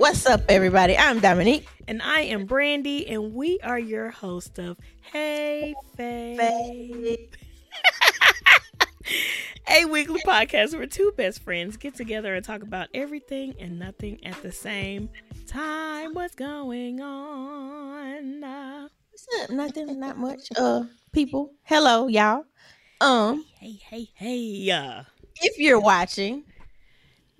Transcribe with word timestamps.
What's 0.00 0.24
up, 0.24 0.40
everybody? 0.48 0.96
I'm 0.96 1.20
Dominique. 1.20 1.68
And 1.86 2.00
I 2.00 2.20
am 2.20 2.46
Brandy, 2.46 3.06
and 3.06 3.34
we 3.34 3.60
are 3.60 3.78
your 3.78 4.08
host 4.08 4.58
of 4.58 4.78
Hey 5.02 5.74
Fave. 5.98 7.28
a 9.68 9.84
weekly 9.84 10.22
podcast 10.26 10.74
where 10.74 10.86
two 10.86 11.12
best 11.18 11.42
friends 11.42 11.76
get 11.76 11.96
together 11.96 12.34
and 12.34 12.42
talk 12.42 12.62
about 12.62 12.88
everything 12.94 13.54
and 13.60 13.78
nothing 13.78 14.24
at 14.24 14.40
the 14.42 14.50
same 14.50 15.10
time. 15.46 16.14
What's 16.14 16.34
going 16.34 17.02
on? 17.02 18.40
What's 18.40 19.26
up? 19.42 19.50
Nothing, 19.50 20.00
not 20.00 20.16
much. 20.16 20.48
Uh, 20.56 20.84
people, 21.12 21.52
hello, 21.64 22.06
y'all. 22.06 22.44
Um, 23.02 23.44
hey, 23.58 23.78
hey, 23.84 24.08
hey. 24.14 24.70
Uh, 24.70 25.02
if 25.42 25.58
you're 25.58 25.78
watching, 25.78 26.44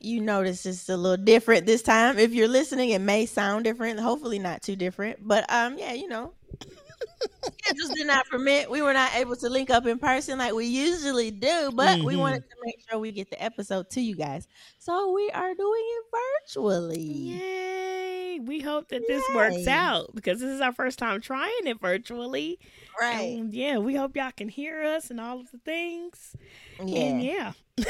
you 0.01 0.21
notice 0.21 0.67
it's 0.67 0.89
a 0.89 0.97
little 0.97 1.23
different 1.23 1.67
this 1.67 1.83
time. 1.83 2.19
If 2.19 2.33
you're 2.33 2.49
listening, 2.49 2.91
it 2.91 3.01
may 3.01 3.27
sound 3.27 3.65
different. 3.65 4.01
Hopefully, 4.01 4.39
not 4.39 4.63
too 4.63 4.77
different. 4.77 5.27
But 5.27 5.51
um, 5.53 5.79
yeah, 5.79 5.93
you 5.93 6.09
know, 6.09 6.33
just 7.77 7.95
did 7.95 8.07
not 8.07 8.27
permit. 8.29 8.71
We 8.71 8.83
were 8.83 8.93
not 8.93 9.15
able 9.15 9.37
to 9.37 9.49
link 9.49 9.71
up 9.71 9.87
in 9.87 9.99
person 9.99 10.39
like 10.39 10.55
we 10.55 10.67
usually 10.67 11.31
do, 11.31 11.71
but 11.75 11.99
mm-hmm. 11.99 12.07
we 12.07 12.17
wanted 12.17 12.49
to 12.49 12.57
make 12.65 12.77
sure 12.89 12.99
we 12.99 13.13
get 13.13 13.31
the 13.31 13.43
episode 13.43 13.91
to 13.91 14.01
you 14.01 14.17
guys. 14.17 14.49
So 14.79 15.13
we 15.13 15.31
are 15.31 15.55
doing 15.55 15.83
it 15.85 16.05
virtually. 16.47 17.01
Yay! 17.01 18.41
We 18.43 18.61
hope 18.61 18.89
that 18.89 19.03
this 19.07 19.25
Yay. 19.29 19.35
works 19.35 19.67
out 19.67 20.15
because 20.15 20.41
this 20.41 20.51
is 20.51 20.61
our 20.61 20.73
first 20.73 20.99
time 20.99 21.21
trying 21.21 21.67
it 21.67 21.81
virtually. 21.81 22.59
Right. 22.99 23.39
And 23.39 23.53
yeah, 23.53 23.79
we 23.79 23.95
hope 23.95 24.17
y'all 24.17 24.31
can 24.37 24.49
hear 24.49 24.83
us 24.83 25.11
and 25.11 25.21
all 25.21 25.41
of 25.41 25.51
the 25.51 25.59
things. 25.59 26.35
Yeah. 26.83 27.01
And 27.01 27.23
yeah. 27.23 27.53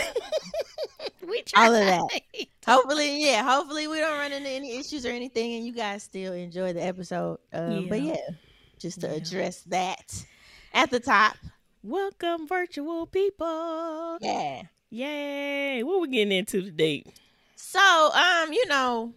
we 1.26 1.42
try. 1.42 1.66
All 1.66 1.74
of 1.74 1.84
that. 1.84 2.20
hopefully, 2.66 3.24
yeah. 3.24 3.42
Hopefully, 3.42 3.88
we 3.88 3.98
don't 3.98 4.18
run 4.18 4.32
into 4.32 4.48
any 4.48 4.78
issues 4.78 5.06
or 5.06 5.10
anything, 5.10 5.54
and 5.54 5.66
you 5.66 5.72
guys 5.72 6.02
still 6.02 6.32
enjoy 6.32 6.72
the 6.72 6.84
episode. 6.84 7.38
Um, 7.52 7.72
yeah. 7.72 7.86
But 7.88 8.02
yeah, 8.02 8.28
just 8.78 9.00
to 9.02 9.08
yeah. 9.08 9.14
address 9.14 9.62
that 9.64 10.24
at 10.74 10.90
the 10.90 11.00
top. 11.00 11.36
Welcome, 11.82 12.46
virtual 12.46 13.06
people. 13.06 14.18
Yeah. 14.20 14.62
Yay. 14.90 15.82
What 15.82 16.02
we 16.02 16.08
getting 16.08 16.36
into 16.36 16.62
today? 16.62 17.04
So, 17.56 18.10
um, 18.12 18.52
you 18.52 18.66
know, 18.66 19.14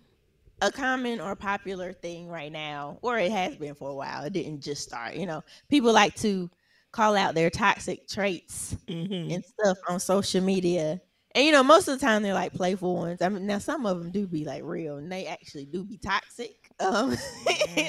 a 0.63 0.71
common 0.71 1.19
or 1.19 1.35
popular 1.35 1.93
thing 1.93 2.29
right 2.29 2.51
now, 2.51 2.97
or 3.01 3.19
it 3.19 3.31
has 3.31 3.55
been 3.55 3.75
for 3.75 3.89
a 3.89 3.95
while. 3.95 4.23
It 4.23 4.33
didn't 4.33 4.61
just 4.61 4.83
start. 4.83 5.15
You 5.15 5.25
know, 5.25 5.43
people 5.69 5.91
like 5.91 6.15
to 6.15 6.49
call 6.91 7.15
out 7.15 7.35
their 7.35 7.49
toxic 7.49 8.07
traits 8.07 8.77
mm-hmm. 8.87 9.31
and 9.31 9.43
stuff 9.43 9.77
on 9.89 9.99
social 9.99 10.41
media. 10.41 11.01
And 11.35 11.45
you 11.45 11.51
know, 11.51 11.63
most 11.63 11.87
of 11.87 11.99
the 11.99 12.05
time 12.05 12.23
they're 12.23 12.33
like 12.33 12.53
playful 12.53 12.95
ones. 12.95 13.21
I 13.21 13.29
mean, 13.29 13.45
now 13.45 13.57
some 13.57 13.85
of 13.85 13.99
them 13.99 14.11
do 14.11 14.25
be 14.25 14.45
like 14.45 14.63
real, 14.63 14.97
and 14.97 15.11
they 15.11 15.27
actually 15.27 15.65
do 15.65 15.83
be 15.83 15.97
toxic. 15.97 16.55
Um, 16.79 17.15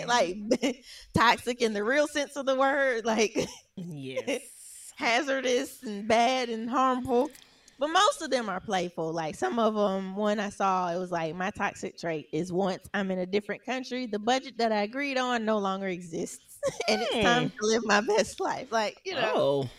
like 0.06 0.36
toxic 1.14 1.62
in 1.62 1.72
the 1.72 1.83
real 1.83 2.06
sense 2.06 2.36
of 2.36 2.44
the 2.44 2.55
word, 2.55 3.06
like 3.06 3.34
yes, 3.77 4.92
hazardous 4.94 5.83
and 5.83 6.06
bad 6.06 6.50
and 6.50 6.69
harmful. 6.69 7.31
But 7.78 7.89
most 7.89 8.22
of 8.22 8.30
them 8.30 8.48
are 8.48 8.61
playful. 8.61 9.12
Like 9.12 9.34
some 9.34 9.58
of 9.58 9.75
them, 9.75 10.17
one 10.17 10.39
I 10.39 10.50
saw, 10.50 10.91
it 10.92 10.98
was 10.98 11.11
like 11.11 11.34
my 11.34 11.50
toxic 11.50 11.98
trait 11.98 12.28
is 12.33 12.53
once 12.53 12.89
I'm 12.94 13.11
in 13.11 13.19
a 13.19 13.27
different 13.27 13.64
country, 13.64 14.06
the 14.06 14.19
budget 14.19 14.58
that 14.58 14.72
I 14.72 14.83
agreed 14.83 15.19
on 15.19 15.44
no 15.44 15.58
longer 15.58 15.89
exists, 15.89 16.58
and 16.89 17.03
it's 17.03 17.22
time 17.22 17.50
to 17.50 17.56
live 17.66 17.83
my 17.84 18.00
best 18.00 18.41
life. 18.41 18.70
Like 18.70 19.00
you 19.05 19.14
know, 19.14 19.33
oh, 19.34 19.70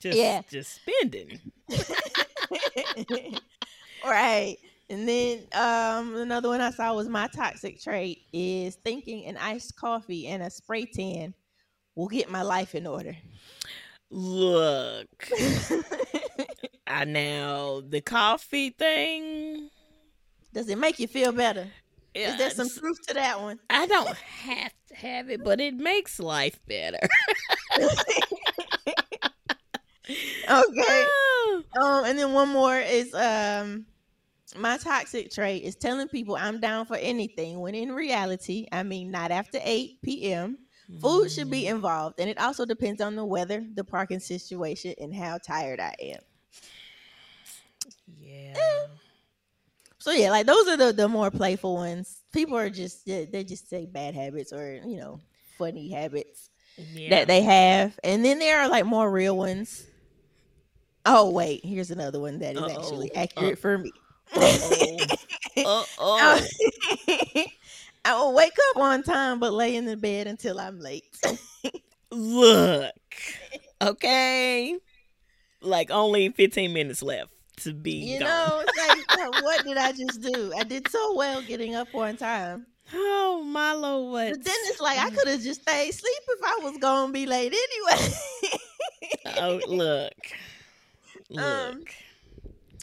just 0.00 0.18
yeah, 0.18 0.42
just 0.48 0.80
spending. 0.82 1.38
right. 4.04 4.56
And 4.88 5.08
then 5.08 5.46
um, 5.52 6.16
another 6.16 6.48
one 6.48 6.60
I 6.60 6.70
saw 6.70 6.94
was 6.94 7.08
my 7.08 7.28
toxic 7.28 7.80
trait 7.80 8.22
is 8.32 8.74
thinking 8.74 9.26
an 9.26 9.36
iced 9.36 9.76
coffee 9.76 10.26
and 10.26 10.42
a 10.42 10.50
spray 10.50 10.84
tan 10.84 11.32
will 11.94 12.08
get 12.08 12.28
my 12.28 12.42
life 12.42 12.74
in 12.74 12.88
order. 12.88 13.16
Look, 14.10 15.28
I 16.90 17.04
now 17.04 17.82
the 17.88 18.00
coffee 18.00 18.70
thing. 18.70 19.70
Does 20.52 20.68
it 20.68 20.78
make 20.78 20.98
you 20.98 21.06
feel 21.06 21.32
better? 21.32 21.68
Yeah, 22.14 22.32
Is 22.32 22.38
there 22.38 22.50
some 22.50 22.68
truth 22.68 22.98
to 23.06 23.14
that 23.14 23.40
one? 23.40 23.60
I 23.70 23.86
don't 23.86 24.08
have 24.08 24.72
to 24.88 24.94
have 24.96 25.30
it, 25.30 25.44
but 25.44 25.60
it 25.60 25.74
makes 25.74 26.18
life 26.18 26.58
better. 26.66 26.98
okay. 30.50 31.06
Um, 31.80 32.04
and 32.04 32.18
then 32.18 32.32
one 32.32 32.48
more 32.48 32.76
is 32.76 33.14
um 33.14 33.86
my 34.56 34.76
toxic 34.76 35.30
trait 35.30 35.62
is 35.62 35.76
telling 35.76 36.08
people 36.08 36.34
I'm 36.34 36.58
down 36.58 36.86
for 36.86 36.96
anything 36.96 37.60
when 37.60 37.76
in 37.76 37.92
reality, 37.92 38.66
I 38.72 38.82
mean 38.82 39.10
not 39.10 39.30
after 39.30 39.58
8 39.62 40.02
p.m. 40.02 40.58
Food 41.00 41.30
should 41.30 41.50
be 41.50 41.64
mm. 41.64 41.70
involved, 41.70 42.18
and 42.18 42.28
it 42.28 42.40
also 42.40 42.64
depends 42.64 43.00
on 43.00 43.14
the 43.14 43.24
weather, 43.24 43.64
the 43.74 43.84
parking 43.84 44.18
situation, 44.18 44.94
and 44.98 45.14
how 45.14 45.38
tired 45.38 45.78
I 45.78 45.94
am. 46.00 46.20
Yeah. 48.18 48.54
Eh. 48.56 48.86
So 50.00 50.12
yeah, 50.12 50.30
like 50.30 50.46
those 50.46 50.66
are 50.66 50.78
the 50.78 50.92
the 50.92 51.08
more 51.08 51.30
playful 51.30 51.74
ones. 51.74 52.22
People 52.32 52.56
are 52.56 52.70
just 52.70 53.04
they 53.04 53.44
just 53.46 53.68
say 53.68 53.84
bad 53.84 54.14
habits 54.14 54.52
or 54.52 54.80
you 54.84 54.96
know 54.96 55.20
funny 55.58 55.90
habits 55.90 56.48
yeah. 56.94 57.10
that 57.10 57.28
they 57.28 57.42
have, 57.42 57.98
and 58.02 58.24
then 58.24 58.38
there 58.38 58.60
are 58.60 58.68
like 58.68 58.86
more 58.86 59.10
real 59.10 59.36
ones. 59.36 59.86
Oh 61.04 61.30
wait, 61.30 61.64
here's 61.64 61.90
another 61.90 62.18
one 62.18 62.38
that 62.38 62.56
is 62.56 62.62
Uh-oh. 62.62 62.80
actually 62.80 63.14
accurate 63.14 63.52
uh, 63.52 63.60
for 63.60 63.78
me. 63.78 63.92
Uh 64.34 65.84
oh. 65.98 66.40
I 68.04 68.14
will 68.14 68.32
wake 68.32 68.56
up 68.70 68.76
on 68.78 69.02
time, 69.02 69.38
but 69.38 69.52
lay 69.52 69.76
in 69.76 69.84
the 69.84 69.96
bed 69.96 70.26
until 70.26 70.58
I'm 70.58 70.80
late. 70.80 71.04
Look, 72.10 72.94
okay, 73.82 74.78
like 75.60 75.90
only 75.90 76.30
15 76.30 76.72
minutes 76.72 77.02
left 77.02 77.30
to 77.60 77.72
be. 77.72 77.92
You 77.92 78.20
gone. 78.20 78.28
know, 78.28 78.64
like, 78.78 79.42
what 79.42 79.64
did 79.64 79.76
I 79.76 79.92
just 79.92 80.20
do? 80.20 80.52
I 80.56 80.64
did 80.64 80.88
so 80.88 81.14
well 81.14 81.42
getting 81.42 81.74
up 81.74 81.88
on 81.94 82.16
time. 82.16 82.66
Oh 82.92 83.42
my 83.46 83.72
lord! 83.72 84.12
What? 84.12 84.30
But 84.32 84.44
then 84.44 84.56
it's 84.64 84.80
like 84.80 84.98
I 84.98 85.10
could 85.10 85.28
have 85.28 85.40
just 85.40 85.62
stayed 85.62 85.92
sleep 85.92 86.22
if 86.28 86.40
I 86.44 86.58
was 86.62 86.76
gonna 86.78 87.12
be 87.12 87.26
late 87.26 87.52
anyway. 87.52 88.12
oh 89.38 89.60
look, 89.68 90.12
look. 91.30 91.44
Um, 91.44 91.84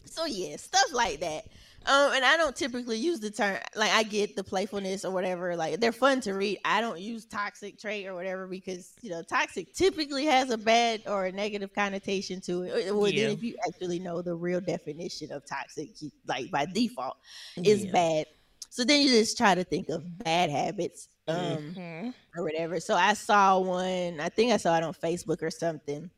so 0.05 0.25
yeah, 0.25 0.55
stuff 0.57 0.94
like 0.94 1.19
that. 1.19 1.45
Um, 1.88 2.12
and 2.14 2.25
I 2.25 2.36
don't 2.36 2.56
typically 2.56 2.98
use 2.98 3.22
the 3.22 3.31
term 3.31 3.58
like 3.75 3.92
I 3.92 4.03
get 4.03 4.36
the 4.36 4.44
playfulness 4.44 5.06
or 5.06 5.12
whatever. 5.12 5.56
Like 5.56 5.80
they're 5.80 5.94
fun 5.94 6.20
to 6.22 6.34
read. 6.34 6.59
I 6.66 6.81
don't 6.81 7.00
use 7.00 7.25
toxic 7.25 7.80
trait 7.80 8.06
or 8.08 8.14
whatever 8.14 8.46
because 8.46 8.94
you 9.02 9.09
know 9.09 9.22
toxic 9.22 9.74
typically 9.74 10.25
has 10.25 10.50
a 10.50 10.58
bad 10.58 11.03
or 11.08 11.28
a 11.28 11.31
negative 11.31 11.74
connotation 11.74 12.42
to 12.42 12.64
it. 12.64 12.94
Well, 12.94 13.08
yeah. 13.08 13.28
then 13.28 13.38
if 13.38 13.44
you 13.44 13.56
actually 13.66 14.00
know 14.00 14.22
the 14.22 14.36
real 14.36 14.59
definition 14.59 15.31
of 15.31 15.46
toxic, 15.46 15.92
like 16.28 16.52
by 16.52 16.66
default, 16.66 17.16
is 17.56 17.86
yeah. 17.86 17.92
bad. 17.92 18.25
So 18.69 18.84
then 18.84 19.02
you 19.02 19.08
just 19.08 19.38
try 19.38 19.56
to 19.56 19.64
think 19.64 19.88
of 19.88 20.04
bad 20.19 20.50
habits, 20.50 21.08
um, 21.30 21.38
mm-hmm. 21.38 22.09
or 22.36 22.44
whatever. 22.44 22.81
So 22.81 22.96
I 22.96 23.14
saw 23.14 23.59
one. 23.59 24.19
I 24.19 24.28
think 24.28 24.52
I 24.52 24.58
saw 24.58 24.75
it 24.75 24.84
on 24.84 24.94
Facebook 24.94 25.42
or 25.42 25.50
something 25.50 26.12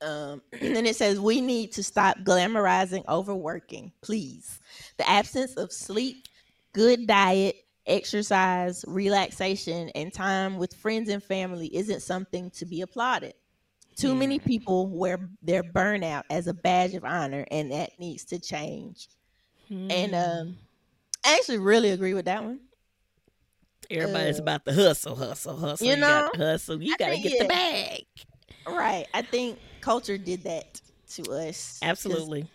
um, 0.00 0.42
and 0.52 0.86
it 0.86 0.96
says 0.96 1.20
we 1.20 1.40
need 1.40 1.72
to 1.72 1.82
stop 1.82 2.18
glamorizing 2.18 3.04
overworking, 3.08 3.92
please. 4.00 4.60
The 4.96 5.08
absence 5.08 5.54
of 5.54 5.72
sleep, 5.72 6.26
good 6.72 7.06
diet, 7.06 7.56
exercise, 7.86 8.84
relaxation, 8.86 9.90
and 9.94 10.12
time 10.12 10.58
with 10.58 10.74
friends 10.74 11.08
and 11.08 11.22
family 11.22 11.74
isn't 11.74 12.02
something 12.02 12.50
to 12.52 12.66
be 12.66 12.82
applauded. 12.82 13.34
Too 13.96 14.14
many 14.14 14.38
people 14.38 14.86
wear 14.86 15.28
their 15.42 15.64
burnout 15.64 16.22
as 16.30 16.46
a 16.46 16.54
badge 16.54 16.94
of 16.94 17.04
honor, 17.04 17.44
and 17.50 17.72
that 17.72 17.98
needs 17.98 18.24
to 18.26 18.38
change. 18.38 19.08
Hmm. 19.66 19.90
And 19.90 20.14
um, 20.14 20.56
I 21.26 21.34
actually 21.34 21.58
really 21.58 21.90
agree 21.90 22.14
with 22.14 22.26
that 22.26 22.44
one. 22.44 22.60
Everybody's 23.90 24.38
uh, 24.38 24.42
about 24.42 24.64
the 24.64 24.72
hustle, 24.72 25.16
hustle, 25.16 25.56
hustle. 25.56 25.84
You, 25.84 25.94
you 25.94 26.00
know, 26.00 26.30
hustle. 26.36 26.80
You 26.80 26.96
got 26.96 27.08
to 27.08 27.18
get 27.18 27.32
yeah. 27.32 27.42
the 27.42 27.48
bag. 27.48 28.04
Right. 28.76 29.06
I 29.14 29.22
think 29.22 29.58
culture 29.80 30.18
did 30.18 30.44
that 30.44 30.80
to 31.14 31.22
us. 31.32 31.78
Absolutely. 31.82 32.48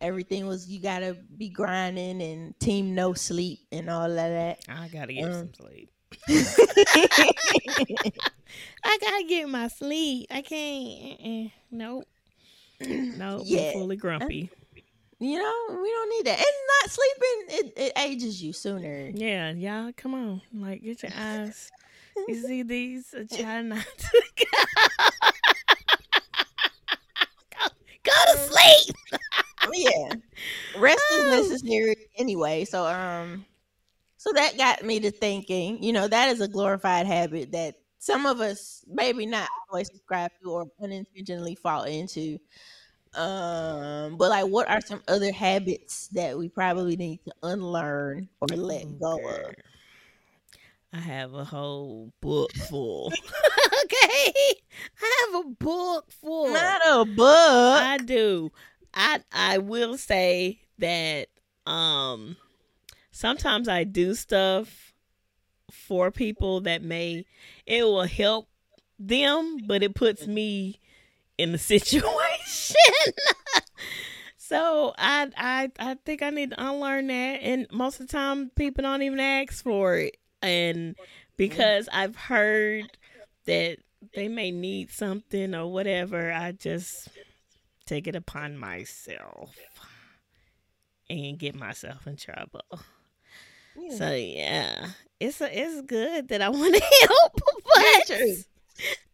Everything 0.00 0.46
was 0.46 0.68
you 0.68 0.80
gotta 0.80 1.16
be 1.36 1.48
grinding 1.48 2.22
and 2.22 2.58
team 2.58 2.94
no 2.94 3.12
sleep 3.12 3.60
and 3.70 3.90
all 3.90 4.10
of 4.10 4.14
that. 4.14 4.60
I 4.68 4.88
gotta 4.88 5.12
get 5.12 5.24
um, 5.24 5.32
some 5.32 5.54
sleep. 5.54 5.90
I 8.84 8.98
gotta 9.00 9.24
get 9.28 9.48
my 9.48 9.68
sleep. 9.68 10.26
I 10.30 10.42
can't. 10.42 11.20
Uh-uh. 11.20 11.48
Nope. 11.70 12.04
Nope. 12.80 13.42
Yeah. 13.44 13.72
fully 13.72 13.96
grumpy. 13.96 14.50
You 15.22 15.36
know, 15.38 15.66
we 15.82 15.90
don't 15.90 16.08
need 16.08 16.26
that. 16.26 16.38
And 16.38 16.46
not 16.82 16.90
sleeping, 16.90 17.44
it, 17.58 17.72
it 17.76 17.92
ages 17.98 18.42
you 18.42 18.54
sooner. 18.54 19.10
Yeah, 19.12 19.50
y'all, 19.50 19.92
come 19.94 20.14
on. 20.14 20.40
Like, 20.54 20.82
get 20.82 21.02
your 21.02 21.12
eyes. 21.18 21.70
you 22.26 22.34
see 22.36 22.62
these? 22.62 23.14
Try 23.36 23.60
not 23.60 23.84
to. 23.98 24.22
Go 28.04 28.12
to 28.32 28.38
sleep. 28.38 28.96
yeah, 29.72 30.14
rest 30.78 31.02
is 31.12 31.50
necessary 31.50 31.96
anyway. 32.16 32.64
So 32.64 32.86
um, 32.86 33.44
so 34.16 34.32
that 34.34 34.58
got 34.58 34.84
me 34.84 35.00
to 35.00 35.10
thinking, 35.10 35.82
you 35.82 35.92
know, 35.92 36.06
that 36.06 36.28
is 36.28 36.40
a 36.40 36.48
glorified 36.48 37.06
habit 37.06 37.52
that 37.52 37.76
some 37.98 38.26
of 38.26 38.40
us 38.40 38.84
maybe 38.86 39.26
not 39.26 39.48
always 39.70 39.88
subscribe 39.88 40.30
to 40.42 40.50
or 40.50 40.66
unintentionally 40.82 41.54
fall 41.54 41.84
into. 41.84 42.38
Um, 43.14 44.16
but 44.16 44.30
like, 44.30 44.46
what 44.46 44.68
are 44.68 44.80
some 44.80 45.02
other 45.08 45.32
habits 45.32 46.08
that 46.08 46.36
we 46.36 46.48
probably 46.48 46.96
need 46.96 47.20
to 47.24 47.32
unlearn 47.42 48.28
or 48.40 48.48
let 48.48 48.98
go 49.00 49.18
of? 49.26 49.54
I 50.92 50.98
have 50.98 51.34
a 51.34 51.44
whole 51.44 52.12
book 52.20 52.52
full. 52.52 53.12
okay, 53.84 54.32
I 55.00 55.26
have 55.32 55.44
a 55.44 55.48
book 55.48 56.10
full. 56.10 56.52
Not 56.52 56.82
a 56.84 57.04
book. 57.04 57.82
I 57.82 57.98
do. 57.98 58.50
I 58.92 59.20
I 59.32 59.58
will 59.58 59.96
say 59.96 60.60
that 60.78 61.28
um 61.66 62.36
sometimes 63.12 63.68
I 63.68 63.84
do 63.84 64.14
stuff 64.14 64.92
for 65.70 66.10
people 66.10 66.62
that 66.62 66.82
may 66.82 67.24
it 67.66 67.84
will 67.84 68.02
help 68.04 68.48
them, 68.98 69.58
but 69.66 69.84
it 69.84 69.94
puts 69.94 70.26
me 70.26 70.80
in 71.38 71.52
the 71.52 71.58
situation. 71.72 72.76
so 74.36 74.92
I 74.98 75.30
I 75.36 75.70
I 75.78 75.94
think 76.04 76.22
I 76.22 76.30
need 76.30 76.50
to 76.50 76.64
unlearn 76.64 77.06
that 77.06 77.40
and 77.42 77.68
most 77.70 78.00
of 78.00 78.08
the 78.08 78.12
time 78.12 78.50
people 78.56 78.82
don't 78.82 79.02
even 79.02 79.20
ask 79.20 79.62
for 79.62 79.96
it. 79.96 80.16
And 80.42 80.96
because 81.36 81.88
I've 81.92 82.16
heard 82.16 82.84
that 83.46 83.78
they 84.14 84.28
may 84.28 84.50
need 84.50 84.90
something 84.90 85.54
or 85.54 85.70
whatever, 85.70 86.32
I 86.32 86.52
just 86.52 87.08
take 87.86 88.06
it 88.06 88.14
upon 88.14 88.56
myself 88.56 89.54
and 91.08 91.38
get 91.38 91.54
myself 91.54 92.06
in 92.06 92.16
trouble. 92.16 92.62
Yeah. 93.76 93.96
So 93.96 94.12
yeah, 94.12 94.86
it's 95.18 95.40
a, 95.40 95.58
it's 95.58 95.82
good 95.82 96.28
that 96.28 96.42
I 96.42 96.48
want 96.50 96.74
to 96.74 97.06
help, 97.08 97.40
but 97.64 98.20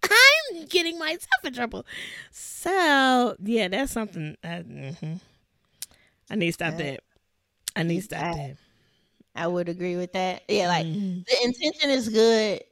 I'm 0.05 0.67
getting 0.67 0.99
myself 0.99 1.44
in 1.44 1.55
trouble. 1.55 1.87
So 2.31 3.37
yeah, 3.43 3.69
that's 3.69 3.93
something. 3.93 4.37
I, 4.44 4.49
mm-hmm. 4.49 5.14
I 6.31 6.34
need 6.34 6.49
to 6.49 6.52
stop 6.52 6.76
that. 6.76 7.00
I 7.75 7.82
need 7.82 7.96
to 7.96 8.02
stop 8.02 8.34
that. 8.34 8.56
I 9.36 9.46
would 9.46 9.68
agree 9.68 9.96
with 9.96 10.12
that. 10.12 10.42
Yeah, 10.48 10.68
like 10.68 10.86
mm-hmm. 10.86 11.20
the 11.26 11.44
intention 11.44 11.90
is 11.90 12.08
good, 12.08 12.62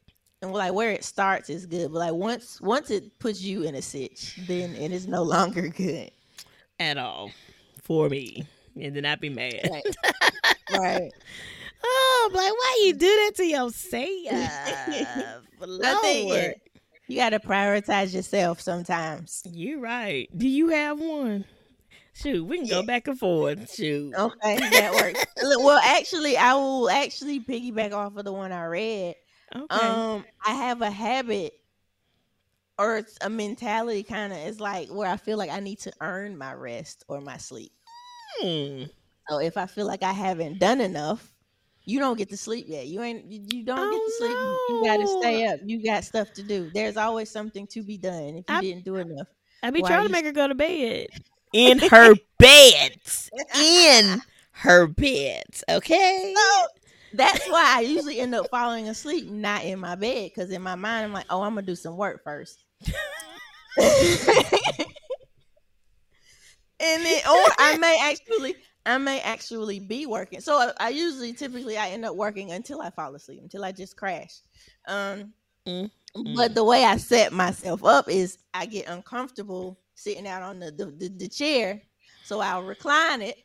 and 0.43 0.53
like 0.53 0.73
where 0.73 0.91
it 0.91 1.05
starts 1.05 1.51
is 1.51 1.67
good, 1.67 1.93
but 1.93 1.99
like 1.99 2.15
once 2.15 2.61
once 2.61 2.91
it 2.91 3.19
puts 3.19 3.43
you 3.43 3.63
in 3.63 3.75
a 3.75 3.83
sitch, 3.83 4.39
then 4.47 4.75
it 4.75 4.93
is 4.93 5.07
no 5.07 5.23
longer 5.35 5.69
good 5.69 6.11
at 6.81 6.99
all 6.99 7.31
for 7.83 8.09
me, 8.09 8.47
and 8.81 8.97
then 8.97 9.05
I'd 9.05 9.21
be 9.21 9.31
mad. 9.31 9.69
Right. 9.71 9.97
right. 10.73 11.13
Oh, 11.87 12.31
like 12.33 12.51
why 12.51 12.83
you 12.85 12.95
do 12.95 13.07
that 13.07 13.33
to 13.37 13.45
yourself? 13.45 13.95
Lord. 15.61 16.55
You 17.07 17.17
got 17.17 17.31
to 17.31 17.41
prioritize 17.41 18.15
yourself 18.15 18.63
sometimes. 18.63 19.43
You're 19.51 19.81
right. 19.81 20.31
Do 20.35 20.49
you 20.49 20.69
have 20.69 20.99
one? 20.99 21.45
Shoot, 22.15 22.45
we 22.45 22.59
can 22.59 22.67
yeah. 22.67 22.75
go 22.75 22.83
back 22.85 23.09
and 23.09 23.19
forth. 23.19 23.75
Shoot. 23.75 24.15
Okay, 24.15 24.57
that 24.71 24.93
works. 24.95 25.25
well, 25.59 25.81
actually, 25.83 26.37
I 26.37 26.55
will 26.55 26.89
actually 26.89 27.41
piggyback 27.41 27.93
off 27.93 28.17
of 28.17 28.25
the 28.25 28.33
one 28.33 28.53
I 28.53 28.65
read. 28.67 29.17
Okay. 29.55 29.87
Um, 29.87 30.25
I 30.47 30.55
have 30.55 30.81
a 30.81 30.91
habit 30.91 31.55
or 32.79 32.97
it's 32.97 33.17
a 33.21 33.31
mentality 33.31 34.03
kind 34.03 34.33
of 34.33 34.39
it's 34.39 34.61
like 34.61 34.89
where 34.89 35.09
I 35.09 35.17
feel 35.17 35.39
like 35.39 35.51
I 35.51 35.61
need 35.61 35.79
to 35.81 35.93
earn 36.01 36.37
my 36.37 36.53
rest 36.55 37.05
or 37.09 37.21
my 37.21 37.37
sleep. 37.37 37.73
Hmm. 38.41 38.85
So 39.29 39.39
if 39.39 39.57
I 39.57 39.67
feel 39.67 39.87
like 39.87 40.03
I 40.03 40.13
haven't 40.13 40.59
done 40.59 40.81
enough, 40.81 41.33
you 41.85 41.99
don't 41.99 42.19
get 42.19 42.31
to 42.31 42.37
sleep 42.37 42.67
yet. 42.69 42.87
You 42.87 43.03
ain't 43.03 43.25
you 43.27 43.65
don't 43.65 43.79
oh, 43.79 43.91
get 43.91 43.99
to 43.99 44.13
sleep. 44.19 44.33
No. 44.33 44.59
You 44.69 44.85
got 44.85 44.97
to 44.99 45.21
stay 45.21 45.47
up. 45.47 45.61
You 45.65 45.85
got 45.85 46.05
stuff 46.05 46.33
to 46.35 46.43
do. 46.43 46.71
There's 46.75 46.97
always 46.97 47.31
something 47.31 47.67
to 47.69 47.83
be 47.83 47.97
done 47.97 48.37
if 48.37 48.45
you 48.49 48.57
I, 48.57 48.61
didn't 48.61 48.85
do 48.85 48.97
enough. 48.97 49.29
I 49.63 49.71
be 49.71 49.83
trying 49.83 50.07
to 50.07 50.13
make 50.13 50.25
her 50.25 50.33
go 50.33 50.49
to 50.49 50.55
bed 50.55 51.09
in 51.55 51.79
her 51.79 52.15
bed. 52.39 53.01
In 53.57 54.21
her 54.53 54.87
bed. 54.87 55.45
Okay. 55.71 56.35
So, 56.45 56.67
that's 57.17 57.47
why 57.47 57.77
I 57.77 57.81
usually 57.83 58.19
end 58.19 58.35
up 58.35 58.51
falling 58.51 58.89
asleep 58.89 59.31
not 59.31 59.65
in 59.65 59.79
my 59.79 59.95
bed 59.95 60.33
because 60.35 60.51
in 60.51 60.63
my 60.63 60.75
mind 60.75 61.07
I'm 61.07 61.13
like, 61.13 61.27
oh, 61.31 61.43
I'm 61.43 61.55
gonna 61.55 61.65
do 61.65 61.77
some 61.77 61.97
work 61.97 62.25
first. 62.25 62.65
and 62.85 62.91
then, 66.81 67.21
or 67.21 67.47
I 67.59 67.77
may 67.79 68.01
actually, 68.03 68.57
I 68.85 68.99
may 68.99 69.21
actually 69.21 69.79
be 69.79 70.07
working. 70.07 70.41
So 70.41 70.55
I, 70.55 70.73
I, 70.81 70.89
usually, 70.89 71.33
typically, 71.35 71.77
I 71.77 71.91
end 71.91 72.05
up 72.05 72.17
working 72.17 72.51
until 72.51 72.81
I 72.81 72.91
fall 72.91 73.15
asleep, 73.15 73.41
until 73.43 73.65
I 73.65 73.71
just 73.71 73.97
crash. 73.97 74.41
Um, 74.89 75.33
mm-hmm. 75.69 76.35
but 76.35 76.57
the 76.57 76.65
way 76.65 76.85
I 76.85 76.97
set 76.97 77.33
myself 77.33 77.85
up 77.85 78.09
is 78.09 78.39
I 78.53 78.67
get 78.67 78.89
uncomfortable 78.89 79.79
sitting 80.05 80.27
out 80.27 80.43
on 80.43 80.61
the 80.61 80.71
the, 80.71 80.87
the, 80.87 81.09
the 81.09 81.29
chair, 81.29 81.81
so 82.25 82.41
I'll 82.41 82.63
recline 82.63 83.23
it. 83.23 83.39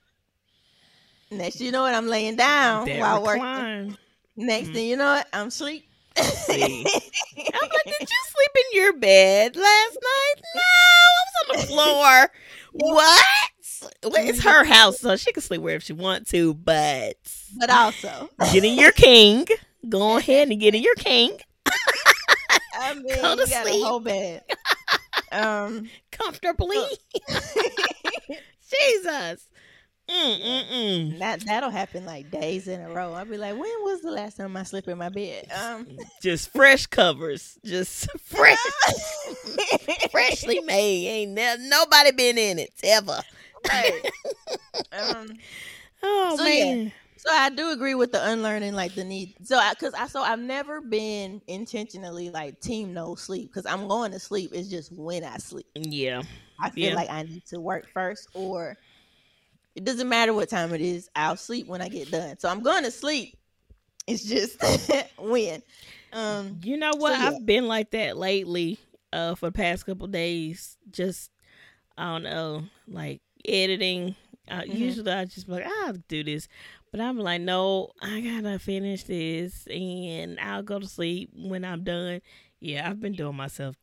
Next, 1.31 1.61
you 1.61 1.71
know 1.71 1.83
what? 1.83 1.95
I'm 1.95 2.07
laying 2.07 2.35
down 2.35 2.85
that 2.85 2.99
while 2.99 3.21
recline. 3.21 3.87
working. 3.87 3.97
Next 4.35 4.65
mm-hmm. 4.65 4.73
thing 4.73 4.89
you 4.89 4.97
know, 4.97 5.05
what? 5.05 5.27
I'm 5.31 5.47
asleep. 5.47 5.85
See. 6.17 6.85
I'm 6.87 7.69
like, 7.69 7.83
did 7.85 8.01
you 8.01 8.07
sleep 8.27 8.51
in 8.55 8.81
your 8.81 8.93
bed 8.97 9.55
last 9.55 9.97
night? 10.01 10.41
No, 10.55 10.61
I 10.61 11.09
was 11.23 11.49
on 11.49 11.59
the 11.61 11.67
floor. 11.67 12.31
what? 12.73 13.25
Well, 14.03 14.27
it's 14.27 14.43
her 14.43 14.65
house, 14.65 14.99
so 14.99 15.15
she 15.15 15.31
can 15.31 15.41
sleep 15.41 15.61
wherever 15.61 15.79
she 15.79 15.93
want 15.93 16.27
to, 16.29 16.53
but 16.53 17.15
but 17.57 17.69
also 17.69 18.29
getting 18.51 18.77
your 18.77 18.91
king. 18.91 19.45
Go 19.87 20.17
ahead 20.17 20.49
and 20.49 20.59
getting 20.59 20.83
your 20.83 20.95
king. 20.95 21.37
I 22.77 22.93
mean, 22.95 23.21
Go 23.21 23.35
to 23.35 23.43
you 23.43 23.47
got 23.47 23.67
sleep. 23.67 23.81
a 23.81 23.85
whole 23.85 23.99
bed. 24.01 24.43
Um, 25.31 25.89
comfortably. 26.11 26.77
Jesus. 28.69 29.47
Mm-mm-mm. 30.09 31.19
That 31.19 31.41
that'll 31.41 31.69
happen 31.69 32.03
like 32.05 32.31
days 32.31 32.67
in 32.67 32.81
a 32.81 32.89
row. 32.89 33.13
I'll 33.13 33.25
be 33.25 33.37
like, 33.37 33.53
when 33.53 33.69
was 33.83 34.01
the 34.01 34.09
last 34.09 34.37
time 34.37 34.57
I 34.57 34.63
slept 34.63 34.87
in 34.87 34.97
my 34.97 35.09
bed? 35.09 35.47
Um, 35.51 35.85
just 36.21 36.51
fresh 36.51 36.87
covers, 36.87 37.59
just 37.63 38.09
fresh, 38.19 38.57
freshly 40.09 40.61
made. 40.61 41.07
Ain't 41.07 41.35
there, 41.35 41.57
nobody 41.59 42.11
been 42.11 42.39
in 42.39 42.57
it 42.57 42.73
ever. 42.83 43.19
Right. 43.67 44.01
um. 44.93 45.29
Oh 46.01 46.37
so 46.37 46.43
man. 46.43 46.85
Yeah. 46.85 46.91
So 47.19 47.29
I 47.33 47.49
do 47.49 47.71
agree 47.71 47.95
with 47.95 48.13
the 48.13 48.29
unlearning, 48.29 48.73
like 48.73 48.95
the 48.95 49.03
need. 49.03 49.35
So 49.43 49.57
I, 49.57 49.73
cause 49.73 49.93
I, 49.93 50.07
so 50.07 50.21
I've 50.21 50.39
never 50.39 50.79
been 50.79 51.41
intentionally 51.47 52.29
like 52.29 52.61
team 52.61 52.93
no 52.93 53.15
sleep, 53.15 53.53
cause 53.53 53.65
I'm 53.65 53.89
going 53.89 54.13
to 54.13 54.19
sleep. 54.19 54.51
It's 54.53 54.69
just 54.69 54.93
when 54.93 55.25
I 55.25 55.35
sleep. 55.37 55.67
Yeah. 55.75 56.21
I 56.61 56.69
feel 56.69 56.89
yeah. 56.89 56.95
like 56.95 57.09
I 57.09 57.23
need 57.23 57.45
to 57.47 57.59
work 57.59 57.89
first, 57.93 58.29
or 58.33 58.77
it 59.75 59.83
doesn't 59.83 60.07
matter 60.07 60.33
what 60.33 60.47
time 60.47 60.73
it 60.73 60.79
is. 60.79 61.09
I'll 61.13 61.35
sleep 61.35 61.67
when 61.67 61.81
I 61.81 61.89
get 61.89 62.09
done. 62.09 62.39
So 62.39 62.47
I'm 62.47 62.61
going 62.63 62.85
to 62.85 62.91
sleep. 62.91 63.37
It's 64.07 64.23
just 64.23 64.63
when. 65.19 65.61
Um, 66.13 66.59
you 66.63 66.77
know 66.77 66.93
what? 66.95 67.15
So 67.15 67.21
yeah. 67.21 67.27
I've 67.27 67.45
been 67.45 67.67
like 67.67 67.91
that 67.91 68.17
lately. 68.17 68.79
Uh, 69.11 69.33
for 69.33 69.47
the 69.47 69.51
past 69.51 69.87
couple 69.87 70.05
days, 70.05 70.77
just 70.91 71.31
I 71.97 72.13
don't 72.13 72.23
know, 72.23 72.63
like 72.87 73.21
editing. 73.43 74.15
Uh, 74.47 74.61
mm-hmm. 74.61 74.77
Usually 74.77 75.11
I 75.11 75.25
just 75.25 75.47
be 75.47 75.53
like, 75.53 75.65
I'll 75.65 75.93
do 76.07 76.23
this, 76.23 76.47
but 76.91 76.99
I'm 77.01 77.17
like, 77.17 77.41
no, 77.41 77.89
I 78.01 78.21
gotta 78.21 78.59
finish 78.59 79.03
this, 79.03 79.67
and 79.67 80.39
I'll 80.39 80.63
go 80.63 80.79
to 80.79 80.87
sleep 80.87 81.31
when 81.35 81.63
I'm 81.63 81.83
done. 81.83 82.21
Yeah, 82.59 82.89
I've 82.89 82.99
been 82.99 83.13
doing 83.13 83.35
myself 83.35 83.75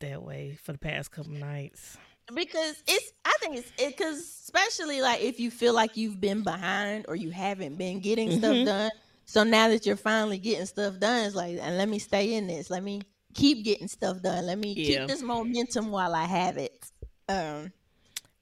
that 0.00 0.22
way 0.22 0.58
for 0.62 0.72
the 0.72 0.78
past 0.78 1.10
couple 1.10 1.32
nights 1.32 1.96
because 2.32 2.82
it's 2.86 3.12
i 3.24 3.32
think 3.40 3.58
it's 3.58 3.70
because 3.76 4.18
it, 4.18 4.24
especially 4.24 5.02
like 5.02 5.20
if 5.22 5.38
you 5.38 5.50
feel 5.50 5.74
like 5.74 5.96
you've 5.96 6.20
been 6.20 6.42
behind 6.42 7.04
or 7.08 7.14
you 7.14 7.30
haven't 7.30 7.76
been 7.76 8.00
getting 8.00 8.28
mm-hmm. 8.28 8.38
stuff 8.38 8.64
done 8.64 8.90
so 9.26 9.44
now 9.44 9.68
that 9.68 9.84
you're 9.84 9.96
finally 9.96 10.38
getting 10.38 10.64
stuff 10.64 10.98
done 10.98 11.26
it's 11.26 11.34
like 11.34 11.58
and 11.60 11.76
let 11.76 11.88
me 11.88 11.98
stay 11.98 12.34
in 12.34 12.46
this 12.46 12.70
let 12.70 12.82
me 12.82 13.02
keep 13.34 13.64
getting 13.64 13.88
stuff 13.88 14.22
done 14.22 14.46
let 14.46 14.58
me 14.58 14.72
yeah. 14.72 15.00
keep 15.00 15.08
this 15.08 15.22
momentum 15.22 15.90
while 15.90 16.14
i 16.14 16.24
have 16.24 16.56
it 16.56 16.90
um 17.28 17.70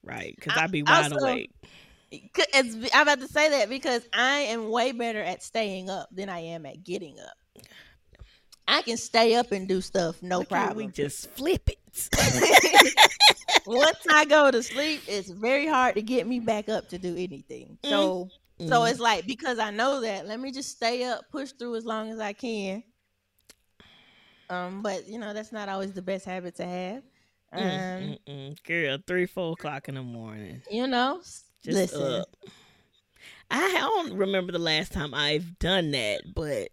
right 0.04 0.34
because 0.36 0.56
i'd 0.58 0.70
be 0.70 0.82
wide 0.82 1.12
also, 1.12 1.16
awake 1.24 1.50
i'm 2.54 3.02
about 3.02 3.20
to 3.20 3.28
say 3.28 3.50
that 3.50 3.68
because 3.68 4.06
i 4.12 4.38
am 4.38 4.68
way 4.70 4.92
better 4.92 5.20
at 5.20 5.42
staying 5.42 5.88
up 5.88 6.08
than 6.12 6.28
i 6.28 6.38
am 6.38 6.66
at 6.66 6.82
getting 6.84 7.18
up 7.18 7.36
I 8.68 8.82
can 8.82 8.96
stay 8.96 9.34
up 9.34 9.52
and 9.52 9.66
do 9.66 9.80
stuff, 9.80 10.22
no 10.22 10.38
Look 10.38 10.48
problem. 10.48 10.76
We 10.76 10.86
just 10.86 11.30
flip 11.30 11.68
it. 11.68 11.78
once 13.66 13.98
I 14.10 14.24
go 14.24 14.50
to 14.50 14.62
sleep, 14.62 15.02
it's 15.06 15.30
very 15.30 15.66
hard 15.66 15.94
to 15.96 16.02
get 16.02 16.26
me 16.26 16.40
back 16.40 16.68
up 16.68 16.88
to 16.90 16.98
do 16.98 17.14
anything. 17.16 17.78
So 17.84 18.30
mm-hmm. 18.58 18.68
so 18.68 18.84
it's 18.84 19.00
like 19.00 19.26
because 19.26 19.58
I 19.58 19.70
know 19.70 20.00
that, 20.00 20.26
let 20.26 20.40
me 20.40 20.52
just 20.52 20.70
stay 20.70 21.04
up, 21.04 21.24
push 21.30 21.52
through 21.52 21.76
as 21.76 21.84
long 21.84 22.10
as 22.10 22.20
I 22.20 22.32
can. 22.32 22.82
Um, 24.48 24.82
but 24.82 25.08
you 25.08 25.18
know, 25.18 25.32
that's 25.32 25.52
not 25.52 25.68
always 25.68 25.92
the 25.92 26.02
best 26.02 26.24
habit 26.24 26.56
to 26.56 26.66
have. 26.66 27.02
Um, 27.52 28.16
mm, 28.26 28.62
Girl, 28.64 28.98
three, 29.06 29.26
four 29.26 29.52
o'clock 29.52 29.88
in 29.88 29.96
the 29.96 30.02
morning. 30.02 30.62
You 30.70 30.86
know, 30.86 31.20
just 31.64 31.74
listen. 31.76 32.20
Up. 32.20 32.28
I 33.50 33.72
don't 33.72 34.14
remember 34.14 34.52
the 34.52 34.58
last 34.58 34.92
time 34.92 35.12
I've 35.14 35.58
done 35.58 35.90
that, 35.90 36.22
but 36.34 36.68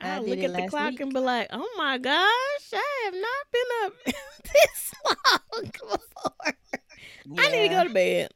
I, 0.00 0.16
I 0.16 0.18
look 0.18 0.38
at 0.40 0.52
the 0.52 0.66
clock 0.68 0.90
week. 0.92 1.00
and 1.00 1.12
be 1.14 1.20
like, 1.20 1.48
"Oh 1.52 1.68
my 1.76 1.98
gosh, 1.98 2.72
I 2.72 3.02
have 3.04 3.14
not 3.14 3.52
been 3.52 3.84
up 3.84 3.94
this 4.52 4.94
long 5.06 5.70
before. 5.72 7.38
I 7.38 7.50
need 7.50 7.68
to 7.68 7.74
go 7.74 7.84
to 7.84 7.90
bed." 7.94 8.30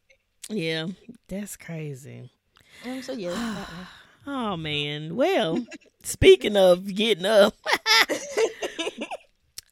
Yeah, 0.49 0.87
that's 1.28 1.56
crazy. 1.56 2.30
Um, 2.85 3.02
so 3.02 3.12
yeah. 3.12 3.64
Oh 4.28 4.56
man. 4.56 5.14
Well, 5.14 5.64
speaking 6.02 6.56
of 6.56 6.92
getting 6.92 7.26
up, 7.26 7.54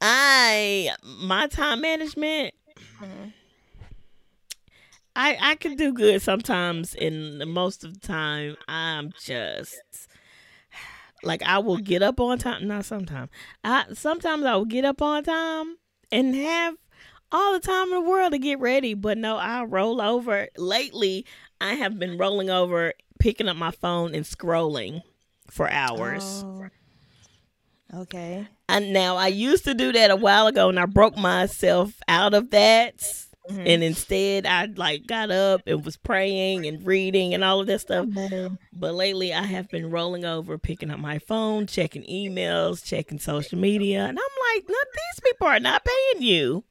I 0.01 0.91
my 1.03 1.47
time 1.49 1.81
management 1.81 2.55
Mhm. 3.01 3.33
I 5.17 5.37
I 5.41 5.55
can 5.57 5.77
do 5.77 5.93
good 5.93 6.21
sometimes, 6.23 6.95
and 6.95 7.39
most 7.53 7.85
of 7.85 8.01
the 8.01 8.07
time 8.07 8.57
I'm 8.69 9.13
just 9.21 10.09
like 11.23 11.43
I 11.43 11.59
will 11.59 11.79
get 11.79 12.03
up 12.03 12.21
on 12.21 12.39
time. 12.39 12.67
Not 12.67 12.85
sometimes. 12.85 13.31
I 13.63 13.85
sometimes 13.95 14.45
I 14.45 14.57
will 14.57 14.65
get 14.65 14.85
up 14.85 15.01
on 15.03 15.25
time 15.25 15.77
and 16.11 16.35
have 16.35 16.77
all 17.33 17.53
the 17.53 17.61
time 17.61 17.89
in 17.89 17.95
the 17.95 18.01
world 18.01 18.33
to 18.33 18.39
get 18.39 18.61
ready. 18.61 18.95
But 18.95 19.19
no, 19.19 19.37
I 19.37 19.65
roll 19.65 20.01
over. 20.01 20.49
Lately, 20.57 21.27
I 21.61 21.75
have 21.75 21.99
been 21.99 22.19
rolling 22.19 22.51
over, 22.51 22.93
picking 23.19 23.49
up 23.49 23.57
my 23.57 23.71
phone 23.71 24.15
and 24.15 24.25
scrolling 24.25 25.03
for 25.49 25.71
hours. 25.71 26.43
Oh. 26.45 26.69
Okay. 27.95 28.49
And 28.69 28.93
now 28.93 29.17
I 29.17 29.29
used 29.29 29.65
to 29.65 29.75
do 29.75 29.93
that 29.93 30.11
a 30.11 30.17
while 30.17 30.47
ago, 30.49 30.69
and 30.69 30.81
I 30.81 30.87
broke 30.87 31.17
myself 31.17 32.01
out 32.09 32.35
of 32.35 32.51
that. 32.51 33.27
Mhm. 33.51 33.63
And 33.67 33.83
instead, 33.85 34.47
I 34.47 34.67
like 34.67 35.07
got 35.07 35.31
up 35.31 35.63
and 35.67 35.85
was 35.85 35.97
praying 35.97 36.67
and 36.67 36.85
reading 36.87 37.35
and 37.35 37.45
all 37.45 37.61
of 37.61 37.67
that 37.67 37.81
stuff. 37.81 38.07
But 38.73 38.95
lately, 38.95 39.33
I 39.35 39.43
have 39.43 39.69
been 39.69 39.91
rolling 39.91 40.25
over, 40.25 40.59
picking 40.59 40.91
up 40.91 40.99
my 40.99 41.19
phone, 41.19 41.67
checking 41.67 42.05
emails, 42.05 42.85
checking 42.85 43.19
social 43.19 43.59
media, 43.59 44.05
and 44.07 44.19
I'm 44.19 44.55
like, 44.57 44.65
no, 44.69 44.77
these 44.95 45.21
people 45.23 45.47
are 45.47 45.61
not 45.61 45.85
paying 45.85 46.23
you. 46.27 46.65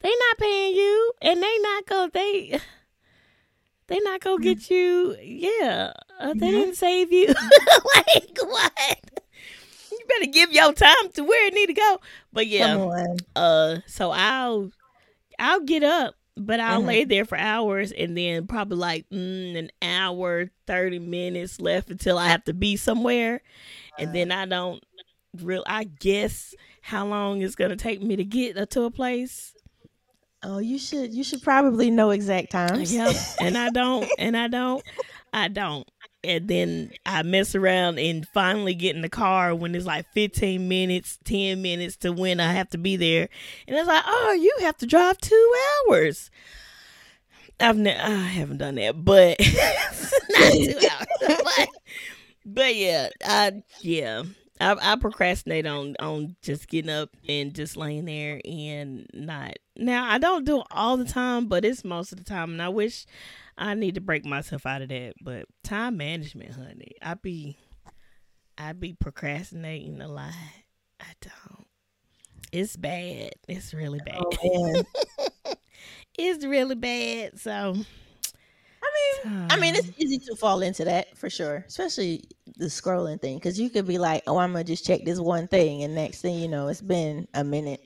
They 0.00 0.08
not 0.10 0.38
paying 0.38 0.74
you, 0.74 1.12
and 1.22 1.42
they 1.42 1.58
not 1.58 1.86
go. 1.86 2.08
They 2.12 2.58
they 3.88 3.98
not 4.00 4.20
gonna 4.20 4.40
get 4.42 4.70
you. 4.70 5.16
Yeah, 5.22 5.92
uh, 6.18 6.34
they 6.36 6.50
didn't 6.50 6.76
save 6.76 7.12
you. 7.12 7.26
like 7.96 8.38
what? 8.42 9.00
You 9.90 9.98
better 10.08 10.30
give 10.30 10.52
your 10.52 10.72
time 10.72 11.10
to 11.14 11.22
where 11.24 11.46
it 11.48 11.54
need 11.54 11.66
to 11.66 11.74
go. 11.74 12.00
But 12.32 12.46
yeah, 12.46 12.76
uh 13.36 13.78
so 13.86 14.10
i'll 14.10 14.70
i'll 15.40 15.60
get 15.60 15.82
up 15.82 16.14
but 16.36 16.60
i'll 16.60 16.82
Mhm. 16.82 16.86
lay 16.86 17.04
there 17.04 17.24
for 17.24 17.36
hours 17.36 17.90
and 17.92 18.16
then 18.16 18.46
probably 18.46 18.76
like 18.78 19.08
mm, 19.10 19.56
an 19.58 19.70
hour 19.82 20.48
30 20.66 20.98
minutes 21.00 21.60
left 21.60 21.90
until 21.90 22.16
i 22.18 22.28
have 22.28 22.44
to 22.44 22.54
be 22.54 22.76
somewhere 22.76 23.40
and 23.98 24.14
then 24.14 24.30
i 24.30 24.46
don't 24.46 24.82
real 25.38 25.64
i 25.66 25.84
guess 25.84 26.54
how 26.82 27.06
long 27.06 27.42
it's 27.42 27.54
gonna 27.56 27.76
take 27.76 28.02
me 28.02 28.16
to 28.16 28.24
get 28.24 28.70
to 28.70 28.82
a 28.84 28.90
place 28.90 29.54
Oh, 30.42 30.56
you 30.56 30.78
should 30.78 31.12
you 31.12 31.22
should 31.22 31.42
probably 31.42 31.90
know 31.90 32.08
exact 32.10 32.50
times. 32.50 32.90
yep 32.94 33.14
and 33.42 33.58
i 33.58 33.68
don't 33.74 34.10
and 34.16 34.34
i 34.36 34.48
don't 34.48 34.82
i 35.34 35.48
don't 35.48 35.86
and 36.22 36.48
then 36.48 36.92
I 37.06 37.22
mess 37.22 37.54
around 37.54 37.98
and 37.98 38.26
finally 38.28 38.74
get 38.74 38.94
in 38.94 39.02
the 39.02 39.08
car 39.08 39.54
when 39.54 39.74
it's 39.74 39.86
like 39.86 40.06
15 40.12 40.68
minutes, 40.68 41.18
10 41.24 41.62
minutes 41.62 41.96
to 41.98 42.12
when 42.12 42.40
I 42.40 42.52
have 42.52 42.70
to 42.70 42.78
be 42.78 42.96
there. 42.96 43.28
And 43.66 43.76
it's 43.76 43.88
like, 43.88 44.04
oh, 44.06 44.32
you 44.32 44.54
have 44.60 44.76
to 44.78 44.86
drive 44.86 45.18
two 45.18 45.54
hours. 45.88 46.30
I've 47.58 47.76
ne- 47.76 47.98
I 47.98 48.10
haven't 48.10 48.58
done 48.58 48.76
that, 48.76 49.04
but 49.04 49.38
not 50.30 50.52
two 50.52 50.78
hours. 50.90 51.06
but, 51.44 51.68
but 52.44 52.74
yeah, 52.74 53.08
I 53.24 53.62
yeah. 53.80 54.22
I, 54.60 54.76
I 54.92 54.96
procrastinate 54.96 55.66
on 55.66 55.96
on 56.00 56.36
just 56.42 56.68
getting 56.68 56.90
up 56.90 57.10
and 57.28 57.54
just 57.54 57.76
laying 57.76 58.04
there 58.04 58.40
and 58.44 59.06
not. 59.14 59.54
Now 59.76 60.10
I 60.10 60.18
don't 60.18 60.44
do 60.44 60.60
it 60.60 60.66
all 60.70 60.96
the 60.96 61.04
time, 61.04 61.46
but 61.46 61.64
it's 61.64 61.84
most 61.84 62.12
of 62.12 62.18
the 62.18 62.24
time, 62.24 62.50
and 62.52 62.62
I 62.62 62.68
wish 62.68 63.06
I 63.56 63.74
need 63.74 63.94
to 63.94 64.00
break 64.00 64.24
myself 64.24 64.66
out 64.66 64.82
of 64.82 64.90
that. 64.90 65.14
But 65.22 65.46
time 65.64 65.96
management, 65.96 66.54
honey, 66.54 66.92
I 67.02 67.14
be 67.14 67.56
I 68.58 68.72
be 68.74 68.92
procrastinating 68.92 70.00
a 70.02 70.08
lot. 70.08 70.34
I 71.00 71.12
don't. 71.22 71.66
It's 72.52 72.76
bad. 72.76 73.32
It's 73.48 73.72
really 73.72 74.00
oh, 74.14 74.30
bad. 74.40 74.86
Oh. 75.46 75.54
It's 76.18 76.44
really 76.44 76.74
bad. 76.74 77.40
So 77.40 77.76
I 78.82 78.88
mean, 79.26 79.46
I 79.50 79.56
mean, 79.60 79.74
it's 79.74 79.90
easy 79.98 80.18
to 80.30 80.36
fall 80.36 80.62
into 80.62 80.84
that 80.84 81.16
for 81.16 81.28
sure, 81.28 81.64
especially 81.68 82.24
the 82.56 82.66
scrolling 82.66 83.20
thing, 83.20 83.36
because 83.36 83.58
you 83.60 83.70
could 83.70 83.86
be 83.86 83.98
like, 83.98 84.22
"Oh, 84.26 84.38
I'm 84.38 84.52
gonna 84.52 84.64
just 84.64 84.86
check 84.86 85.04
this 85.04 85.20
one 85.20 85.48
thing," 85.48 85.82
and 85.82 85.94
next 85.94 86.22
thing 86.22 86.38
you 86.38 86.48
know, 86.48 86.68
it's 86.68 86.80
been 86.80 87.28
a 87.34 87.44
minute 87.44 87.80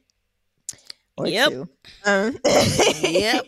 or 1.16 1.26
Yep. 1.28 1.48
two. 1.48 1.68
Um, 2.04 2.38
yep. 3.02 3.44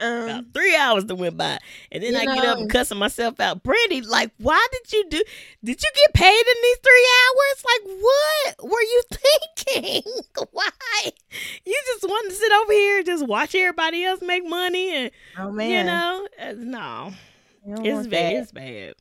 Um, 0.00 0.22
About 0.24 0.44
three 0.52 0.74
hours 0.76 1.04
that 1.06 1.14
went 1.14 1.36
by, 1.36 1.58
and 1.92 2.02
then 2.02 2.16
I 2.16 2.24
get 2.24 2.44
up 2.44 2.58
and 2.58 2.68
cussing 2.70 2.98
myself 2.98 3.38
out. 3.40 3.62
Brandy, 3.62 4.00
like, 4.02 4.32
why 4.38 4.64
did 4.72 4.92
you 4.92 5.04
do? 5.08 5.22
Did 5.62 5.80
you 5.82 5.90
get 5.94 6.14
paid 6.14 6.40
in 6.46 6.62
these 6.62 6.78
three 6.82 7.08
hours? 7.20 7.64
Like, 7.64 8.02
what 8.02 8.70
were 8.70 8.82
you 8.82 9.02
thinking? 9.66 10.02
why? 10.52 10.70
You 11.64 11.82
just 11.86 12.02
wanted 12.02 12.30
to 12.30 12.34
sit 12.34 12.52
over 12.52 12.72
here 12.72 12.96
and 12.98 13.06
just 13.06 13.26
watch 13.26 13.54
everybody 13.54 14.04
else 14.04 14.20
make 14.20 14.44
money, 14.48 14.94
and 14.94 15.10
oh 15.38 15.52
man, 15.52 15.70
you 15.70 15.84
know, 15.84 16.28
uh, 16.40 16.54
no, 16.56 17.12
You 17.66 17.98
it's 17.98 18.08
bad. 18.08 18.34
that. 18.34 18.42
It's 18.42 18.52
bad. 18.52 18.94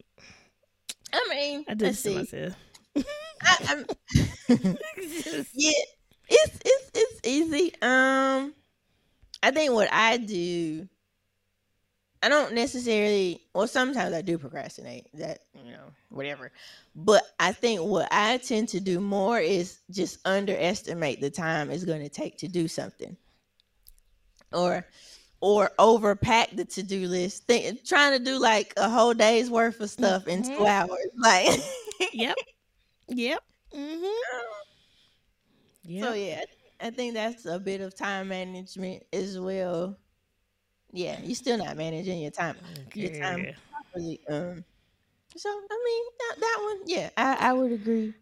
I 1.12 1.28
mean, 1.30 1.66
I 1.68 1.74
did 1.74 1.96
see. 1.96 2.16
myself. 2.16 2.54
I, 3.42 3.84
It's 4.48 5.50
yeah, 5.54 5.72
it's 6.30 6.60
it's 6.66 6.92
it's 6.94 7.28
easy. 7.28 7.74
Um, 7.82 8.54
I 9.44 9.52
think 9.52 9.74
what 9.74 9.90
I 9.92 10.16
do, 10.18 10.88
I 12.24 12.30
don't 12.30 12.54
necessarily. 12.54 13.42
Well, 13.54 13.68
sometimes 13.68 14.14
I 14.16 14.22
do 14.22 14.38
procrastinate. 14.38 15.08
That 15.16 15.40
you 15.54 15.72
know, 15.74 15.92
whatever. 16.10 16.54
But 16.96 17.24
I 17.40 17.52
think 17.52 17.82
what 17.82 18.08
I 18.12 18.38
tend 18.38 18.70
to 18.70 18.80
do 18.80 19.02
more 19.02 19.40
is 19.40 19.80
just 19.92 20.20
underestimate 20.26 21.20
the 21.20 21.30
time 21.30 21.70
it's 21.70 21.84
going 21.84 22.02
to 22.02 22.08
take 22.10 22.38
to 22.38 22.48
do 22.48 22.70
something, 22.70 23.18
or 24.54 24.88
or 25.42 25.72
overpack 25.78 26.56
the 26.56 26.64
to 26.64 26.84
do 26.84 27.06
list. 27.08 27.46
Think, 27.46 27.84
trying 27.86 28.18
to 28.18 28.24
do 28.24 28.40
like 28.40 28.74
a 28.78 28.90
whole 28.90 29.14
day's 29.14 29.50
worth 29.50 29.82
of 29.82 29.90
stuff 29.90 30.26
in 30.30 30.44
two 30.44 30.52
Mhm. 30.52 30.68
hours, 30.70 31.08
like. 31.18 31.60
yep, 32.14 32.38
yep, 33.10 33.44
mm-hmm. 33.76 34.06
yep. 35.84 36.06
So 36.06 36.14
yeah, 36.14 36.42
I 36.80 36.90
think 36.90 37.14
that's 37.14 37.46
a 37.46 37.60
bit 37.60 37.82
of 37.82 37.96
time 37.96 38.30
management 38.30 39.04
as 39.14 39.40
well. 39.40 39.98
Yeah, 40.92 41.20
you're 41.22 41.36
still 41.36 41.58
not 41.58 41.78
managing 41.78 42.20
your 42.20 42.32
time 42.32 42.58
your 42.94 43.10
time 43.10 43.48
properly. 43.72 44.20
Um, 44.30 44.64
so 45.36 45.50
I 45.50 45.84
mean 45.86 46.06
that, 46.20 46.40
that 46.40 46.60
one, 46.62 46.88
yeah, 46.88 47.10
I, 47.18 47.50
I 47.50 47.54
would 47.54 47.72
agree. 47.72 48.14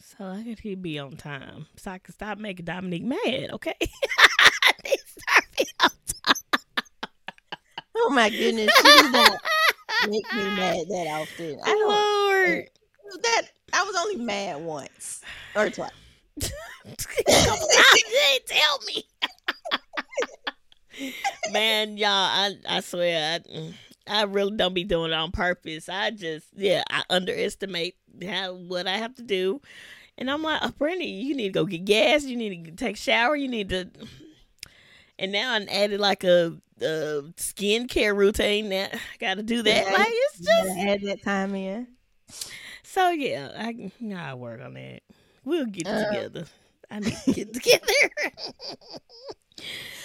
So 0.00 0.24
I 0.24 0.42
could 0.42 0.60
he 0.60 0.74
be 0.74 0.98
on 0.98 1.16
time, 1.16 1.66
so 1.76 1.90
I 1.90 1.98
can 1.98 2.14
stop 2.14 2.38
making 2.38 2.64
Dominique 2.66 3.04
mad. 3.04 3.50
Okay, 3.52 3.74
I 3.80 4.72
need 4.84 4.96
to 4.96 5.20
start 5.20 5.44
being 5.56 5.66
on 5.80 5.90
Oh 7.96 8.10
my 8.10 8.30
goodness, 8.30 8.70
she 8.80 8.88
does 8.88 9.10
not 9.10 9.40
make 10.08 10.32
me 10.32 10.44
mad 10.56 10.86
that 10.88 11.06
often. 11.10 11.58
I 11.64 11.70
don't 11.70 11.88
Lord, 11.88 12.68
that 13.22 13.42
I 13.72 13.82
was 13.82 13.96
only 13.98 14.16
mad 14.24 14.60
once 14.62 15.22
or 15.54 15.68
twice. 15.70 15.90
ain't 17.28 18.46
tell 18.46 18.78
me. 18.86 19.04
Man, 21.52 21.96
y'all, 21.96 22.08
I 22.10 22.54
I 22.68 22.80
swear, 22.80 23.40
I, 23.46 23.50
mm, 23.50 23.74
I 24.06 24.22
really 24.24 24.56
don't 24.56 24.74
be 24.74 24.84
doing 24.84 25.12
it 25.12 25.14
on 25.14 25.30
purpose. 25.32 25.88
I 25.88 26.10
just, 26.10 26.46
yeah, 26.56 26.82
I 26.90 27.02
underestimate 27.10 27.96
how 28.26 28.54
what 28.54 28.86
I 28.86 28.96
have 28.98 29.14
to 29.16 29.22
do, 29.22 29.60
and 30.16 30.30
I'm 30.30 30.42
like, 30.42 30.60
oh, 30.62 30.72
Brandy, 30.78 31.06
you 31.06 31.34
need 31.34 31.48
to 31.48 31.52
go 31.52 31.64
get 31.64 31.84
gas. 31.84 32.24
You 32.24 32.36
need 32.36 32.64
to 32.64 32.70
take 32.72 32.96
a 32.96 33.00
shower. 33.00 33.36
You 33.36 33.48
need 33.48 33.68
to. 33.70 33.88
And 35.20 35.32
now 35.32 35.52
I 35.52 35.60
added 35.64 35.98
like 36.00 36.22
a, 36.24 36.56
a 36.80 37.22
skincare 37.36 38.16
routine. 38.16 38.68
That 38.70 38.94
I 38.94 38.98
got 39.18 39.34
to 39.36 39.42
do 39.42 39.62
that. 39.62 39.86
Yeah, 39.86 39.92
Like 39.92 40.08
it's 40.10 40.38
just 40.38 40.78
add 40.78 41.02
that 41.02 41.22
time 41.22 41.54
in. 41.54 41.88
so. 42.84 43.10
Yeah, 43.10 43.50
I 43.56 43.90
I 44.14 44.34
work 44.34 44.60
on 44.62 44.74
that. 44.74 45.00
We'll 45.44 45.66
get 45.66 45.86
it 45.88 45.88
Uh, 45.88 45.98
together. 45.98 46.44
I 46.90 47.00
need 47.00 47.22
to 47.24 47.32
get 47.32 47.52
together. 47.52 48.32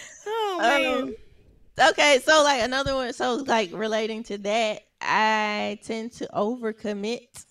oh 0.25 0.63
man. 0.65 1.15
Um, 1.79 1.89
okay, 1.91 2.19
so 2.23 2.43
like 2.43 2.61
another 2.63 2.95
one, 2.95 3.13
so 3.13 3.35
like 3.35 3.71
relating 3.73 4.23
to 4.23 4.37
that, 4.39 4.83
I 5.01 5.79
tend 5.83 6.13
to 6.13 6.27
overcommit. 6.33 7.45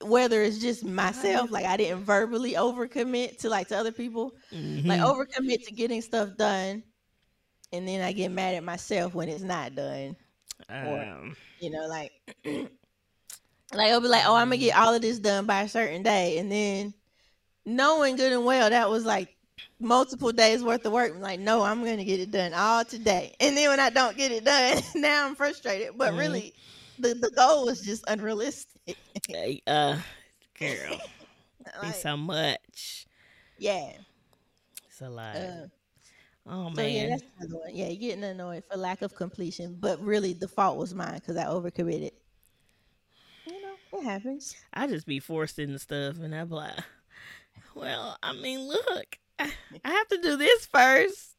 Whether 0.00 0.42
it's 0.42 0.58
just 0.58 0.84
myself, 0.84 1.50
like 1.50 1.64
I 1.66 1.76
didn't 1.76 2.04
verbally 2.04 2.52
overcommit 2.54 3.38
to 3.38 3.48
like 3.48 3.68
to 3.68 3.76
other 3.76 3.90
people, 3.92 4.36
like 4.86 5.00
Mhm. 5.00 5.02
overcommit 5.02 5.64
to 5.66 5.72
getting 5.74 6.00
stuff 6.02 6.36
done, 6.36 6.84
and 7.72 7.88
then 7.88 8.02
I 8.02 8.12
get 8.12 8.30
mad 8.30 8.54
at 8.56 8.64
myself 8.64 9.14
when 9.14 9.28
it's 9.28 9.42
not 9.44 9.74
done. 9.74 10.16
Um, 10.68 11.06
You 11.58 11.70
know, 11.70 11.86
like 11.88 12.12
like 12.46 13.90
I'll 13.92 14.00
be 14.00 14.08
like, 14.08 14.24
oh, 14.26 14.34
I'm 14.34 14.48
gonna 14.48 14.56
get 14.58 14.76
all 14.76 14.94
of 14.94 15.02
this 15.02 15.18
done 15.18 15.46
by 15.46 15.62
a 15.62 15.68
certain 15.68 16.02
day, 16.02 16.38
and 16.38 16.50
then 16.50 16.94
knowing 17.68 18.16
good 18.16 18.32
and 18.32 18.44
well 18.44 18.70
that 18.70 18.90
was 18.90 19.04
like 19.04 19.28
multiple 19.80 20.32
days 20.32 20.62
worth 20.64 20.84
of 20.86 20.92
work. 20.92 21.12
I'm 21.14 21.20
like, 21.20 21.40
no, 21.40 21.62
I'm 21.62 21.84
gonna 21.84 22.04
get 22.04 22.20
it 22.20 22.30
done 22.30 22.52
all 22.54 22.84
today, 22.84 23.34
and 23.40 23.56
then 23.56 23.70
when 23.70 23.80
I 23.80 23.90
don't 23.90 24.16
get 24.16 24.32
it 24.32 24.44
done, 24.44 24.82
now 24.96 25.26
I'm 25.26 25.34
frustrated. 25.36 25.96
But 25.96 26.14
Mhm. 26.14 26.18
really, 26.18 26.54
the 26.98 27.14
the 27.14 27.30
goal 27.30 27.66
was 27.66 27.80
just 27.80 28.04
unrealistic. 28.08 28.98
uh, 29.66 29.98
girl, 30.58 31.00
be 31.82 31.92
so 31.92 32.16
much. 32.16 33.06
yeah. 33.58 33.92
It's 34.88 35.00
a 35.00 35.08
lot. 35.10 35.36
Uh, 35.36 35.66
oh 36.46 36.70
so 36.74 36.86
yeah, 36.86 37.08
man. 37.08 37.18
one. 37.50 37.74
Yeah, 37.74 37.92
getting 37.94 38.24
annoyed 38.24 38.64
for 38.70 38.76
lack 38.76 39.02
of 39.02 39.14
completion, 39.14 39.76
but 39.80 40.00
really 40.00 40.32
the 40.32 40.48
fault 40.48 40.78
was 40.78 40.94
mine 40.94 41.14
because 41.14 41.36
I 41.36 41.44
overcommitted. 41.44 42.12
You 43.46 43.60
know, 43.60 43.76
it 43.98 44.04
happens. 44.04 44.56
I 44.72 44.86
just 44.86 45.06
be 45.06 45.20
forced 45.20 45.58
into 45.58 45.78
stuff, 45.78 46.18
and 46.20 46.34
I'm 46.34 46.50
like, 46.50 46.78
well, 47.78 48.18
I 48.22 48.32
mean, 48.32 48.60
look, 48.66 49.18
I, 49.38 49.52
I 49.84 49.90
have 49.90 50.08
to 50.08 50.18
do 50.20 50.36
this 50.36 50.66
first, 50.66 51.36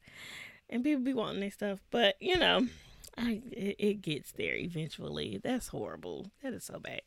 and 0.70 0.84
people 0.84 1.04
be 1.04 1.14
wanting 1.14 1.42
their 1.42 1.52
stuff, 1.52 1.80
but 1.92 2.16
you 2.20 2.38
know, 2.38 2.68
I 3.18 3.42
it, 3.52 3.76
it 3.80 4.02
gets 4.02 4.32
there 4.34 4.56
eventually. 4.56 5.40
That's 5.44 5.68
horrible. 5.68 6.32
That 6.44 6.54
is 6.54 6.64
so 6.64 6.80
bad. 6.80 7.02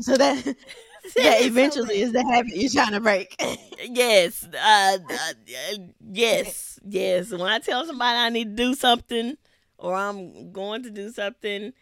So 0.00 0.16
that 0.16 0.44
That 1.16 1.22
that 1.22 1.40
is 1.40 1.42
so 1.42 1.46
eventually 1.46 2.00
is 2.00 2.12
the 2.12 2.24
habit 2.24 2.56
you're 2.56 2.70
trying 2.70 2.92
to 2.92 3.00
break. 3.00 3.36
yes, 3.88 4.44
uh, 4.44 4.98
uh, 4.98 4.98
uh, 5.08 5.78
yes, 6.12 6.80
yes. 6.84 7.30
When 7.30 7.42
I 7.42 7.60
tell 7.60 7.86
somebody 7.86 8.18
I 8.18 8.28
need 8.30 8.56
to 8.56 8.62
do 8.64 8.74
something, 8.74 9.36
or 9.78 9.94
I'm 9.94 10.52
going 10.52 10.82
to 10.82 10.90
do 10.90 11.10
something, 11.10 11.72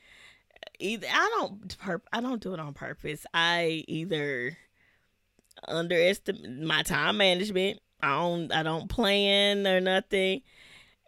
either 0.78 1.06
I 1.10 1.36
don't 1.38 1.76
I 2.12 2.20
don't 2.20 2.42
do 2.42 2.54
it 2.54 2.60
on 2.60 2.74
purpose. 2.74 3.24
I 3.32 3.84
either 3.88 4.56
underestimate 5.66 6.62
my 6.62 6.82
time 6.82 7.18
management. 7.18 7.80
I 8.02 8.08
don't 8.08 8.52
I 8.52 8.62
don't 8.62 8.88
plan 8.88 9.66
or 9.66 9.80
nothing, 9.80 10.42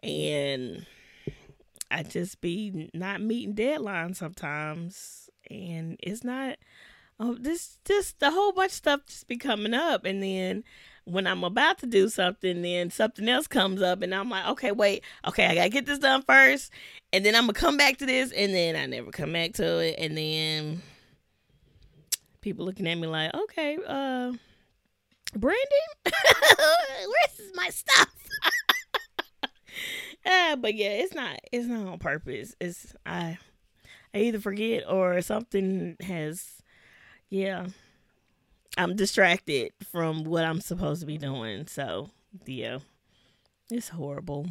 and 0.01 0.85
I 1.91 2.03
just 2.03 2.41
be 2.41 2.89
not 2.93 3.21
meeting 3.21 3.55
deadlines 3.55 4.17
sometimes, 4.17 5.29
and 5.49 5.97
it's 6.01 6.23
not. 6.23 6.57
Oh, 7.19 7.35
this 7.39 7.79
just 7.83 8.21
a 8.21 8.29
whole 8.29 8.51
bunch 8.51 8.71
of 8.71 8.75
stuff 8.75 9.01
just 9.07 9.27
be 9.27 9.37
coming 9.37 9.73
up, 9.73 10.05
and 10.05 10.21
then 10.21 10.63
when 11.05 11.25
I'm 11.25 11.43
about 11.43 11.79
to 11.79 11.87
do 11.87 12.09
something, 12.09 12.61
then 12.61 12.91
something 12.91 13.27
else 13.27 13.47
comes 13.47 13.81
up, 13.81 14.01
and 14.03 14.13
I'm 14.13 14.29
like, 14.29 14.45
okay, 14.49 14.71
wait, 14.71 15.03
okay, 15.25 15.45
I 15.47 15.55
gotta 15.55 15.69
get 15.69 15.85
this 15.87 15.99
done 15.99 16.21
first, 16.21 16.71
and 17.11 17.25
then 17.25 17.33
I'm 17.35 17.43
gonna 17.43 17.53
come 17.53 17.77
back 17.77 17.97
to 17.97 18.05
this, 18.05 18.31
and 18.31 18.53
then 18.53 18.75
I 18.75 18.85
never 18.85 19.09
come 19.09 19.33
back 19.33 19.53
to 19.53 19.79
it, 19.79 19.95
and 19.97 20.15
then 20.15 20.81
people 22.47 22.65
looking 22.65 22.87
at 22.87 22.95
me 22.97 23.07
like, 23.07 23.33
okay, 23.33 23.77
uh, 23.85 24.31
Brandon, 25.35 25.87
where's 26.05 27.51
my 27.55 27.69
stuff? 27.69 28.07
uh, 30.25 30.55
but 30.57 30.73
yeah, 30.75 30.89
it's 30.91 31.13
not, 31.13 31.39
it's 31.51 31.67
not 31.67 31.87
on 31.87 31.99
purpose. 31.99 32.55
It's 32.61 32.95
I, 33.05 33.37
I 34.13 34.19
either 34.19 34.39
forget 34.39 34.83
or 34.89 35.21
something 35.21 35.97
has 36.01 36.61
yeah 37.29 37.67
i'm 38.77 38.95
distracted 38.95 39.71
from 39.91 40.23
what 40.23 40.45
i'm 40.45 40.61
supposed 40.61 41.01
to 41.01 41.05
be 41.05 41.17
doing 41.17 41.67
so 41.67 42.09
yeah 42.45 42.79
it's 43.69 43.89
horrible 43.89 44.47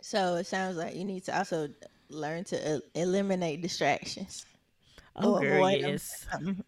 so 0.00 0.36
it 0.36 0.46
sounds 0.46 0.76
like 0.78 0.94
you 0.94 1.04
need 1.04 1.22
to 1.24 1.36
also 1.36 1.68
learn 2.08 2.44
to 2.44 2.76
uh, 2.76 2.80
eliminate 2.94 3.62
distractions. 3.62 4.46
oh 5.16 5.36
Or 5.36 5.40
girl 5.40 5.70
yes 5.70 6.26
Um, 6.34 6.62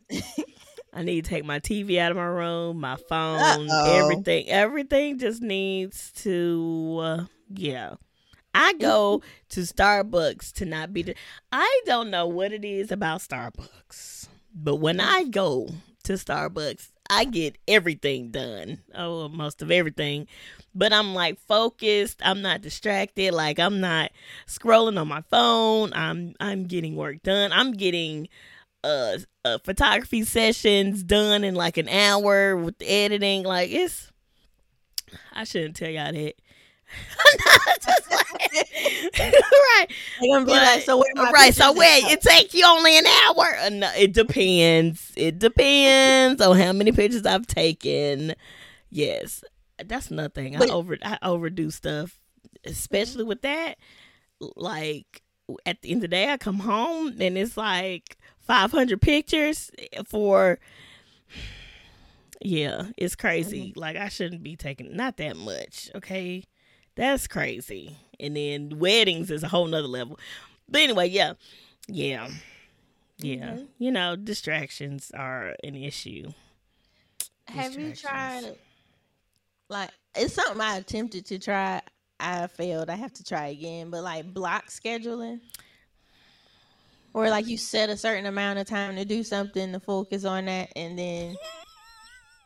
i 0.97 1.03
need 1.03 1.25
to 1.25 1.31
take 1.31 1.45
my 1.45 1.61
tv 1.61 1.99
out 1.99 2.11
of 2.11 2.17
my 2.17 2.25
room 2.25 2.81
my 2.81 2.97
phone 3.09 3.39
Uh-oh. 3.71 4.03
everything. 4.03 4.49
Everything 4.49 5.19
just 5.19 5.43
needs 5.43 6.11
to 6.17 6.99
uh, 7.03 7.25
yeah. 7.55 7.95
I 8.55 8.73
go 8.75 9.23
to 9.51 9.61
starbucks 9.61 10.53
to 10.55 10.65
not 10.65 10.93
be 10.93 11.03
di- 11.05 11.15
i 11.53 11.81
don't 11.87 12.11
know 12.11 12.27
what 12.27 12.53
it 12.53 12.65
is 12.65 12.91
about 12.91 13.21
starbucks 13.21 14.29
but 14.55 14.77
when 14.77 14.99
i 14.99 15.25
go 15.25 15.69
to 16.05 16.15
starbucks 16.15 16.89
i 17.11 17.25
get 17.25 17.57
everything 17.69 18.31
done. 18.31 18.79
Oh 18.95 19.29
most 19.29 19.63
of 19.63 19.71
everything. 19.71 20.27
But 20.75 20.93
i'm 20.93 21.15
like 21.15 21.39
focused. 21.47 22.21
I'm 22.25 22.43
not 22.43 22.63
distracted. 22.63 23.33
Like 23.33 23.59
i'm 23.61 23.81
not 23.81 24.11
scrolling 24.49 25.01
on 25.01 25.07
my 25.09 25.23
phone. 25.31 25.93
I'm 25.93 26.35
i'm 26.41 26.65
getting 26.65 26.97
work 26.97 27.23
done. 27.23 27.53
I'm 27.53 27.73
getting 27.73 28.29
uh, 28.87 29.19
uh 29.45 29.59
photography 29.65 30.25
sessions 30.25 31.03
done 31.03 31.45
in 31.45 31.55
like 31.55 31.77
an 31.77 31.89
hour 31.89 32.57
with 32.57 32.79
the 32.79 32.87
editing 32.87 33.43
like 33.43 33.71
it's 33.71 34.13
i 35.33 35.45
shouldn't 35.45 35.77
tell 35.77 35.91
y'all 35.91 36.13
that. 36.13 36.35
Just 37.83 38.11
like- 38.11 38.33
right. 39.19 39.87
They're 40.21 40.41
like, 40.45 40.83
so 40.83 40.97
where 40.97 41.33
right 41.33 41.55
so 41.55 41.73
wait 41.73 42.05
it 42.05 42.21
takes 42.21 42.55
you 42.55 42.65
only 42.65 42.97
an 42.97 43.07
hour? 43.07 43.57
Uh, 43.61 43.69
no, 43.71 43.91
it 43.97 44.13
depends. 44.13 45.13
It 45.17 45.39
depends 45.39 46.41
on 46.41 46.57
how 46.57 46.73
many 46.73 46.93
pictures 46.93 47.27
i've 47.27 47.47
taken. 47.47 48.35
Yes. 48.91 49.43
That's 49.85 50.11
nothing. 50.11 50.57
I 50.57 50.67
over 50.67 50.97
i 51.03 51.19
overdo 51.23 51.71
stuff 51.71 52.19
especially 52.65 53.25
with 53.25 53.43
that. 53.43 53.77
Like 54.41 55.23
at 55.65 55.81
the 55.83 55.91
end 55.91 55.99
of 55.99 56.03
the 56.03 56.09
day 56.09 56.29
i 56.33 56.37
come 56.37 56.59
home 56.59 57.15
and 57.21 57.39
it's 57.39 57.57
like 57.57 58.17
500 58.47 59.01
pictures 59.01 59.71
for 60.07 60.59
yeah 62.41 62.87
it's 62.97 63.17
crazy 63.17 63.73
like 63.77 63.97
i 63.97 64.09
shouldn't 64.09 64.43
be 64.43 64.57
taking 64.57 64.95
not 64.95 65.17
that 65.17 65.37
much 65.37 65.91
okay 65.95 66.45
that's 66.95 67.27
crazy 67.27 67.97
and 68.21 68.37
then 68.37 68.79
weddings 68.79 69.31
is 69.31 69.43
a 69.43 69.49
whole 69.49 69.67
nother 69.67 69.89
level 69.89 70.19
but 70.69 70.83
anyway 70.83 71.09
yeah 71.09 71.33
yeah 71.89 72.29
yeah 73.19 73.53
Mhm. 73.55 73.67
you 73.79 73.91
know 73.91 74.17
distractions 74.17 75.11
are 75.15 75.55
an 75.65 75.75
issue 75.75 76.31
Have 77.49 77.75
you 77.79 77.93
tried? 77.95 78.57
Like, 79.69 79.91
it's 80.15 80.35
something 80.35 80.61
I 80.61 80.77
attempted 80.77 81.27
to 81.27 81.39
try. 81.39 81.81
I 82.21 82.47
failed. 82.49 82.91
I 82.91 82.95
have 82.97 83.13
to 83.15 83.25
try 83.25 83.49
again. 83.49 83.91
But 83.91 84.03
like 84.05 84.33
block 84.33 84.67
scheduling, 84.69 85.41
or 87.17 87.31
like 87.31 87.47
you 87.47 87.57
set 87.57 87.89
a 87.89 87.97
certain 87.97 88.27
amount 88.27 88.59
of 88.59 88.67
time 88.67 88.95
to 88.97 89.05
do 89.07 89.23
something 89.25 89.73
to 89.73 89.81
focus 89.81 90.27
on 90.27 90.45
that, 90.45 90.71
and 90.77 90.99
then 90.99 91.35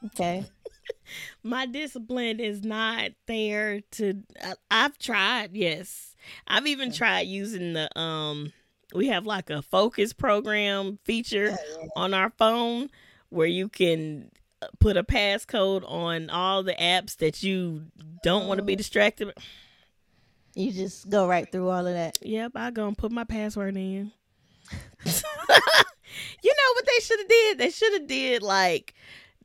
okay, 0.07 0.47
my 1.43 1.67
discipline 1.67 2.39
is 2.39 2.63
not 2.63 3.11
there 3.27 3.81
to 3.93 4.23
I, 4.43 4.55
i've 4.71 4.99
tried 4.99 5.51
yes 5.53 6.15
i've 6.47 6.67
even 6.67 6.93
tried 6.93 7.23
using 7.23 7.73
the 7.73 7.99
um 7.99 8.53
we 8.95 9.09
have 9.09 9.27
like 9.27 9.51
a 9.51 9.61
focus 9.63 10.13
program 10.13 10.99
feature 11.05 11.57
on 11.97 12.15
our 12.15 12.31
phone 12.39 12.91
where 13.29 13.47
you 13.47 13.69
can 13.69 14.31
uh, 14.63 14.69
put 14.79 14.97
a 14.97 15.03
passcode 15.03 15.83
on 15.91 16.31
all 16.31 16.63
the 16.63 16.75
apps 16.75 17.17
that 17.17 17.43
you 17.43 17.87
don't 18.23 18.47
want 18.47 18.59
to 18.59 18.65
be 18.65 18.75
Oh. 18.75 18.77
distracted 18.77 19.33
you 20.55 20.73
just 20.73 21.09
go 21.09 21.29
right 21.29 21.51
through 21.51 21.69
all 21.69 21.87
of 21.87 21.95
that. 21.95 22.19
Yep, 22.23 22.53
I 22.57 22.71
go 22.73 22.89
and 22.89 22.99
put 22.99 23.13
my 23.13 23.23
password 23.25 23.77
in. 23.77 24.11
You 25.05 25.13
know 26.55 26.73
what 26.75 26.87
they 26.87 27.01
should 27.03 27.19
have 27.21 27.29
did? 27.29 27.59
They 27.59 27.71
should 27.71 27.93
have 27.95 28.07
did 28.07 28.43
like 28.43 28.95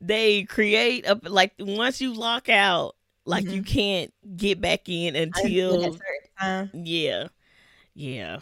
they 0.00 0.44
create 0.44 1.06
a 1.06 1.18
like 1.22 1.52
once 1.58 2.00
you 2.00 2.12
lock 2.14 2.48
out, 2.48 2.96
like 3.24 3.46
you 3.46 3.62
can't 3.62 4.12
get 4.36 4.60
back 4.60 4.88
in 4.88 5.16
Until 5.16 5.80
that 5.80 5.86
until 5.86 5.92
certain 5.92 6.30
time. 6.38 6.70
yeah, 6.74 7.28
yeah. 7.94 8.38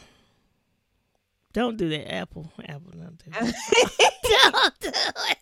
Don't 1.53 1.77
do 1.77 1.89
that, 1.91 2.13
Apple. 2.13 2.53
Apple, 2.69 2.91
don't 2.93 3.19
do 3.25 3.31
that. 3.31 3.55
don't 4.53 4.81
do 4.81 4.91
it. 5.31 5.39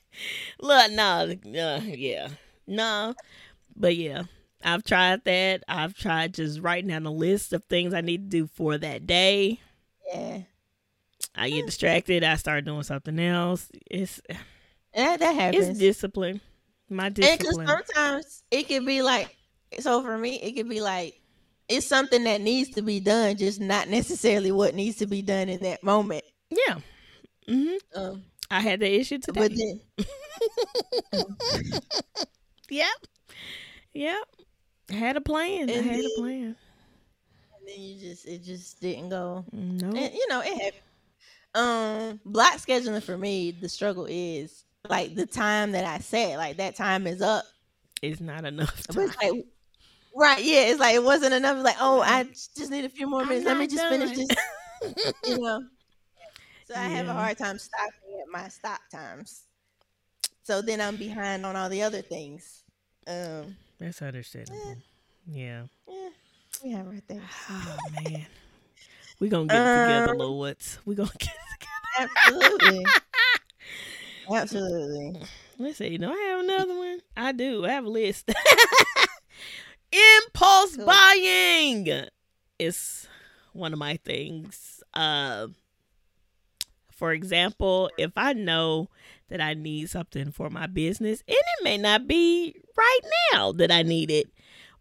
Look, 0.61 0.92
no, 0.92 1.35
uh, 1.61 1.81
yeah, 1.85 2.28
no, 2.66 3.14
but 3.74 3.96
yeah, 3.96 4.24
I've 4.62 4.85
tried 4.85 5.24
that. 5.24 5.62
I've 5.68 5.94
tried 5.94 6.35
just 6.35 6.61
writing 6.61 6.88
down 6.90 7.07
a 7.07 7.11
list 7.11 7.52
of 7.55 7.64
things 7.64 7.94
I 7.94 8.02
need 8.02 8.31
to 8.31 8.38
do 8.38 8.46
for 8.46 8.76
that 8.78 9.07
day. 9.07 9.61
yeah, 10.12 10.42
I 11.35 11.49
get 11.51 11.66
distracted. 11.66 12.25
I 12.25 12.37
start 12.37 12.64
doing 12.64 12.83
something 12.83 13.18
else. 13.18 13.68
It's 13.90 14.21
that 14.95 15.21
that 15.21 15.35
happens. 15.35 15.68
it's 15.71 15.79
discipline. 15.79 16.40
My 16.90 17.07
And 17.07 17.14
because 17.14 17.38
discipline. 17.38 17.66
sometimes 17.66 18.45
it 18.51 18.68
could 18.68 18.85
be 18.85 19.01
like, 19.03 19.35
so 19.81 20.03
for 20.03 20.18
me, 20.18 20.37
it 20.42 20.53
could 20.53 20.68
be 20.68 20.81
like, 20.83 21.18
it's 21.68 21.87
something 21.87 22.25
that 22.25 22.40
needs 22.42 22.71
to 22.71 22.83
be 22.83 23.01
done, 23.01 23.37
just 23.38 23.61
not 23.61 23.88
necessarily 23.88 24.53
what 24.53 24.75
needs 24.75 24.97
to 24.99 25.07
be 25.07 25.23
done 25.23 25.49
in 25.49 25.61
that 25.62 25.83
moment. 25.83 26.25
Yeah. 26.51 26.79
hmm 27.49 27.77
Um, 27.95 28.25
I 28.51 28.61
had 28.61 28.81
the 28.81 28.92
issue 28.95 29.18
today. 29.18 29.40
but 29.40 29.53
then, 29.57 29.81
Yep. 32.68 32.87
Yep. 33.95 34.25
I 34.90 34.95
had 34.95 35.16
a 35.16 35.21
plan. 35.23 35.71
I 35.71 35.75
And 35.75 35.87
had 35.87 36.05
a 36.05 36.11
plan. 36.18 36.57
and 37.59 37.66
then 37.68 37.81
you 37.81 37.99
just, 38.01 38.27
it 38.27 38.42
just 38.42 38.81
didn't 38.81 39.09
go. 39.11 39.45
No. 39.53 39.88
And, 39.88 40.12
you 40.14 40.27
know, 40.29 40.40
it 40.40 40.53
happened. 40.62 40.83
Um, 41.54 42.20
block 42.24 42.54
scheduling 42.54 43.02
for 43.02 43.18
me, 43.18 43.50
the 43.50 43.68
struggle 43.68 44.06
is 44.08 44.64
like 44.88 45.14
the 45.14 45.26
time 45.26 45.72
that 45.72 45.84
I 45.84 45.98
set, 45.98 46.38
like 46.38 46.56
that 46.56 46.76
time 46.76 47.06
is 47.06 47.20
up. 47.20 47.44
It's 48.00 48.20
not 48.20 48.44
enough. 48.44 48.80
It's 48.88 48.96
like, 48.96 49.44
right? 50.16 50.42
Yeah, 50.42 50.62
it's 50.62 50.80
like 50.80 50.94
it 50.94 51.04
wasn't 51.04 51.34
enough. 51.34 51.56
It's 51.56 51.64
like, 51.64 51.76
oh, 51.80 52.00
I 52.00 52.24
just 52.24 52.70
need 52.70 52.84
a 52.84 52.88
few 52.88 53.08
more 53.08 53.24
minutes. 53.24 53.46
Let 53.46 53.58
me 53.58 53.66
just 53.66 53.86
finish 53.86 54.16
this. 54.16 54.28
You 55.24 55.38
know. 55.38 55.62
So 56.66 56.74
I 56.74 56.84
have 56.88 57.06
a 57.06 57.12
hard 57.12 57.38
time 57.38 57.58
stopping 57.58 58.20
at 58.20 58.28
my 58.32 58.48
stop 58.48 58.80
times. 58.90 59.44
So 60.42 60.60
then 60.60 60.80
I'm 60.80 60.96
behind 60.96 61.46
on 61.46 61.54
all 61.54 61.68
the 61.68 61.82
other 61.82 62.02
things. 62.02 62.64
Um, 63.06 63.56
That's 63.78 64.02
understandable. 64.02 64.76
Yeah. 65.28 65.62
yeah, 65.88 66.08
we 66.64 66.70
have 66.72 66.86
our 66.88 66.96
things. 66.96 67.22
Oh 67.48 67.76
man. 68.04 68.26
We 69.22 69.28
gonna 69.28 69.46
get 69.46 69.62
it 69.62 69.72
together, 69.72 70.11
Um, 70.11 70.18
little 70.18 70.38
what's 70.40 70.85
we 70.85 70.96
gonna 70.96 71.08
get 71.18 71.30
together. 71.61 72.11
Absolutely. 72.26 72.85
Absolutely. 74.28 75.22
Let's 75.61 75.78
see. 75.78 75.96
Do 75.96 76.11
I 76.11 76.16
have 76.16 76.40
another 76.40 76.76
one? 76.76 77.00
I 77.16 77.30
do. 77.30 77.64
I 77.64 77.68
have 77.68 77.85
a 77.85 77.88
list. 77.88 78.32
Impulse 79.92 80.74
Cool. 80.76 80.87
buying 80.87 81.88
is 82.58 83.06
one 83.52 83.72
of 83.72 83.78
my 83.78 83.96
things. 84.04 84.82
Uh, 84.92 85.46
for 86.90 87.12
example, 87.12 87.90
if 87.96 88.11
I 88.16 88.32
know 88.32 88.88
that 89.28 89.40
I 89.40 89.54
need 89.54 89.88
something 89.88 90.32
for 90.32 90.50
my 90.50 90.66
business, 90.66 91.22
and 91.28 91.37
it 91.37 91.62
may 91.62 91.78
not 91.78 92.08
be 92.08 92.56
right 92.76 93.00
now 93.32 93.52
that 93.52 93.70
I 93.70 93.82
need 93.82 94.11
it, 94.11 94.32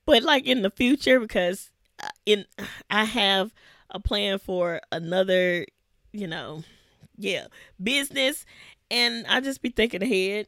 but 0.07 0.23
like 0.23 0.47
in 0.47 0.63
the 0.63 0.71
future, 0.71 1.19
because 1.19 1.69
uh, 2.01 2.09
in 2.25 2.45
I 2.89 3.03
have 3.03 3.53
a 3.91 3.99
plan 3.99 4.39
for 4.39 4.81
another, 4.91 5.65
you 6.11 6.27
know, 6.27 6.63
yeah, 7.17 7.47
business, 7.81 8.45
and 8.89 9.25
I 9.27 9.41
just 9.41 9.61
be 9.61 9.69
thinking 9.69 10.03
ahead, 10.03 10.47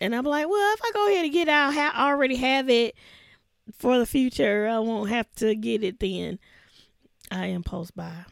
and 0.00 0.14
I'm 0.14 0.24
like, 0.24 0.48
well, 0.48 0.74
if 0.74 0.80
I 0.82 0.90
go 0.92 1.08
ahead 1.08 1.24
and 1.24 1.32
get 1.32 1.48
out, 1.48 1.74
I 1.74 2.08
already 2.10 2.36
have 2.36 2.68
it 2.68 2.94
for 3.78 3.98
the 3.98 4.06
future. 4.06 4.66
I 4.66 4.78
won't 4.78 5.10
have 5.10 5.32
to 5.36 5.54
get 5.54 5.84
it 5.84 6.00
then. 6.00 6.38
I 7.30 7.46
impulse 7.46 7.90
buy. 7.90 8.24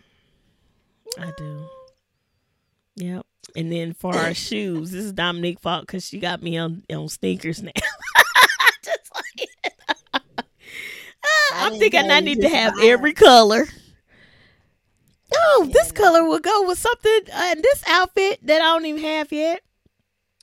I 1.18 1.32
do. 1.36 1.68
Yep. 2.96 3.26
And 3.56 3.72
then 3.72 3.92
for 3.94 4.14
our 4.14 4.34
shoes, 4.34 4.90
this 4.90 5.04
is 5.04 5.12
Dominique 5.12 5.60
fault 5.60 5.86
because 5.86 6.06
she 6.06 6.18
got 6.18 6.42
me 6.42 6.58
on 6.58 6.82
on 6.90 7.08
sneakers 7.08 7.62
now. 7.62 7.70
Just 8.84 9.10
like 9.14 10.46
I'm 11.52 11.72
thinking 11.78 12.10
I 12.10 12.20
need 12.20 12.40
to 12.40 12.48
have 12.48 12.74
every 12.82 13.12
color. 13.12 13.66
Oh, 15.34 15.68
this 15.72 15.88
Yeah, 15.88 15.92
color 16.00 16.24
will 16.24 16.38
go 16.40 16.66
with 16.66 16.78
something 16.78 17.20
uh, 17.32 17.54
this 17.56 17.82
outfit 17.86 18.40
that 18.46 18.60
I 18.62 18.64
don't 18.64 18.86
even 18.86 19.02
have 19.02 19.30
yet. 19.32 19.62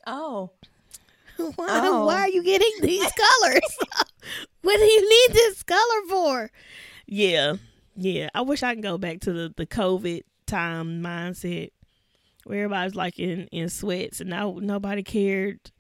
Oh, 0.08 0.52
Why, 1.38 1.54
Oh. 1.58 2.06
why 2.06 2.22
are 2.22 2.30
you 2.30 2.44
getting 2.44 2.72
these 2.82 3.02
colors? 3.42 3.78
what 4.62 4.78
do 4.78 4.84
you 4.84 5.02
need 5.02 5.36
this 5.36 5.64
color 5.64 6.02
for? 6.10 6.52
Yeah, 7.08 7.56
yeah. 7.96 8.30
I 8.34 8.42
wish 8.42 8.64
I 8.64 8.74
can 8.74 8.82
go 8.82 8.98
back 8.98 9.20
to 9.22 9.34
the, 9.34 9.54
the 9.56 9.66
COVID 9.66 10.22
time 10.46 11.02
mindset 11.02 11.72
where 12.46 12.64
everybody's 12.66 12.96
like 12.96 13.18
in, 13.20 13.48
in 13.48 13.70
sweats 13.70 14.22
and 14.22 14.30
now 14.30 14.58
nobody 14.62 15.02
cared 15.04 15.72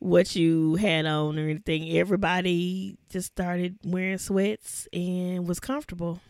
what 0.00 0.34
you 0.34 0.74
had 0.74 1.06
on 1.06 1.38
or 1.38 1.42
anything. 1.42 1.96
Everybody 1.96 2.96
just 3.10 3.28
started 3.28 3.78
wearing 3.84 4.18
sweats 4.18 4.88
and 4.92 5.46
was 5.46 5.60
comfortable. 5.60 6.20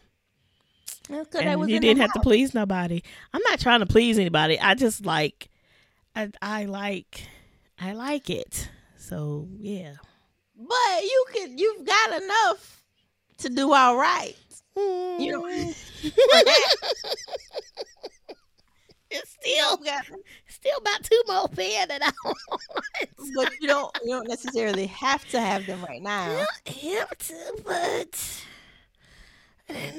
That's 1.09 1.29
'cause 1.31 1.43
I 1.43 1.53
And 1.55 1.69
you 1.71 1.81
didn't 1.81 2.01
have 2.01 2.13
to 2.15 2.21
please 2.21 2.55
nobody. 2.55 3.03
I'm 3.33 3.43
not 3.51 3.61
trying 3.61 3.81
to 3.81 3.87
please 3.87 4.19
anybody. 4.19 4.59
I 4.61 4.75
just 4.75 5.05
like, 5.05 5.49
I, 6.15 6.31
I 6.43 6.65
like, 6.67 7.25
I 7.81 7.93
like 7.93 8.31
it. 8.31 8.69
So 8.99 9.49
yeah. 9.59 9.95
But 10.57 11.03
you 11.03 11.25
could, 11.33 11.59
you've 11.59 11.85
got 11.87 12.23
enough 12.23 12.83
to 13.39 13.49
do 13.49 13.73
all 13.73 13.97
right. 13.97 14.37
You 14.77 15.33
know, 15.33 15.43
Mm. 15.43 15.75
It's 19.13 19.37
still 19.41 19.77
got- 19.79 20.05
still 20.49 20.79
about 20.79 21.03
two 21.03 21.21
more 21.27 21.49
pair 21.49 21.85
that 21.85 22.01
I 22.01 22.13
want. 22.25 22.39
but 23.35 23.53
you 23.61 23.67
don't, 23.67 23.93
you 24.05 24.11
don't 24.11 24.29
necessarily 24.29 24.87
have 24.87 25.29
to 25.31 25.41
have 25.41 25.67
them 25.67 25.85
right 25.85 26.01
now. 26.01 26.31
You 26.31 26.95
don't 26.95 27.01
have 27.01 27.19
to, 27.19 27.63
but 27.67 28.43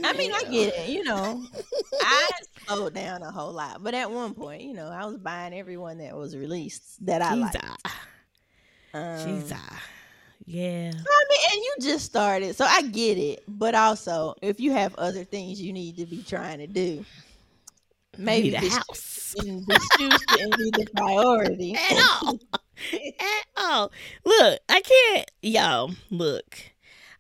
I 0.04 0.14
mean, 0.14 0.32
I 0.34 0.44
get 0.50 0.74
it. 0.76 0.90
You 0.90 1.04
know, 1.04 1.44
I 2.02 2.30
slowed 2.68 2.94
down 2.94 3.22
a 3.24 3.32
whole 3.32 3.52
lot, 3.54 3.84
but 3.84 3.94
at 3.94 4.10
one 4.12 4.34
point, 4.34 4.62
you 4.64 4.74
know, 4.74 4.88
I 4.88 5.06
was 5.06 5.18
buying 5.18 5.54
everyone 5.54 5.98
that 6.00 6.16
was 6.16 6.36
released 6.36 7.06
that 7.06 7.22
I 7.22 7.34
She's 7.34 7.42
like. 7.42 7.56
a, 7.56 8.98
Um, 8.98 9.20
she's 9.40 9.52
a, 9.52 9.60
yeah. 10.46 10.92
I 10.94 11.26
mean, 11.30 11.40
and 11.54 11.62
you 11.62 11.76
just 11.82 12.06
started, 12.06 12.56
so 12.56 12.66
I 12.66 12.82
get 12.84 13.18
it. 13.18 13.44
But 13.48 13.76
also, 13.76 14.36
if 14.42 14.60
you 14.60 14.72
have 14.74 14.94
other 14.96 15.24
things 15.24 15.62
you 15.62 15.72
need 15.74 15.98
to 15.98 16.06
be 16.06 16.24
trying 16.24 16.58
to 16.60 16.68
do, 16.68 17.06
maybe 18.18 18.50
the 18.50 18.58
house 18.70 19.34
shouldn't- 19.38 19.66
the 19.68 19.80
shoes 19.98 20.18
shouldn't 20.30 20.58
be 20.58 20.72
the 20.72 20.88
priority. 20.96 21.74
at 21.92 22.22
all. 22.24 22.40
at 22.94 23.46
all. 23.58 23.92
Look, 24.26 24.60
I 24.68 24.82
can't. 24.82 25.32
y'all. 25.42 25.92
look. 26.10 26.58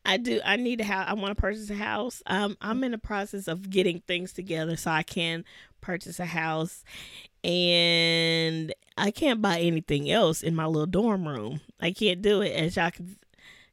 I 0.05 0.17
do. 0.17 0.41
I 0.43 0.55
need 0.55 0.81
a 0.81 0.83
house. 0.83 1.05
I 1.07 1.13
want 1.13 1.35
to 1.35 1.41
purchase 1.41 1.69
a 1.69 1.75
house. 1.75 2.23
Um, 2.25 2.57
I'm 2.61 2.83
in 2.83 2.91
the 2.91 2.97
process 2.97 3.47
of 3.47 3.69
getting 3.69 4.01
things 4.01 4.33
together 4.33 4.75
so 4.75 4.91
I 4.91 5.03
can 5.03 5.45
purchase 5.79 6.19
a 6.19 6.25
house, 6.25 6.83
and 7.43 8.73
I 8.97 9.11
can't 9.11 9.41
buy 9.41 9.59
anything 9.59 10.09
else 10.09 10.41
in 10.41 10.55
my 10.55 10.65
little 10.65 10.87
dorm 10.87 11.27
room. 11.27 11.61
I 11.79 11.91
can't 11.91 12.21
do 12.21 12.41
it. 12.41 12.51
As 12.51 12.75
y'all 12.75 12.91
can 12.91 13.15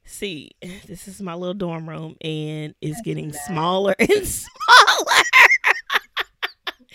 see, 0.05 0.51
this 0.87 1.07
is 1.07 1.21
my 1.21 1.33
little 1.33 1.53
dorm 1.55 1.89
room, 1.89 2.15
and 2.21 2.75
it's 2.81 3.01
getting 3.01 3.33
smaller 3.33 3.95
and 3.99 4.09
smaller. 4.09 5.23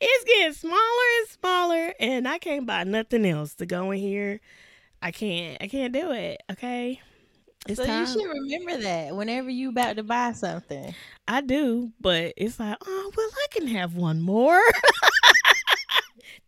it's 0.00 0.24
getting 0.24 0.54
smaller 0.54 0.78
and 1.18 1.28
smaller, 1.28 1.94
and 2.00 2.26
I 2.26 2.38
can't 2.38 2.66
buy 2.66 2.84
nothing 2.84 3.26
else 3.26 3.54
to 3.56 3.66
go 3.66 3.90
in 3.90 3.98
here. 3.98 4.40
I 5.02 5.12
can't. 5.12 5.58
I 5.60 5.68
can't 5.68 5.92
do 5.92 6.12
it. 6.12 6.42
Okay. 6.50 7.00
It's 7.68 7.78
so 7.78 7.84
time. 7.86 8.00
you 8.00 8.06
should 8.06 8.28
remember 8.28 8.82
that 8.82 9.14
whenever 9.14 9.50
you 9.50 9.68
about 9.68 9.96
to 9.96 10.02
buy 10.02 10.32
something. 10.32 10.94
I 11.28 11.40
do, 11.42 11.92
but 12.00 12.34
it's 12.36 12.58
like, 12.58 12.76
oh 12.84 13.12
well, 13.16 13.28
I 13.32 13.46
can 13.50 13.68
have 13.68 13.94
one 13.94 14.20
more. 14.20 14.60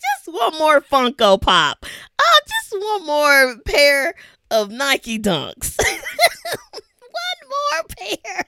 just 0.00 0.26
one 0.26 0.58
more 0.58 0.80
Funko 0.80 1.40
Pop. 1.40 1.84
Oh, 2.18 2.40
just 2.48 2.82
one 2.82 3.06
more 3.06 3.56
pair 3.64 4.14
of 4.50 4.70
Nike 4.70 5.18
Dunks. 5.18 5.76
one 6.72 6.80
more 7.48 7.84
pair. 7.98 8.44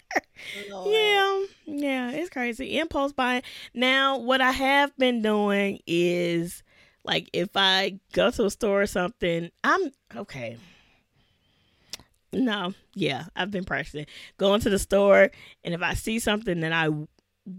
Lord. 0.70 0.94
Yeah, 0.94 1.44
yeah, 1.66 2.10
it's 2.12 2.30
crazy. 2.30 2.78
Impulse 2.78 3.12
buying. 3.12 3.42
Now, 3.74 4.18
what 4.18 4.40
I 4.40 4.50
have 4.50 4.96
been 4.96 5.22
doing 5.22 5.80
is 5.86 6.62
like 7.04 7.28
if 7.32 7.50
I 7.54 7.98
go 8.12 8.30
to 8.30 8.46
a 8.46 8.50
store 8.50 8.82
or 8.82 8.86
something, 8.86 9.50
I'm 9.62 9.90
okay. 10.16 10.56
No, 12.34 12.74
yeah, 12.94 13.24
I've 13.36 13.50
been 13.50 13.64
practicing 13.64 14.06
going 14.38 14.60
to 14.62 14.70
the 14.70 14.78
store, 14.78 15.30
and 15.62 15.74
if 15.74 15.82
I 15.82 15.94
see 15.94 16.18
something 16.18 16.60
that 16.60 16.72
I 16.72 16.88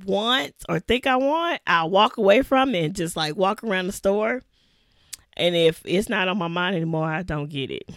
want 0.06 0.54
or 0.68 0.80
think 0.80 1.08
I 1.08 1.16
want, 1.16 1.62
I'll 1.68 1.90
walk 1.90 2.18
away 2.18 2.42
from 2.42 2.74
it 2.76 2.84
and 2.86 2.96
just 2.96 3.16
like 3.16 3.36
walk 3.36 3.64
around 3.64 3.88
the 3.88 3.94
store. 3.94 4.42
And 5.38 5.56
if 5.56 5.82
it's 5.86 6.08
not 6.10 6.28
on 6.28 6.38
my 6.38 6.48
mind 6.48 6.76
anymore, 6.76 7.10
I 7.12 7.22
don't 7.24 7.50
get 7.50 7.70
it. 7.70 7.90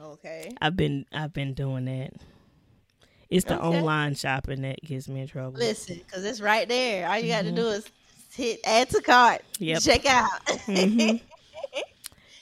Okay. 0.00 0.52
I've 0.60 0.76
been 0.76 1.06
I've 1.12 1.32
been 1.32 1.54
doing 1.54 1.86
that. 1.86 2.12
It's 3.30 3.46
the 3.46 3.58
Okay. 3.58 3.78
online 3.78 4.14
shopping 4.14 4.60
that 4.62 4.82
gets 4.82 5.08
me 5.08 5.20
in 5.22 5.26
trouble. 5.28 5.58
Listen, 5.58 5.96
because 5.96 6.22
it's 6.24 6.40
right 6.40 6.68
there. 6.68 7.08
All 7.08 7.18
you 7.18 7.28
got 7.28 7.44
to 7.44 7.52
do 7.52 7.66
is 7.68 7.86
hit 8.34 8.60
add 8.64 8.90
to 8.90 9.00
cart. 9.00 9.40
Mm-hmm. 9.54 9.64
Yep. 9.64 9.82
Check 9.82 10.06
out. 10.06 10.30
Mhm. 10.46 11.20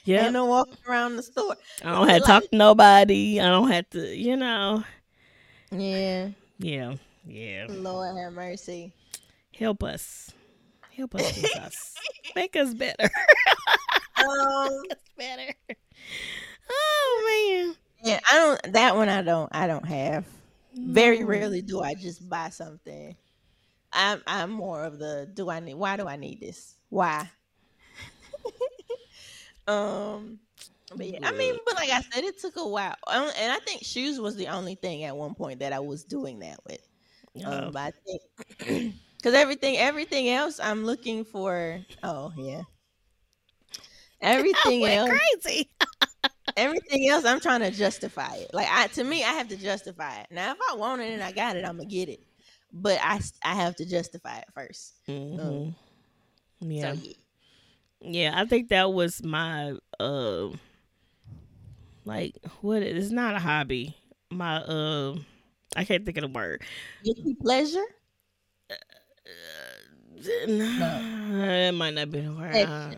Yeah. 0.03 0.25
And 0.25 0.35
then 0.35 0.47
walk 0.47 0.69
around 0.87 1.15
the 1.15 1.23
store. 1.23 1.55
I 1.83 1.91
don't 1.91 2.09
have 2.09 2.21
to 2.21 2.27
talk 2.27 2.43
to 2.49 2.55
nobody. 2.55 3.39
I 3.39 3.49
don't 3.49 3.69
have 3.69 3.89
to, 3.91 4.15
you 4.15 4.35
know. 4.35 4.83
Yeah. 5.71 6.29
Yeah, 6.61 6.95
yeah. 7.25 7.65
Lord 7.69 8.15
have 8.17 8.33
mercy. 8.33 8.93
Help 9.57 9.83
us, 9.83 10.31
help 10.95 11.15
us, 11.15 11.33
Jesus. 11.33 11.95
Make 12.35 12.55
us 12.55 12.73
better. 12.75 13.09
Um. 14.19 14.27
us 14.91 14.97
better. 15.17 15.53
Oh 16.69 17.65
man. 17.65 17.75
Yeah, 18.03 18.19
I 18.31 18.35
don't. 18.35 18.73
That 18.73 18.95
one 18.95 19.09
I 19.09 19.23
don't. 19.23 19.49
I 19.53 19.65
don't 19.65 19.85
have. 19.85 20.25
Very 20.75 21.23
rarely 21.23 21.63
do 21.63 21.81
I 21.81 21.95
just 21.95 22.29
buy 22.29 22.49
something. 22.49 23.15
I'm. 23.91 24.21
I'm 24.27 24.51
more 24.51 24.83
of 24.83 24.99
the. 24.99 25.27
Do 25.33 25.49
I 25.49 25.61
need? 25.61 25.73
Why 25.75 25.97
do 25.97 26.07
I 26.07 26.15
need 26.15 26.41
this? 26.41 26.75
Why? 26.89 27.27
Um. 29.67 30.39
But 30.95 31.07
yeah, 31.07 31.19
I 31.23 31.31
mean, 31.37 31.55
but 31.65 31.75
like 31.75 31.89
I 31.89 32.01
said, 32.01 32.23
it 32.23 32.39
took 32.39 32.55
a 32.57 32.67
while, 32.67 32.95
Um, 33.07 33.29
and 33.39 33.51
I 33.51 33.57
think 33.65 33.83
shoes 33.83 34.19
was 34.19 34.35
the 34.35 34.47
only 34.47 34.75
thing 34.75 35.03
at 35.03 35.15
one 35.15 35.33
point 35.35 35.59
that 35.59 35.73
I 35.73 35.79
was 35.79 36.03
doing 36.03 36.39
that 36.39 36.59
with. 36.67 36.81
Um, 37.45 37.69
Oh, 37.69 37.71
but 37.71 37.79
I 37.79 37.91
think 38.05 38.93
Because 39.17 39.33
everything, 39.35 39.77
everything 39.77 40.29
else, 40.29 40.59
I'm 40.59 40.85
looking 40.85 41.23
for. 41.25 41.81
Oh 42.03 42.31
yeah. 42.37 42.63
Everything 44.21 44.87
else, 44.89 45.19
crazy. 45.43 45.69
everything 46.55 47.09
else, 47.09 47.25
I'm 47.25 47.39
trying 47.39 47.61
to 47.61 47.71
justify 47.71 48.35
it. 48.35 48.51
Like 48.53 48.67
I, 48.69 48.87
to 48.87 49.03
me, 49.03 49.23
I 49.23 49.33
have 49.33 49.47
to 49.49 49.57
justify 49.57 50.21
it. 50.21 50.27
Now, 50.31 50.51
if 50.51 50.57
I 50.71 50.75
want 50.75 51.01
it 51.01 51.13
and 51.13 51.23
I 51.23 51.31
got 51.31 51.55
it, 51.55 51.65
I'm 51.65 51.77
gonna 51.77 51.85
get 51.85 52.09
it. 52.09 52.19
But 52.71 52.99
I, 53.01 53.19
I 53.43 53.55
have 53.55 53.75
to 53.77 53.85
justify 53.85 54.37
it 54.39 54.45
1st 54.53 54.93
Mhm. 55.07 55.75
Yeah. 56.59 56.93
So, 56.93 56.93
yeah. 56.93 57.13
Yeah, 58.01 58.33
I 58.35 58.45
think 58.45 58.69
that 58.69 58.93
was 58.93 59.23
my 59.23 59.75
uh 59.99 60.49
like 62.05 62.35
what 62.61 62.81
it's 62.81 63.11
not 63.11 63.35
a 63.35 63.39
hobby. 63.39 63.95
My 64.29 64.57
uh 64.57 65.15
I 65.75 65.85
can't 65.85 66.05
think 66.05 66.17
of 66.17 66.23
the 66.23 66.27
word. 66.27 66.63
Guilty 67.03 67.35
pleasure. 67.35 67.85
It 70.15 71.73
might 71.73 71.93
not 71.93 72.11
be 72.11 72.21
the 72.21 72.33
word. 72.33 72.55
Uh, 72.55 72.95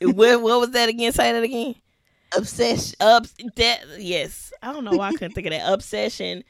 what 0.00 0.40
what 0.42 0.60
was 0.60 0.70
that 0.70 0.88
again? 0.88 1.12
Say 1.12 1.32
that 1.32 1.42
again. 1.42 1.74
Obsession. 2.36 2.94
Ups 3.00 3.34
that 3.56 3.84
yes. 3.98 4.52
I 4.62 4.72
don't 4.72 4.84
know 4.84 4.92
why 4.92 5.08
I 5.08 5.12
couldn't 5.12 5.32
think 5.32 5.46
of 5.46 5.52
that. 5.52 5.72
Obsession. 5.72 6.44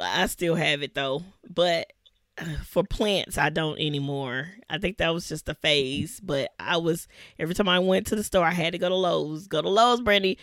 I 0.00 0.26
still 0.26 0.54
have 0.54 0.82
it 0.82 0.94
though. 0.94 1.22
But 1.48 1.86
uh, 1.88 2.03
for 2.64 2.84
plants 2.84 3.38
I 3.38 3.50
don't 3.50 3.78
anymore. 3.78 4.48
I 4.68 4.78
think 4.78 4.98
that 4.98 5.12
was 5.14 5.28
just 5.28 5.48
a 5.48 5.54
phase. 5.54 6.20
But 6.20 6.52
I 6.58 6.76
was 6.76 7.08
every 7.38 7.54
time 7.54 7.68
I 7.68 7.78
went 7.78 8.06
to 8.08 8.16
the 8.16 8.24
store 8.24 8.44
I 8.44 8.52
had 8.52 8.72
to 8.72 8.78
go 8.78 8.88
to 8.88 8.94
Lowe's. 8.94 9.46
Go 9.46 9.62
to 9.62 9.68
Lowe's, 9.68 10.00
Brandy, 10.00 10.38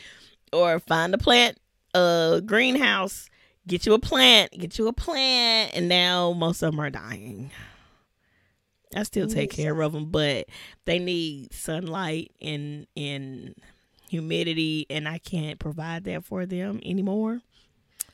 or 0.54 0.80
find 0.80 1.13
a 1.13 1.17
plant 1.17 1.58
uh 1.93 2.39
greenhouse. 2.41 3.30
Get 3.67 3.86
you 3.86 3.93
a 3.93 3.99
plant, 3.99 4.51
get 4.58 4.80
you 4.80 4.88
a 4.88 4.93
plant, 4.93 5.71
and 5.75 5.88
now 5.88 6.34
most 6.34 6.63
of 6.63 6.71
them 6.71 6.80
are 6.80 6.89
dying. 6.89 7.51
I 8.95 9.04
still 9.04 9.27
take 9.27 9.51
care 9.51 9.80
of 9.82 9.93
them, 9.93 10.10
but 10.10 10.47
they 10.86 10.99
need 10.99 11.54
sunlight 11.54 12.32
and 12.41 12.88
and 12.97 13.56
humidity, 14.10 14.86
and 14.89 15.08
I 15.08 15.19
can't 15.19 15.60
provide 15.60 16.04
that 16.06 16.25
for 16.25 16.45
them 16.45 16.82
anymore. 16.84 17.41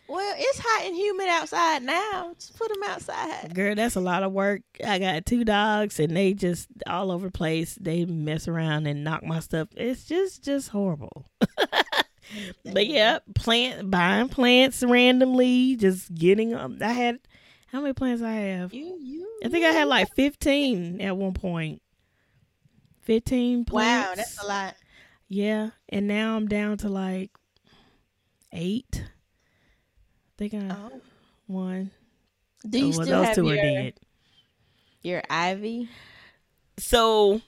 Well, 0.10 0.36
it's 0.38 0.60
hot 0.60 0.86
and 0.86 0.96
humid 0.96 1.28
outside 1.28 1.84
now. 1.84 2.34
Just 2.36 2.58
put 2.58 2.70
them 2.70 2.84
outside. 2.88 3.54
Girl, 3.54 3.76
that's 3.76 3.96
a 3.96 4.02
lot 4.02 4.24
of 4.24 4.32
work. 4.32 4.62
I 4.86 5.00
got 5.00 5.26
two 5.26 5.44
dogs 5.44 6.00
and 6.00 6.16
they 6.16 6.34
just 6.34 6.70
all 6.86 7.12
over 7.12 7.28
the 7.28 7.32
place. 7.32 7.78
They 7.80 8.06
mess 8.06 8.48
around 8.48 8.88
and 8.88 9.04
knock 9.04 9.24
my 9.24 9.40
stuff. 9.42 9.68
It's 9.76 10.06
just 10.06 10.44
just 10.44 10.70
horrible. 10.70 11.26
but 12.64 12.88
yeah, 12.88 13.20
plant 13.36 13.92
buying 13.92 14.30
plants 14.30 14.82
randomly, 14.82 15.76
just 15.76 16.14
getting 16.14 16.52
them. 16.52 16.78
I 16.82 16.94
had 16.94 17.20
how 17.68 17.82
many 17.82 17.94
plants 17.94 18.22
I 18.22 18.32
have? 18.32 18.74
You, 18.74 18.98
you. 19.02 19.40
I 19.44 19.50
think 19.50 19.66
I 19.66 19.72
had 19.72 19.88
like 19.90 20.14
15 20.16 21.02
at 21.02 21.18
one 21.18 21.34
point. 21.34 21.82
15 23.02 23.66
plants. 23.66 24.08
Wow, 24.08 24.16
that's 24.16 24.44
a 24.44 24.48
lot. 24.48 24.76
Yeah, 25.28 25.72
and 25.90 26.08
now 26.08 26.38
I'm 26.38 26.48
down 26.48 26.78
to 26.78 26.90
like 26.90 27.32
8 28.54 29.04
they 30.38 30.50
got 30.50 30.72
oh. 30.72 31.02
one. 31.48 31.92
Do 32.68 32.80
you 32.80 32.86
oh, 32.86 32.90
well, 32.90 32.94
still 32.94 33.18
those 33.20 33.26
have 33.28 33.36
two 33.36 33.46
your, 33.48 33.54
are 33.54 33.62
dead. 33.62 33.94
Your 35.02 35.24
Ivy. 35.30 35.90
So, 36.78 37.42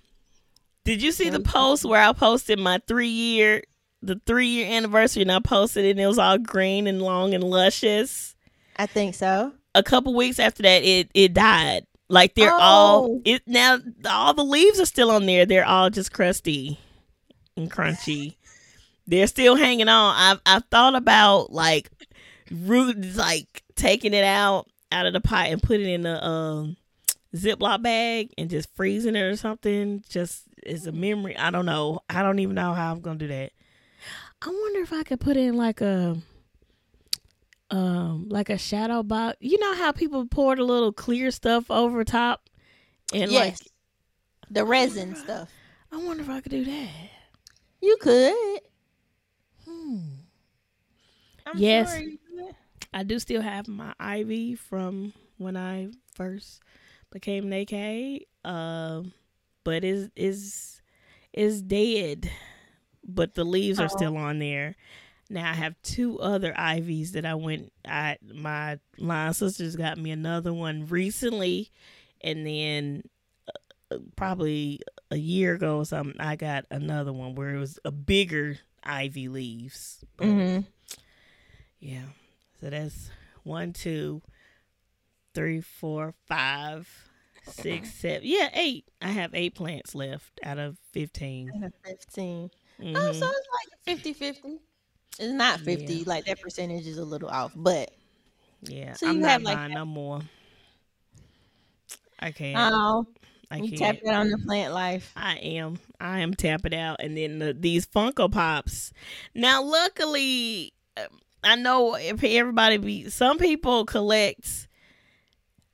did 0.86 1.02
you 1.02 1.12
see 1.12 1.30
the 1.30 1.40
post 1.40 1.86
where 1.86 2.02
I 2.02 2.14
posted 2.14 2.58
my 2.58 2.82
three 2.88 3.10
year, 3.10 3.64
the 4.02 4.20
three 4.26 4.48
year 4.48 4.68
anniversary, 4.72 5.22
and 5.22 5.32
I 5.32 5.40
posted 5.40 5.86
it 5.86 5.92
and 5.92 6.00
it 6.00 6.08
was 6.08 6.20
all 6.20 6.38
green 6.38 6.88
and 6.88 7.02
long 7.02 7.34
and 7.34 7.44
luscious? 7.44 8.36
I 8.78 8.86
think 8.86 9.14
so. 9.14 9.54
A 9.76 9.84
couple 9.84 10.16
weeks 10.16 10.40
after 10.40 10.64
that, 10.64 10.84
it 10.84 11.12
it 11.14 11.34
died. 11.34 11.86
Like 12.08 12.34
they're 12.34 12.52
oh. 12.52 12.60
all 12.60 13.22
it 13.24 13.44
now. 13.46 13.78
All 14.10 14.34
the 14.34 14.44
leaves 14.44 14.80
are 14.80 14.86
still 14.86 15.12
on 15.12 15.28
there. 15.28 15.46
They're 15.46 15.66
all 15.66 15.92
just 15.92 16.12
crusty 16.12 16.80
and 17.56 17.70
crunchy. 17.70 18.36
they're 19.06 19.28
still 19.28 19.56
hanging 19.56 19.90
on. 19.90 20.16
I've 20.18 20.42
I've 20.46 20.66
thought 20.72 20.96
about 20.96 21.52
like 21.52 21.92
root 22.52 23.16
like 23.16 23.64
taking 23.76 24.14
it 24.14 24.24
out 24.24 24.68
out 24.92 25.06
of 25.06 25.14
the 25.14 25.22
pot 25.22 25.48
and 25.50 25.62
putting 25.62 25.88
it 25.88 25.94
in 25.96 26.06
a 26.06 26.24
um 26.24 26.78
Ziploc 27.36 27.84
bag 27.84 28.34
and 28.38 28.50
just 28.50 28.74
freezing 28.76 29.16
it 29.16 29.22
or 29.22 29.36
something. 29.36 30.04
Just 30.10 30.44
as 30.66 30.88
a 30.88 30.92
memory. 30.92 31.38
I 31.38 31.52
don't 31.52 31.66
know. 31.66 32.00
I 32.10 32.24
don't 32.24 32.40
even 32.40 32.56
know 32.56 32.74
how 32.74 32.92
I'm 32.92 33.02
gonna 33.02 33.20
do 33.20 33.28
that. 33.28 33.52
I 34.42 34.50
wonder 34.50 34.80
if 34.80 34.94
I 34.94 35.04
could 35.04 35.20
put 35.20 35.38
in 35.38 35.56
like 35.56 35.82
a 35.82 36.18
um 37.72 38.28
like 38.30 38.50
a 38.50 38.58
shadow 38.58 39.04
box. 39.04 39.38
You 39.42 39.60
know 39.60 39.76
how 39.76 39.92
people 39.92 40.26
pour 40.26 40.56
the 40.56 40.64
little 40.64 40.92
clear 40.92 41.30
stuff 41.32 41.70
over 41.70 42.04
top 42.04 42.50
and 43.14 43.32
like 43.32 43.52
yes. 43.52 43.68
the 44.50 44.66
resin 44.66 45.16
stuff. 45.16 45.50
I 45.92 45.98
wonder 45.98 46.24
if 46.24 46.30
I 46.30 46.42
could 46.42 46.52
do 46.52 46.66
that. 46.66 46.90
You 47.82 47.98
could. 48.02 48.60
Hmm. 49.66 50.00
I'm 51.46 51.58
Yes. 51.58 51.92
sure 51.92 52.02
you 52.02 52.18
could. 52.18 52.29
I 52.94 53.04
do 53.04 53.20
still 53.20 53.42
have 53.42 53.68
my 53.68 53.94
ivy 54.00 54.56
from 54.56 55.14
when 55.38 55.56
I 55.56 55.90
first 56.16 56.62
became 57.12 57.52
an 57.52 57.54
AK. 57.54 58.26
Um, 58.44 59.14
but 59.64 59.84
is 59.84 60.10
is 60.16 60.82
is 61.34 61.62
dead. 61.62 62.30
But 63.06 63.34
the 63.36 63.44
leaves 63.44 63.80
are 63.80 63.86
Oh. 63.86 63.96
still 63.96 64.18
on 64.18 64.40
there. 64.40 64.76
Now 65.30 65.50
I 65.50 65.54
have 65.54 65.76
two 65.84 66.20
other 66.20 66.54
ivies 66.58 67.12
that 67.14 67.26
I 67.26 67.36
went. 67.36 67.72
I 67.86 68.18
my 68.34 68.80
line 68.98 69.34
sisters 69.34 69.76
got 69.76 69.98
me 69.98 70.12
another 70.12 70.54
one 70.54 70.88
recently, 70.88 71.70
and 72.22 72.46
then 72.46 73.04
uh, 73.92 73.98
probably 74.16 74.80
a 75.12 75.18
year 75.18 75.54
ago 75.56 75.78
or 75.78 75.86
something, 75.86 76.20
I 76.20 76.36
got 76.36 76.66
another 76.72 77.14
one 77.14 77.36
where 77.36 77.56
it 77.56 77.60
was 77.60 77.80
a 77.86 77.92
bigger 77.92 78.58
ivy 78.84 79.28
leaves. 79.28 80.04
But, 80.18 80.28
Mhm. 80.28 80.66
yeah. 81.80 82.06
So 82.62 82.70
that's 82.70 83.10
one, 83.44 83.74
two, 83.74 84.22
three, 85.34 85.62
four, 85.62 86.14
five, 86.28 86.88
six, 87.44 87.94
seven. 87.94 88.22
Yeah, 88.24 88.50
eight. 88.54 88.86
I 89.02 89.08
have 89.10 89.34
eight 89.34 89.56
plants 89.56 89.96
left 89.96 90.40
out 90.44 90.58
of 90.60 90.78
15. 90.92 91.52
I 91.56 91.58
have 91.64 91.74
15. 91.86 92.50
Oh, 92.82 92.84
Mhm. 92.84 92.94
so 92.94 93.10
it's 93.10 93.20
like 93.26 93.80
50 93.86 94.14
50. 94.14 94.58
It's 95.20 95.34
not 95.34 95.60
50. 95.62 95.94
Yeah. 95.94 96.04
Like 96.06 96.26
that 96.26 96.40
percentage 96.42 96.88
is 96.88 96.98
a 96.98 97.06
little 97.06 97.30
off, 97.30 97.52
but 97.56 97.92
yeah, 98.62 98.94
so 98.94 99.08
I'm 99.08 99.20
not 99.20 99.32
have, 99.32 99.42
like, 99.44 99.58
buying 99.58 99.74
no 99.74 99.86
more. 99.86 100.22
I 102.20 102.32
can't. 102.32 102.58
oh, 102.74 103.06
I 103.50 103.58
you 103.58 103.78
can't. 103.78 103.98
tap 103.98 104.04
it 104.04 104.14
on 104.14 104.30
the 104.30 104.38
plant 104.38 104.74
life. 104.74 105.12
I 105.16 105.38
am. 105.38 105.80
I 106.00 106.20
am 106.20 106.34
tapping 106.34 106.76
out. 106.76 106.98
And 107.00 107.16
then 107.18 107.40
the, 107.40 107.54
these 107.54 107.86
Funko 107.86 108.30
Pops. 108.32 108.92
Now, 109.34 109.64
luckily, 109.64 110.74
um, 110.98 111.20
I 111.44 111.56
know 111.56 111.96
if 111.96 112.24
everybody 112.24 112.78
be, 112.78 113.10
some 113.10 113.38
people 113.38 113.86
collect 113.86 114.68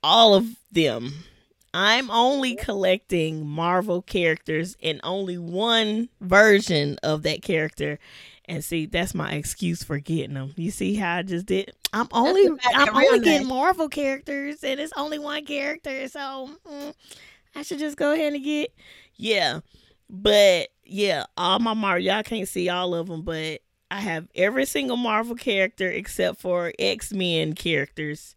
all 0.02 0.34
of 0.34 0.46
them. 0.70 1.12
I'm 1.74 2.10
only 2.10 2.56
collecting 2.56 3.46
Marvel 3.46 4.00
characters 4.00 4.76
and 4.82 5.00
only 5.04 5.36
one 5.36 6.08
version 6.20 6.98
of 7.02 7.22
that 7.24 7.42
character. 7.42 7.98
And 8.46 8.64
see, 8.64 8.86
that's 8.86 9.14
my 9.14 9.32
excuse 9.32 9.82
for 9.82 9.98
getting 9.98 10.34
them. 10.34 10.54
You 10.56 10.70
see 10.70 10.94
how 10.94 11.16
I 11.16 11.22
just 11.22 11.46
did? 11.46 11.72
I'm 11.92 12.08
only 12.12 12.48
I'm 12.74 12.96
only 12.96 13.20
getting. 13.20 13.48
Marvel 13.48 13.88
characters, 13.88 14.62
and 14.62 14.78
it's 14.78 14.92
only 14.96 15.18
one 15.18 15.44
character, 15.44 16.08
so 16.08 16.50
mm, 16.66 16.94
I 17.54 17.62
should 17.62 17.78
just 17.78 17.96
go 17.96 18.12
ahead 18.12 18.34
and 18.34 18.44
get 18.44 18.72
yeah. 19.16 19.60
But 20.08 20.68
yeah, 20.84 21.24
all 21.36 21.58
my 21.58 21.74
Marvel 21.74 22.04
y'all 22.04 22.22
can't 22.22 22.48
see 22.48 22.68
all 22.68 22.94
of 22.94 23.08
them, 23.08 23.22
but 23.22 23.60
I 23.96 24.00
have 24.00 24.28
every 24.34 24.66
single 24.66 24.98
Marvel 24.98 25.34
character 25.34 25.88
except 25.88 26.38
for 26.38 26.70
X 26.78 27.14
Men 27.14 27.54
characters, 27.54 28.36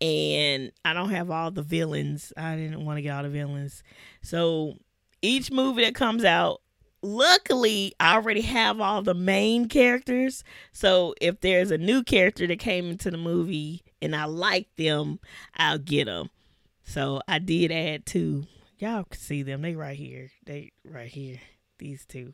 and 0.00 0.70
I 0.84 0.92
don't 0.92 1.10
have 1.10 1.32
all 1.32 1.50
the 1.50 1.62
villains. 1.62 2.32
I 2.36 2.54
didn't 2.54 2.84
want 2.84 2.98
to 2.98 3.02
get 3.02 3.16
all 3.16 3.24
the 3.24 3.28
villains, 3.28 3.82
so 4.22 4.76
each 5.20 5.50
movie 5.50 5.82
that 5.82 5.96
comes 5.96 6.24
out. 6.24 6.60
Luckily, 7.02 7.92
I 7.98 8.14
already 8.14 8.42
have 8.42 8.80
all 8.80 9.02
the 9.02 9.14
main 9.14 9.68
characters. 9.68 10.44
So 10.72 11.14
if 11.20 11.40
there's 11.40 11.72
a 11.72 11.76
new 11.76 12.04
character 12.04 12.46
that 12.46 12.60
came 12.60 12.88
into 12.88 13.10
the 13.10 13.18
movie 13.18 13.82
and 14.00 14.14
I 14.14 14.24
like 14.24 14.68
them, 14.76 15.18
I'll 15.56 15.76
get 15.76 16.06
them. 16.06 16.30
So 16.84 17.20
I 17.28 17.40
did 17.40 17.72
add 17.72 18.06
two. 18.06 18.46
Y'all 18.78 19.04
can 19.04 19.20
see 19.20 19.42
them. 19.42 19.60
They 19.60 19.74
right 19.74 19.98
here. 19.98 20.30
They 20.46 20.70
right 20.84 21.10
here. 21.10 21.40
These 21.78 22.06
two 22.06 22.32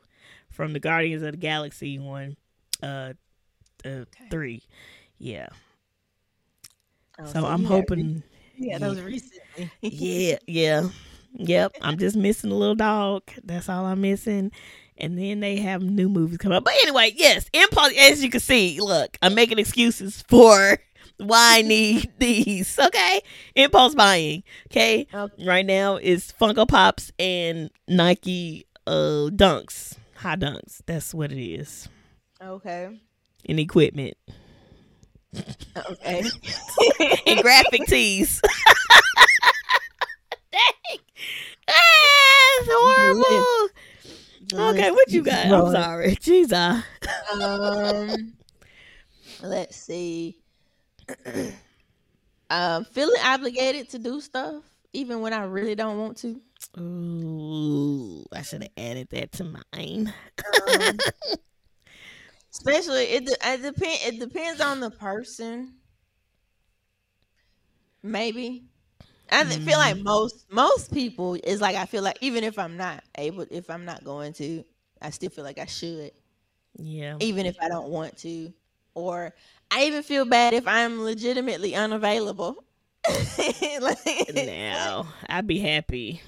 from 0.50 0.72
the 0.72 0.80
Guardians 0.80 1.22
of 1.22 1.32
the 1.32 1.38
Galaxy 1.38 1.98
one, 1.98 2.36
uh, 2.82 3.12
uh 3.84 4.04
three. 4.30 4.62
Yeah. 5.18 5.48
Oh, 7.18 7.26
So 7.26 7.40
you 7.40 7.46
I'm 7.46 7.64
hoping. 7.64 8.22
yeah, 8.56 8.78
those 8.78 9.00
recently. 9.00 9.70
Yeah, 9.82 10.36
yeah, 10.46 10.88
yep. 11.34 11.72
I'm 11.82 11.98
just 11.98 12.16
missing 12.16 12.50
a 12.50 12.54
little 12.54 12.74
dog. 12.74 13.22
That's 13.44 13.68
all 13.68 13.84
I'm 13.84 14.00
missing. 14.00 14.52
And 14.96 15.18
then 15.18 15.40
they 15.40 15.56
have 15.56 15.82
new 15.82 16.08
movies 16.10 16.38
come 16.38 16.52
up. 16.52 16.64
But 16.64 16.74
anyway, 16.82 17.12
yes, 17.16 17.48
impulse. 17.54 17.92
As 17.98 18.22
you 18.22 18.28
can 18.30 18.40
see, 18.40 18.80
look, 18.80 19.16
I'm 19.22 19.34
making 19.34 19.58
excuses 19.58 20.22
for 20.28 20.78
why 21.18 21.58
I 21.58 21.62
need 21.62 22.10
these. 22.18 22.78
Okay, 22.78 23.20
impulse 23.54 23.94
buying. 23.94 24.42
Okay, 24.70 25.06
Okay. 25.12 25.44
right 25.46 25.64
now 25.64 25.96
is 25.96 26.32
Funko 26.38 26.68
Pops 26.68 27.12
and 27.18 27.70
Nike 27.88 28.66
uh 28.86 29.28
Dunks, 29.30 29.96
high 30.16 30.36
Dunks. 30.36 30.80
That's 30.86 31.14
what 31.14 31.32
it 31.32 31.42
is. 31.42 31.88
Okay. 32.42 33.00
And 33.46 33.60
equipment 33.60 34.16
Okay. 35.76 36.22
and 37.26 37.40
graphic 37.40 37.86
tees. 37.86 38.40
Dang, 40.52 40.98
ah, 41.68 42.58
it's 42.58 42.68
horrible. 42.70 43.68
Okay, 44.52 44.90
what 44.90 45.08
you 45.10 45.22
got? 45.22 45.46
I'm 45.46 45.70
sorry. 45.70 46.16
Jesus. 46.20 46.82
Um, 47.40 48.32
let's 49.42 49.76
see. 49.76 50.40
um, 52.50 52.84
feeling 52.86 53.20
obligated 53.24 53.88
to 53.90 53.98
do 53.98 54.20
stuff 54.20 54.64
even 54.92 55.20
when 55.20 55.32
I 55.32 55.44
really 55.44 55.76
don't 55.76 55.98
want 55.98 56.16
to. 56.18 56.40
Ooh, 56.80 58.24
I 58.32 58.42
should 58.42 58.62
have 58.62 58.72
added 58.76 59.08
that 59.10 59.32
to 59.32 59.44
mine. 59.44 60.12
Um, 60.68 60.98
especially 62.52 63.04
it 63.04 63.26
de- 63.26 63.48
it 63.52 63.62
depend 63.62 63.98
it 64.04 64.20
depends 64.20 64.60
on 64.60 64.80
the 64.80 64.90
person. 64.90 65.74
Maybe. 68.02 68.64
I 69.30 69.44
th- 69.44 69.60
feel 69.60 69.78
like 69.78 69.94
mm-hmm. 69.96 70.04
most 70.04 70.46
most 70.50 70.92
people 70.92 71.36
is 71.44 71.60
like 71.60 71.76
I 71.76 71.86
feel 71.86 72.02
like 72.02 72.18
even 72.20 72.44
if 72.44 72.58
I'm 72.58 72.76
not 72.76 73.04
able 73.16 73.46
if 73.50 73.70
I'm 73.70 73.84
not 73.84 74.04
going 74.04 74.32
to, 74.34 74.64
I 75.00 75.10
still 75.10 75.30
feel 75.30 75.44
like 75.44 75.58
I 75.58 75.66
should. 75.66 76.12
Yeah. 76.78 77.16
even 77.20 77.46
if 77.46 77.56
I 77.60 77.68
don't 77.68 77.88
want 77.90 78.16
to. 78.18 78.52
Or 78.94 79.34
I 79.70 79.84
even 79.84 80.02
feel 80.02 80.24
bad 80.24 80.54
if 80.54 80.66
I'm 80.66 81.02
legitimately 81.02 81.74
unavailable. 81.74 82.64
like, 83.80 83.98
Now, 84.34 85.06
I'd 85.28 85.46
be 85.46 85.58
happy. 85.58 86.20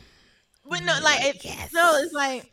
but 0.68 0.82
no, 0.82 0.98
like 1.02 1.24
it, 1.24 1.44
Yes. 1.44 1.72
no, 1.72 1.96
it's 1.96 2.12
like 2.12 2.50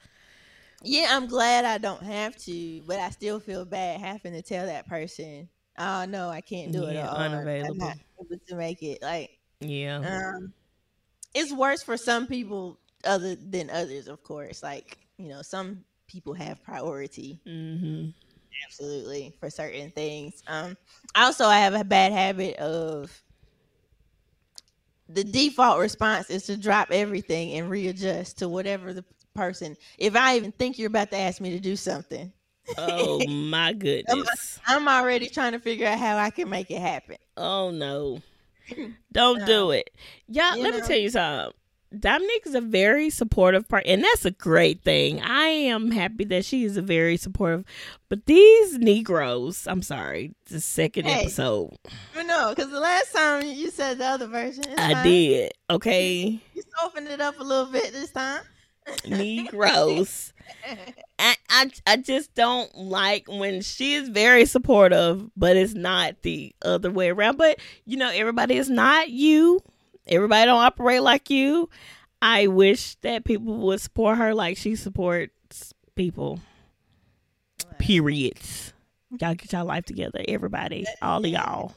yeah, 0.83 1.07
I'm 1.11 1.27
glad 1.27 1.65
I 1.65 1.77
don't 1.77 2.03
have 2.03 2.35
to, 2.43 2.81
but 2.83 2.99
I 2.99 3.09
still 3.09 3.39
feel 3.39 3.65
bad 3.65 3.99
having 3.99 4.33
to 4.33 4.41
tell 4.41 4.65
that 4.65 4.87
person, 4.87 5.49
"Oh 5.77 6.05
no, 6.05 6.29
I 6.29 6.41
can't 6.41 6.71
do 6.71 6.85
it." 6.87 6.95
Yeah, 6.95 7.09
Or, 7.11 7.51
I'm 7.67 7.77
unavailable. 7.77 7.77
not 7.77 7.97
able 8.21 8.39
to 8.47 8.55
make 8.55 8.81
it. 8.83 9.01
Like, 9.01 9.31
Yeah. 9.61 10.03
um, 10.03 10.53
it's 11.35 11.53
worse 11.53 11.83
for 11.83 11.97
some 11.97 12.27
people 12.27 12.79
other 13.05 13.35
than 13.35 13.69
others, 13.71 14.07
of 14.07 14.23
course. 14.23 14.63
Like, 14.63 14.99
you 15.17 15.29
know, 15.29 15.41
some 15.43 15.85
people 16.07 16.33
have 16.35 16.63
priority 16.63 17.43
Mm-hmm. 17.45 18.09
absolutely 18.65 19.35
for 19.39 19.49
certain 19.49 19.91
things 19.91 20.43
um 20.47 20.75
also 21.15 21.45
i 21.45 21.57
have 21.59 21.73
a 21.73 21.83
bad 21.83 22.11
habit 22.11 22.55
of 22.57 23.23
the 25.07 25.23
default 25.23 25.79
response 25.79 26.29
is 26.29 26.43
to 26.45 26.57
drop 26.57 26.89
everything 26.91 27.53
and 27.53 27.69
readjust 27.69 28.37
to 28.39 28.47
whatever 28.47 28.93
the 28.93 29.03
person 29.35 29.75
if 29.97 30.15
i 30.15 30.35
even 30.35 30.51
think 30.51 30.77
you're 30.77 30.87
about 30.87 31.09
to 31.11 31.17
ask 31.17 31.39
me 31.41 31.49
to 31.51 31.59
do 31.59 31.75
something 31.75 32.31
Oh 32.77 33.25
my 33.27 33.73
goodness. 33.73 34.59
i'm 34.67 34.87
already 34.87 35.27
trying 35.29 35.53
to 35.53 35.59
figure 35.59 35.87
out 35.87 35.97
how 35.99 36.17
i 36.17 36.29
can 36.29 36.49
make 36.49 36.69
it 36.71 36.81
happen 36.81 37.15
Oh 37.37 37.71
no. 37.71 38.21
Don't 39.13 39.45
do 39.45 39.71
it. 39.71 39.89
Y'all, 40.27 40.59
let 40.59 40.75
me 40.75 40.81
tell 40.81 40.97
you 40.97 41.09
something. 41.09 41.53
Dominique 41.97 42.43
is 42.45 42.53
a 42.53 42.59
very 42.61 43.09
supportive 43.09 43.67
part, 43.67 43.83
and 43.87 44.03
that's 44.03 44.25
a 44.25 44.31
great 44.31 44.83
thing. 44.83 45.19
I 45.21 45.45
am 45.45 45.89
happy 45.89 46.25
that 46.25 46.43
she 46.45 46.65
is 46.65 46.75
a 46.77 46.81
very 46.83 47.15
supportive. 47.17 47.63
But 48.09 48.25
these 48.27 48.77
Negroes, 48.77 49.65
I'm 49.67 49.81
sorry, 49.81 50.35
the 50.47 50.59
second 50.61 51.05
Hey, 51.05 51.21
episode, 51.21 51.77
no 52.15 52.49
because 52.53 52.69
the 52.69 52.79
last 52.79 53.11
time 53.13 53.45
you 53.47 53.71
said 53.71 53.97
the 53.97 54.05
other 54.05 54.27
version 54.27 54.65
I 54.77 54.93
fine. 54.93 55.03
did. 55.05 55.51
Okay, 55.69 56.39
you 56.53 56.61
softened 56.77 57.07
it 57.07 57.21
up 57.21 57.39
a 57.39 57.43
little 57.43 57.71
bit 57.71 57.91
this 57.93 58.11
time 58.11 58.41
Negroes. 59.07 60.33
I, 61.19 61.35
I 61.49 61.71
I 61.85 61.97
just 61.97 62.33
don't 62.33 62.73
like 62.75 63.27
when 63.27 63.61
she 63.61 63.93
is 63.93 64.09
very 64.09 64.45
supportive, 64.45 65.29
but 65.35 65.57
it's 65.57 65.73
not 65.73 66.21
the 66.21 66.55
other 66.61 66.91
way 66.91 67.09
around. 67.09 67.37
But 67.37 67.59
you 67.85 67.97
know, 67.97 68.09
everybody 68.09 68.57
is 68.57 68.69
not 68.69 69.09
you. 69.09 69.61
Everybody 70.07 70.45
don't 70.45 70.63
operate 70.63 71.01
like 71.01 71.29
you. 71.29 71.69
I 72.21 72.47
wish 72.47 72.95
that 72.95 73.25
people 73.25 73.55
would 73.57 73.79
support 73.79 74.17
her 74.17 74.33
like 74.33 74.57
she 74.57 74.75
supports 74.75 75.73
people. 75.95 76.39
Periods. 77.77 78.73
Y'all 79.19 79.35
get 79.35 79.51
y'all 79.53 79.65
life 79.65 79.85
together. 79.85 80.21
Everybody, 80.27 80.85
all 81.01 81.23
of 81.23 81.31
y'all. 81.31 81.73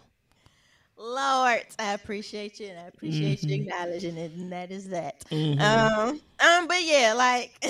Lord 1.03 1.63
i 1.79 1.93
appreciate 1.95 2.61
you 2.61 2.69
and 2.69 2.79
i 2.79 2.83
appreciate 2.87 3.43
you 3.43 3.49
Mhm. 3.57 3.61
acknowledging 3.63 4.17
it 4.17 4.33
and 4.33 4.53
that 4.53 4.71
is 4.71 4.89
that 4.89 5.25
Mhm. 5.31 5.61
Um, 5.61 6.21
um, 6.41 6.69
but 6.69 6.83
yeah, 6.83 7.15
like, 7.17 7.53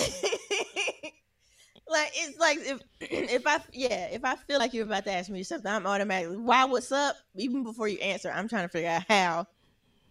like 1.88 2.10
it's 2.14 2.38
like 2.38 2.58
if 2.58 2.80
if 3.00 3.46
I 3.46 3.60
yeah 3.72 4.08
if 4.12 4.24
I 4.24 4.36
feel 4.36 4.58
like 4.58 4.72
you're 4.74 4.84
about 4.84 5.04
to 5.04 5.12
ask 5.12 5.30
me 5.30 5.42
something, 5.42 5.70
I'm 5.70 5.86
automatically 5.86 6.36
why 6.36 6.64
what's 6.64 6.92
up 6.92 7.16
even 7.36 7.62
before 7.64 7.88
you 7.88 7.98
answer. 7.98 8.30
I'm 8.30 8.48
trying 8.48 8.64
to 8.64 8.68
figure 8.68 8.90
out 8.90 9.04
how 9.08 9.46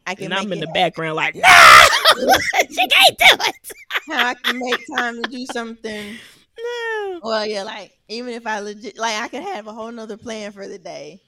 I 0.06 0.16
can 0.16 0.26
and 0.26 0.34
I'm 0.34 0.52
in 0.52 0.60
the 0.60 0.68
background 0.68 1.16
like, 1.16 1.36
no, 1.36 1.42
she 2.70 2.88
can't 2.88 3.18
do 3.18 3.26
it. 3.48 3.56
how 4.10 4.26
I 4.26 4.34
can 4.36 4.60
make 4.60 4.86
time 4.96 5.16
to 5.24 5.30
do 5.30 5.46
something. 5.46 6.20
No. 6.64 7.20
Well, 7.24 7.46
yeah, 7.46 7.64
like 7.64 7.92
even 8.10 8.34
if 8.34 8.46
I 8.46 8.60
legit 8.60 8.98
like 8.98 9.16
I 9.22 9.28
could 9.28 9.44
have 9.44 9.68
a 9.68 9.74
whole 9.74 9.92
nother 9.92 10.18
plan 10.18 10.52
for 10.52 10.68
the 10.68 10.78
day. 10.80 11.22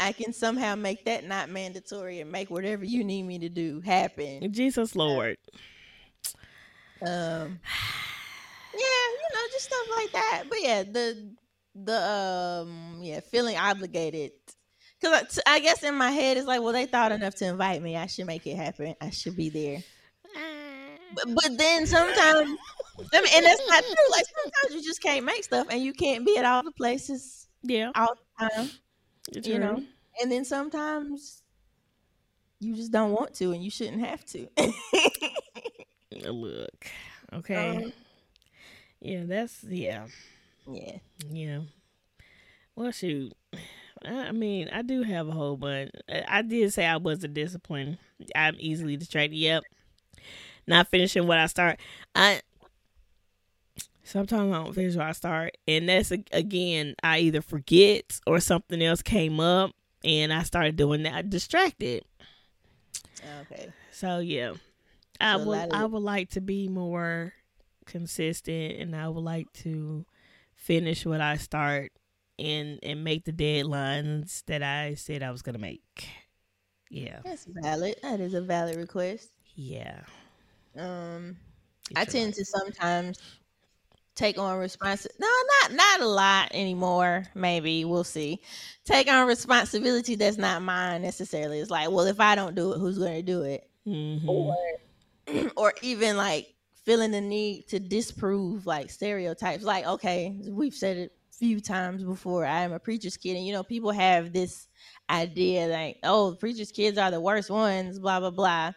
I 0.00 0.12
can 0.12 0.32
somehow 0.32 0.74
make 0.74 1.04
that 1.04 1.24
not 1.24 1.48
mandatory 1.48 2.20
and 2.20 2.32
make 2.32 2.50
whatever 2.50 2.84
you 2.84 3.04
need 3.04 3.22
me 3.24 3.38
to 3.40 3.48
do 3.48 3.80
happen. 3.80 4.52
Jesus 4.52 4.96
Lord. 4.96 5.36
Um, 7.02 7.60
yeah, 8.74 9.06
you 9.12 9.28
know, 9.34 9.40
just 9.52 9.64
stuff 9.64 9.86
like 9.96 10.12
that. 10.12 10.44
But 10.48 10.58
yeah, 10.62 10.82
the 10.82 11.34
the 11.74 12.02
um 12.10 12.98
yeah, 13.02 13.20
feeling 13.20 13.56
obligated. 13.56 14.32
Cause 15.02 15.40
I, 15.46 15.54
I 15.56 15.60
guess 15.60 15.82
in 15.82 15.94
my 15.94 16.10
head 16.10 16.36
it's 16.36 16.46
like, 16.46 16.60
well, 16.60 16.74
they 16.74 16.84
thought 16.84 17.10
enough 17.12 17.34
to 17.36 17.46
invite 17.46 17.80
me. 17.82 17.96
I 17.96 18.06
should 18.06 18.26
make 18.26 18.46
it 18.46 18.56
happen. 18.56 18.94
I 19.00 19.08
should 19.10 19.34
be 19.34 19.48
there. 19.48 19.82
But, 21.14 21.34
but 21.34 21.56
then 21.58 21.86
sometimes, 21.86 22.50
I 23.14 23.20
mean, 23.22 23.30
and 23.34 23.46
that's 23.46 23.62
not 23.66 23.82
true. 23.82 24.10
Like 24.10 24.26
sometimes 24.42 24.74
you 24.74 24.82
just 24.86 25.02
can't 25.02 25.24
make 25.24 25.42
stuff, 25.44 25.68
and 25.70 25.82
you 25.82 25.94
can't 25.94 26.26
be 26.26 26.36
at 26.36 26.44
all 26.44 26.62
the 26.62 26.72
places 26.72 27.48
Yeah. 27.62 27.92
all 27.94 28.14
the 28.38 28.48
time. 28.48 28.70
It's 29.30 29.46
You 29.46 29.58
know, 29.58 29.82
and 30.20 30.30
then 30.30 30.44
sometimes 30.44 31.42
you 32.58 32.74
just 32.74 32.92
don't 32.92 33.12
want 33.12 33.34
to, 33.34 33.52
and 33.52 33.62
you 33.62 33.70
shouldn't 33.70 34.04
have 34.04 34.24
to. 34.26 34.48
Look. 36.12 36.86
Okay. 37.32 37.76
Um, 37.76 37.92
yeah, 39.00 39.22
that's 39.24 39.62
yeah. 39.62 40.06
yeah. 40.68 40.96
Yeah. 41.28 41.60
Well 42.74 42.90
shoot. 42.90 43.32
I 44.04 44.32
mean, 44.32 44.68
I 44.72 44.82
do 44.82 45.02
have 45.04 45.28
a 45.28 45.32
whole 45.32 45.56
bunch. 45.56 45.92
I 46.08 46.24
I 46.26 46.42
did 46.42 46.72
say 46.72 46.86
I 46.86 46.96
wasn't 46.96 47.34
disciplined. 47.34 47.98
I'm 48.34 48.56
easily 48.58 48.96
distracted. 48.96 49.36
Yep. 49.36 49.62
Not 50.66 50.88
finishing 50.88 51.26
what 51.26 51.38
I 51.38 51.46
start. 51.46 51.78
I 52.14 52.40
sometimes 54.10 54.52
I 54.52 54.62
don't 54.64 54.74
finish 54.74 54.96
what 54.96 55.06
I 55.06 55.12
start, 55.12 55.56
and 55.68 55.88
that's 55.88 56.10
again 56.32 56.94
I 57.02 57.20
either 57.20 57.42
forget 57.42 58.20
or 58.26 58.40
something 58.40 58.82
else 58.82 59.02
came 59.02 59.40
up, 59.40 59.72
and 60.04 60.32
I 60.32 60.42
started 60.44 60.76
doing 60.76 61.02
that 61.04 61.30
distracted. 61.30 62.04
Okay. 63.42 63.72
So 63.90 64.18
yeah, 64.18 64.54
I 65.20 65.36
So 65.36 65.40
a 65.40 65.46
would 65.46 65.66
I 65.70 65.84
would 65.86 66.02
like 66.02 66.30
to 66.30 66.40
be 66.40 66.68
more 66.68 67.32
consistent, 67.86 68.78
and 68.80 68.94
I 68.96 69.08
would 69.08 69.24
like 69.24 69.52
to 69.64 70.06
finish 70.54 71.04
what 71.06 71.20
I 71.20 71.36
start 71.36 71.92
and 72.38 72.78
and 72.82 73.04
make 73.04 73.24
the 73.24 73.32
deadlines 73.32 74.44
that 74.46 74.62
I 74.62 74.94
said 74.94 75.22
I 75.22 75.30
was 75.30 75.42
gonna 75.42 75.58
make. 75.58 76.08
Yeah, 76.90 77.22
That's 77.24 77.46
valid. 77.46 77.96
That 78.02 78.20
is 78.20 78.34
a 78.34 78.42
valid 78.42 78.76
request. 78.76 79.30
yeah. 79.54 80.04
Um, 80.76 81.36
Get 81.88 81.96
I 81.96 82.04
tend 82.04 82.34
life. 82.34 82.34
to 82.34 82.44
sometimes 82.44 83.18
take 84.14 84.38
on 84.38 84.58
responsibility. 84.58 85.18
No, 85.20 85.28
not 85.62 85.76
not 85.76 86.00
a 86.00 86.08
lot 86.08 86.48
anymore. 86.52 87.24
Maybe 87.34 87.84
we'll 87.84 88.04
see. 88.04 88.40
Take 88.84 89.08
on 89.10 89.26
responsibility 89.26 90.14
that's 90.14 90.38
not 90.38 90.62
mine 90.62 91.02
necessarily. 91.02 91.60
It's 91.60 91.70
like, 91.70 91.90
well, 91.90 92.06
if 92.06 92.20
I 92.20 92.34
don't 92.34 92.54
do 92.54 92.72
it, 92.72 92.78
who's 92.78 92.98
going 92.98 93.14
to 93.14 93.22
do 93.22 93.42
it? 93.42 93.68
Mhm. 93.86 94.26
Or 94.28 94.56
or 95.56 95.74
even 95.82 96.16
like 96.16 96.54
feeling 96.84 97.10
the 97.10 97.20
need 97.20 97.68
to 97.68 97.78
disprove 97.78 98.66
like 98.66 98.90
stereotypes. 98.90 99.64
Like, 99.64 99.86
okay, 99.86 100.36
we've 100.48 100.74
said 100.74 100.96
it 100.96 101.12
a 101.32 101.36
few 101.36 101.60
times 101.60 102.02
before. 102.02 102.44
I 102.44 102.62
am 102.62 102.72
a 102.72 102.78
preacher's 102.78 103.16
kid, 103.16 103.36
and 103.36 103.46
you 103.46 103.52
know, 103.52 103.62
people 103.62 103.92
have 103.92 104.32
this 104.32 104.66
idea 105.08 105.66
like, 105.66 105.98
oh, 106.04 106.36
preacher's 106.38 106.72
kids 106.72 106.98
are 106.98 107.10
the 107.10 107.20
worst 107.20 107.50
ones. 107.50 107.98
Blah 107.98 108.20
blah 108.20 108.30
blah. 108.30 108.72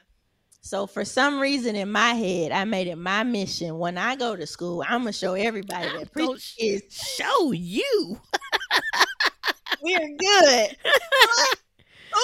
So 0.66 0.88
for 0.88 1.04
some 1.04 1.42
reason 1.42 1.76
in 1.76 1.92
my 1.92 2.14
head, 2.14 2.54
I 2.54 2.64
made 2.64 2.88
it 2.88 2.96
my 2.96 3.24
mission 3.24 3.78
when 3.80 3.98
I 3.98 4.16
go 4.16 4.34
to 4.34 4.48
school, 4.48 4.82
I'm 4.88 5.02
gonna 5.02 5.12
show 5.12 5.34
everybody 5.34 5.90
I'm 5.90 6.00
that 6.00 6.14
gonna 6.14 6.38
preacher 6.38 6.80
Show 6.90 7.52
you. 7.52 8.22
we're 9.82 10.00
good. 10.18 10.78
who 12.14 12.22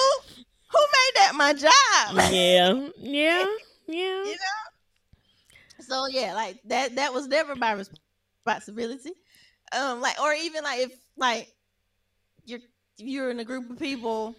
who 0.72 0.80
made 0.80 1.16
that 1.16 1.34
my 1.36 1.52
job? 1.52 2.32
Yeah, 2.32 2.88
yeah, 2.98 3.46
yeah. 3.88 4.24
You 4.24 4.32
know? 4.32 4.60
So 5.82 6.08
yeah, 6.08 6.34
like 6.34 6.60
that 6.66 6.96
that 6.96 7.14
was 7.14 7.28
never 7.28 7.58
my 7.58 7.74
responsibility. 7.74 9.12
Um, 9.78 10.00
like 10.00 10.18
or 10.22 10.34
even 10.34 10.64
like 10.64 10.80
if 10.80 10.94
like 11.18 11.52
you're 12.46 12.60
you're 12.96 13.32
in 13.32 13.40
a 13.42 13.46
group 13.46 13.70
of 13.70 13.78
people, 13.80 14.34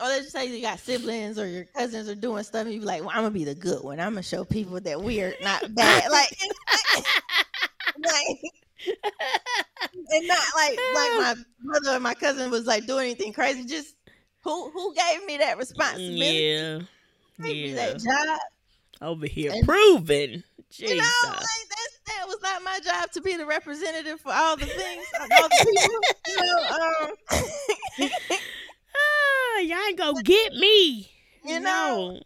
or 0.00 0.06
let's 0.06 0.22
just 0.22 0.32
say 0.32 0.46
you 0.46 0.60
got 0.62 0.78
siblings 0.78 1.38
or 1.38 1.46
your 1.46 1.64
cousins 1.64 2.08
are 2.08 2.14
doing 2.14 2.42
stuff, 2.44 2.64
and 2.66 2.74
you 2.74 2.80
be 2.80 2.86
like, 2.86 3.00
"Well, 3.00 3.10
I'm 3.10 3.16
gonna 3.22 3.30
be 3.30 3.44
the 3.44 3.54
good 3.54 3.82
one. 3.82 3.98
I'm 4.00 4.12
gonna 4.12 4.22
show 4.22 4.44
people 4.44 4.80
that 4.80 5.00
we're 5.00 5.34
not 5.42 5.62
bad." 5.74 6.10
like, 6.10 6.36
like 7.98 8.38
and 8.86 10.28
not 10.28 10.38
like 10.56 10.78
like 10.94 11.12
my 11.18 11.34
brother 11.64 11.96
or 11.96 12.00
my 12.00 12.14
cousin 12.14 12.50
was 12.50 12.66
like 12.66 12.86
doing 12.86 13.06
anything 13.06 13.32
crazy. 13.32 13.64
Just 13.64 13.94
who 14.44 14.70
who 14.70 14.94
gave 14.94 15.24
me 15.26 15.38
that 15.38 15.58
responsibility? 15.58 16.16
Yeah, 16.16 16.78
Gave 17.42 17.56
me 17.70 17.72
that 17.74 17.98
job. 18.00 18.38
Over 19.00 19.26
here 19.26 19.52
And- 19.52 19.66
proving. 19.66 20.42
You 20.72 20.86
know, 20.88 20.94
Jesus. 20.96 21.24
like 21.24 21.68
that's, 21.70 22.00
that 22.08 22.26
was 22.26 22.36
not 22.42 22.62
my 22.62 22.78
job 22.84 23.10
to 23.12 23.22
be 23.22 23.36
the 23.38 23.46
representative 23.46 24.20
for 24.20 24.32
all 24.34 24.54
the 24.54 24.66
things, 24.66 25.06
all 25.18 25.48
the 25.48 25.66
people. 25.66 26.00
You 26.28 26.36
know, 26.36 28.08
um, 28.10 28.10
y'all 29.62 29.78
ain't 29.88 29.98
gonna 29.98 30.22
get 30.22 30.52
me. 30.54 31.10
You 31.44 31.60
know, 31.60 32.20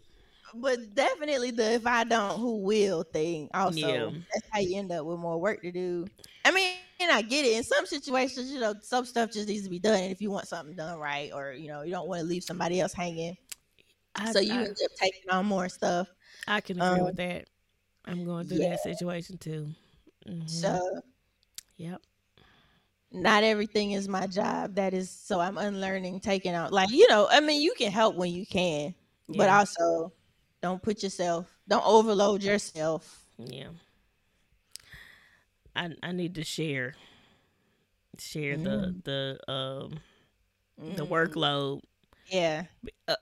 but 0.55 0.95
definitely 0.95 1.51
the 1.51 1.75
if 1.75 1.87
I 1.87 2.05
don't, 2.05 2.39
who 2.39 2.59
will 2.59 3.03
thing. 3.03 3.49
Also, 3.55 3.79
Yeah. 3.79 4.11
that's 4.33 4.47
how 4.51 4.61
you 4.61 4.79
end 4.79 4.93
up 4.93 5.07
with 5.07 5.19
more 5.19 5.39
work 5.41 5.63
to 5.63 5.73
do. 5.73 6.07
I 6.45 6.51
mean, 6.51 6.77
and 7.01 7.11
I 7.11 7.23
get 7.23 7.45
it. 7.45 7.57
In 7.57 7.63
some 7.63 7.87
situations, 7.87 8.51
you 8.51 8.61
know, 8.61 8.75
some 8.81 9.05
stuff 9.05 9.33
just 9.33 9.49
needs 9.49 9.65
to 9.65 9.71
be 9.71 9.79
done. 9.79 10.01
And 10.01 10.13
if 10.13 10.21
you 10.21 10.31
want 10.31 10.49
something 10.49 10.75
done 10.75 10.99
right, 10.99 11.31
or 11.33 11.53
you 11.53 11.69
know, 11.69 11.83
you 11.83 11.91
don't 11.91 12.09
want 12.09 12.21
to 12.21 12.27
leave 12.27 12.45
somebody 12.45 12.81
else 12.81 12.93
hanging, 12.93 13.37
I, 14.15 14.33
so 14.33 14.41
you 14.41 14.53
I, 14.53 14.65
end 14.65 14.71
up 14.71 14.91
taking 14.97 15.31
on 15.31 15.47
more 15.47 15.69
stuff. 15.69 16.09
I 16.47 16.61
can 16.61 16.81
agree 16.81 17.01
um, 17.01 17.07
with 17.07 17.17
that. 17.17 17.49
I'm 18.05 18.25
going 18.25 18.47
through 18.47 18.59
yeah. 18.59 18.71
that 18.71 18.81
situation 18.81 19.39
too. 19.39 19.69
Mhm. 20.27 20.49
So 20.49 21.01
yep. 21.77 22.03
Not 23.13 23.45
everything 23.45 23.93
is 23.93 24.09
my 24.09 24.27
job. 24.27 24.75
That 24.77 24.95
is 24.95 25.11
so 25.11 25.41
I'm 25.41 25.59
unlearning, 25.59 26.21
taking 26.21 26.55
out 26.55 26.73
like 26.73 26.91
you 26.91 27.09
know. 27.09 27.29
I 27.31 27.41
mean, 27.41 27.63
you 27.63 27.75
can 27.77 27.91
help 27.93 28.17
when 28.17 28.31
you 28.33 28.47
can, 28.47 28.95
but 29.29 29.49
also 29.49 30.13
don't 30.63 30.83
put 30.83 31.03
yourself, 31.03 31.47
don't 31.69 31.85
overload 31.87 32.43
yourself. 32.43 33.25
Yeah. 33.39 33.69
I 35.75 35.95
I 36.03 36.13
need 36.13 36.35
to 36.37 36.45
share 36.45 36.95
share 38.19 38.57
the 38.57 38.95
the 39.05 39.39
um 39.53 40.01
the 40.79 41.07
Mhm. 41.07 41.09
workload. 41.09 41.81
Yeah. 42.27 42.65
Uh, 43.09 43.17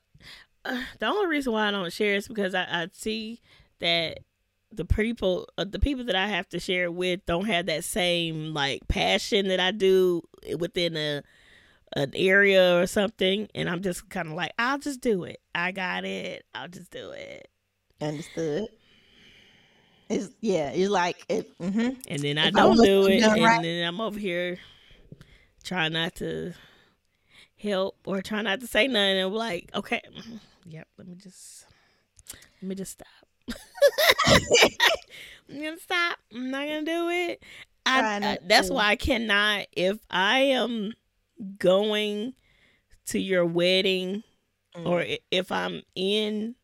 the 0.98 1.06
only 1.06 1.26
reason 1.26 1.52
why 1.52 1.68
I 1.68 1.70
don't 1.70 1.92
share 1.92 2.16
is 2.16 2.28
because 2.28 2.54
I, 2.54 2.62
I 2.70 2.88
see 2.92 3.40
that 3.80 4.20
the 4.72 4.84
people 4.84 5.48
uh, 5.58 5.64
the 5.64 5.78
people 5.78 6.04
that 6.04 6.16
I 6.16 6.26
have 6.28 6.48
to 6.50 6.60
share 6.60 6.90
with 6.90 7.24
don't 7.26 7.46
have 7.46 7.66
that 7.66 7.84
same 7.84 8.54
like 8.54 8.86
passion 8.88 9.48
that 9.48 9.60
I 9.60 9.70
do 9.72 10.22
within 10.58 10.96
a 10.96 11.22
an 11.96 12.12
area 12.14 12.78
or 12.80 12.86
something 12.86 13.48
and 13.54 13.68
I'm 13.68 13.82
just 13.82 14.08
kind 14.10 14.28
of 14.28 14.34
like 14.34 14.52
I'll 14.58 14.78
just 14.78 15.00
do 15.00 15.24
it. 15.24 15.40
I 15.54 15.72
got 15.72 16.04
it. 16.04 16.44
I'll 16.54 16.68
just 16.68 16.90
do 16.90 17.10
it. 17.10 17.48
Understood. 18.00 18.68
It's 20.08 20.30
yeah. 20.40 20.70
It's 20.70 20.90
like 20.90 21.24
it. 21.28 21.50
hmm 21.60 21.90
and 22.08 22.24
then 22.24 22.38
I 22.38 22.50
If 22.50 22.54
don't 22.54 22.80
do 22.82 23.06
it, 23.06 23.30
and 23.36 23.42
right. 23.42 23.62
then 23.62 23.86
I'm 23.86 24.00
over 24.00 24.18
here 24.18 24.58
trying 25.62 25.92
not 25.92 26.14
to 26.16 26.54
help 27.56 27.96
or 28.06 28.22
trying 28.22 28.44
not 28.44 28.60
to 28.60 28.66
say 28.66 28.86
nothing. 28.86 29.18
And 29.18 29.26
I'm 29.26 29.34
like, 29.34 29.70
okay, 29.74 30.00
yep, 30.64 30.88
let 30.98 31.06
me 31.06 31.16
just 31.16 31.66
let 32.60 32.68
me 32.68 32.74
just 32.74 32.92
stop. 32.92 33.06
I'm 35.48 35.56
gonna 35.62 35.78
stop. 35.78 36.18
I'm 36.34 36.50
not 36.50 36.66
gonna 36.66 36.84
do 36.84 37.08
it. 37.08 37.42
I, 37.86 38.16
I- 38.16 38.38
that's 38.46 38.68
to. 38.68 38.74
why 38.74 38.88
I 38.88 38.96
cannot. 38.96 39.66
If 39.72 39.98
I 40.10 40.40
am 40.40 40.92
going 41.58 42.34
to 43.06 43.18
your 43.18 43.44
wedding 43.46 44.22
Mm. 44.76 44.86
or 44.86 45.04
if 45.32 45.50
I'm 45.50 45.82
in 45.96 46.54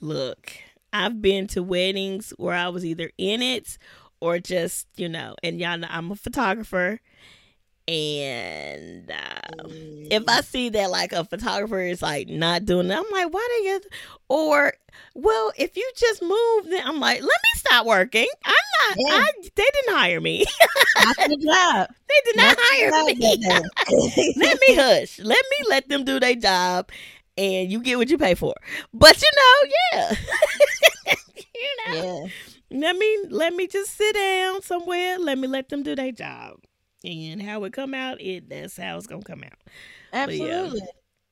look, 0.00 0.52
I've 0.92 1.22
been 1.22 1.46
to 1.48 1.62
weddings 1.62 2.34
where 2.36 2.54
I 2.54 2.68
was 2.68 2.84
either 2.84 3.10
in 3.16 3.40
it 3.40 3.78
or 4.20 4.38
just, 4.38 4.86
you 4.96 5.08
know, 5.08 5.34
and 5.42 5.58
y'all 5.58 5.78
know 5.78 5.86
I'm 5.90 6.10
a 6.10 6.16
photographer 6.16 7.00
and 7.90 9.10
uh, 9.10 9.64
if 10.10 10.22
I 10.28 10.40
see 10.42 10.68
that 10.70 10.90
like 10.90 11.12
a 11.12 11.24
photographer 11.24 11.80
is 11.80 12.02
like 12.02 12.28
not 12.28 12.64
doing 12.64 12.90
it, 12.90 12.94
I'm 12.96 13.04
like, 13.10 13.32
why 13.32 13.48
they 13.62 13.68
you? 13.68 13.80
or 14.28 14.74
well, 15.14 15.52
if 15.56 15.76
you 15.76 15.90
just 15.96 16.22
move 16.22 16.66
then 16.70 16.82
I'm 16.86 17.00
like, 17.00 17.20
let 17.20 17.24
me 17.28 17.52
stop 17.56 17.86
working. 17.86 18.28
I'm 18.44 18.54
not 18.88 18.96
Yeah. 18.98 19.14
I 19.14 19.30
they 19.56 19.64
didn't 19.72 19.94
hire 19.96 20.20
me. 20.20 20.44
Not 21.04 21.16
the 21.16 21.36
job. 21.36 21.88
they 22.08 22.20
did 22.26 22.36
not 22.36 22.56
Not 22.56 22.58
hire 22.60 23.04
me. 23.06 24.34
let 24.36 24.58
me 24.60 24.74
hush. 24.74 25.18
Let 25.18 25.44
me 25.50 25.66
let 25.68 25.88
them 25.88 26.04
do 26.04 26.20
their 26.20 26.34
job, 26.34 26.90
and 27.38 27.70
you 27.70 27.80
get 27.80 27.96
what 27.98 28.10
you 28.10 28.18
pay 28.18 28.34
for. 28.34 28.54
But 28.92 29.20
you 29.22 29.30
know, 29.36 29.72
yeah, 29.92 30.14
you 31.54 31.76
know, 31.86 32.28
yeah. 32.70 32.78
let 32.78 32.96
me 32.96 33.18
let 33.30 33.54
me 33.54 33.66
just 33.66 33.96
sit 33.96 34.14
down 34.14 34.62
somewhere. 34.62 35.18
Let 35.18 35.38
me 35.38 35.48
let 35.48 35.68
them 35.68 35.82
do 35.82 35.94
their 35.96 36.12
job, 36.12 36.58
and 37.04 37.40
how 37.42 37.64
it 37.64 37.72
come 37.72 37.94
out, 37.94 38.20
it 38.20 38.48
that's 38.48 38.76
how 38.76 38.96
it's 38.96 39.06
gonna 39.06 39.22
come 39.22 39.42
out. 39.44 39.58
But 40.12 40.34
yeah. 40.36 40.44
Absolutely. 40.46 40.80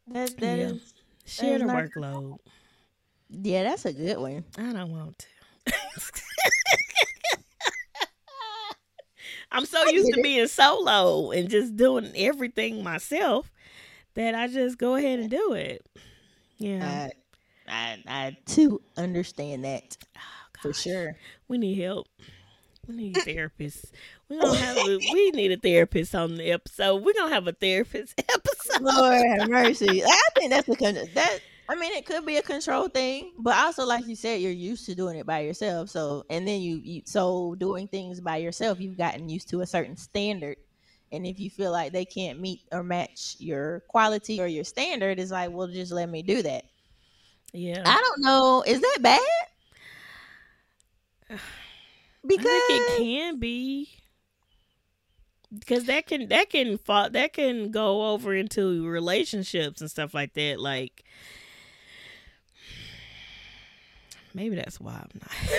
That 0.08 0.36
that 0.38 0.58
Yeah. 0.58 0.64
is- 0.70 0.94
Share 1.26 1.58
the 1.58 1.66
not- 1.66 1.76
workload. 1.76 2.38
yeah. 3.28 3.64
That's 3.64 3.84
a 3.84 3.92
good 3.92 4.18
one. 4.18 4.44
I 4.56 4.72
don't 4.72 4.90
want 4.90 5.18
to. 5.18 5.26
I'm 9.50 9.64
so 9.64 9.78
I 9.86 9.90
used 9.92 10.12
to 10.12 10.20
it. 10.20 10.22
being 10.22 10.46
solo 10.46 11.30
and 11.30 11.48
just 11.48 11.74
doing 11.76 12.12
everything 12.16 12.82
myself 12.82 13.50
that 14.14 14.34
I 14.34 14.46
just 14.48 14.76
go 14.78 14.94
ahead 14.96 15.20
and 15.20 15.30
do 15.30 15.52
it. 15.54 15.84
Yeah. 16.58 17.08
I, 17.66 17.72
I 17.72 18.02
I 18.06 18.36
too 18.46 18.82
understand 18.96 19.64
that 19.64 19.96
Oh, 20.16 20.20
for 20.60 20.72
sure. 20.74 21.16
We 21.48 21.56
need 21.58 21.78
help. 21.78 22.08
We 22.88 22.96
need 22.96 23.16
therapists. 23.16 23.90
We 24.28 24.38
don't 24.38 24.56
have. 24.56 24.78
A, 24.78 24.96
we 24.96 25.30
need 25.32 25.52
a 25.52 25.58
therapist 25.58 26.14
on 26.14 26.36
the 26.36 26.52
episode. 26.52 27.04
We're 27.04 27.12
gonna 27.12 27.34
have 27.34 27.46
a 27.46 27.52
therapist 27.52 28.14
episode. 28.18 28.80
Lord 28.80 29.22
have 29.38 29.50
mercy. 29.50 30.02
I 30.02 30.20
think 30.34 30.50
that's 30.50 30.66
con- 30.66 31.08
that. 31.14 31.40
I 31.70 31.74
mean, 31.74 31.92
it 31.92 32.06
could 32.06 32.24
be 32.24 32.38
a 32.38 32.42
control 32.42 32.88
thing, 32.88 33.32
but 33.38 33.54
also, 33.54 33.84
like 33.84 34.06
you 34.06 34.16
said, 34.16 34.40
you're 34.40 34.50
used 34.50 34.86
to 34.86 34.94
doing 34.94 35.18
it 35.18 35.26
by 35.26 35.40
yourself. 35.40 35.90
So, 35.90 36.24
and 36.30 36.48
then 36.48 36.62
you, 36.62 36.80
you 36.82 37.02
so 37.04 37.56
doing 37.56 37.88
things 37.88 38.20
by 38.20 38.38
yourself, 38.38 38.80
you've 38.80 38.96
gotten 38.96 39.28
used 39.28 39.50
to 39.50 39.60
a 39.60 39.66
certain 39.66 39.96
standard. 39.96 40.56
And 41.12 41.26
if 41.26 41.38
you 41.38 41.50
feel 41.50 41.70
like 41.70 41.92
they 41.92 42.06
can't 42.06 42.40
meet 42.40 42.62
or 42.72 42.82
match 42.82 43.36
your 43.38 43.80
quality 43.88 44.40
or 44.40 44.46
your 44.46 44.64
standard, 44.64 45.18
it's 45.18 45.30
like, 45.30 45.50
well, 45.50 45.66
just 45.66 45.92
let 45.92 46.08
me 46.08 46.22
do 46.22 46.40
that. 46.42 46.64
Yeah, 47.52 47.82
I 47.84 48.00
don't 48.00 48.22
know. 48.22 48.64
Is 48.66 48.80
that 48.80 48.98
bad? 49.02 49.20
Because 52.26 52.46
I 52.46 52.64
think 52.68 52.82
it 52.82 53.02
can 53.02 53.38
be 53.38 53.88
because 55.56 55.84
that 55.84 56.06
can 56.06 56.28
that 56.28 56.50
can 56.50 56.78
fall 56.78 57.10
that 57.10 57.32
can 57.32 57.70
go 57.70 58.08
over 58.12 58.34
into 58.34 58.86
relationships 58.86 59.80
and 59.80 59.90
stuff 59.90 60.14
like 60.14 60.34
that. 60.34 60.60
Like 60.60 61.04
maybe 64.34 64.56
that's 64.56 64.80
why 64.80 64.92
I'm 64.92 65.20
not 65.20 65.32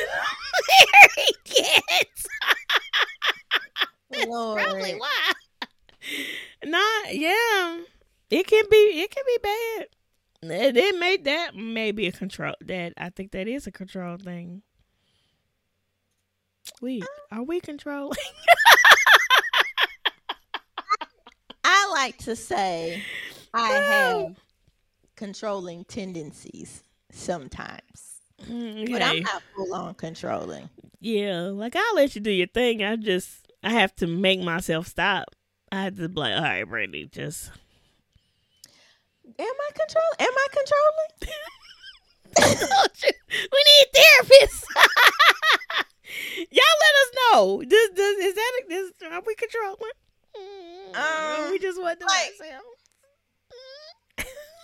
married 0.93 1.57
yet. 1.57 2.07
That's 4.11 4.25
Lord. 4.25 4.61
probably 4.63 4.93
why. 4.93 5.31
Not 6.65 7.15
yeah. 7.15 7.79
It 8.29 8.45
can 8.45 8.65
be 8.69 8.77
it 8.77 9.11
can 9.11 9.23
be 9.25 9.37
bad. 9.41 9.87
It, 10.41 10.77
it 10.77 10.99
may 10.99 11.17
that 11.17 11.55
may 11.55 11.91
be 11.91 12.07
a 12.07 12.11
control 12.11 12.53
that 12.61 12.93
I 12.97 13.09
think 13.09 13.31
that 13.31 13.47
is 13.47 13.65
a 13.65 13.71
control 13.71 14.17
thing. 14.17 14.61
We 16.81 17.01
uh. 17.01 17.05
are 17.31 17.43
we 17.43 17.59
controlling? 17.59 18.17
I 21.63 21.89
like 21.91 22.17
to 22.19 22.35
say 22.35 23.03
I 23.53 23.69
have 23.69 24.35
controlling 25.15 25.85
tendencies 25.85 26.83
sometimes, 27.11 28.21
mm, 28.43 28.91
but 28.91 29.01
I'm 29.01 29.23
not 29.23 29.41
full 29.55 29.73
on 29.73 29.95
controlling. 29.95 30.69
Yeah, 30.99 31.49
like 31.53 31.75
I'll 31.75 31.95
let 31.95 32.13
you 32.15 32.21
do 32.21 32.31
your 32.31 32.47
thing. 32.47 32.83
I 32.83 32.95
just 32.95 33.51
I 33.63 33.71
have 33.71 33.95
to 33.97 34.07
make 34.07 34.41
myself 34.41 34.87
stop. 34.87 35.35
I 35.71 35.83
have 35.83 35.97
to 35.97 36.09
be 36.09 36.19
like, 36.19 36.35
all 36.35 36.41
right, 36.41 36.63
Brandy, 36.63 37.05
just 37.05 37.51
Am 39.37 39.45
I 39.45 39.69
control? 39.73 40.11
Am 40.19 40.27
I 40.27 40.47
controlling? 40.51 41.11
we 43.51 43.63
need 43.69 43.87
therapists. 43.95 44.63
Y'all 46.37 46.79
let 46.81 46.95
us 47.01 47.11
know. 47.33 47.63
This, 47.67 47.89
this 47.95 48.25
is 48.25 48.35
that 48.35 48.51
this 48.67 48.91
are 49.11 49.21
we 49.25 49.35
controlling? 49.35 49.77
Mm, 50.37 50.95
Um, 50.95 51.51
we 51.51 51.59
just 51.59 51.79
want 51.79 51.99
to 51.99 52.05
do 52.05 52.07
like- 52.07 52.31
ourselves. 52.41 52.65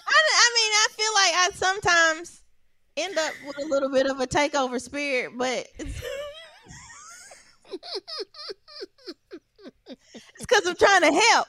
I 0.08 0.22
I 0.38 0.52
mean, 0.56 0.72
I 0.74 0.88
feel 0.91 1.14
like 1.14 1.34
I 1.34 1.50
sometimes 1.54 2.43
end 2.98 3.18
up 3.18 3.34
with 3.48 3.58
a 3.64 3.68
little 3.68 3.89
bit 3.91 4.06
of 4.08 4.20
a 4.20 4.28
takeover 4.28 4.80
spirit, 4.80 5.32
but 5.36 5.68
it's 5.80 6.02
it's 10.08 10.46
because 10.46 10.66
I'm 10.68 10.76
trying 10.76 11.02
to 11.02 11.12
help. 11.20 11.48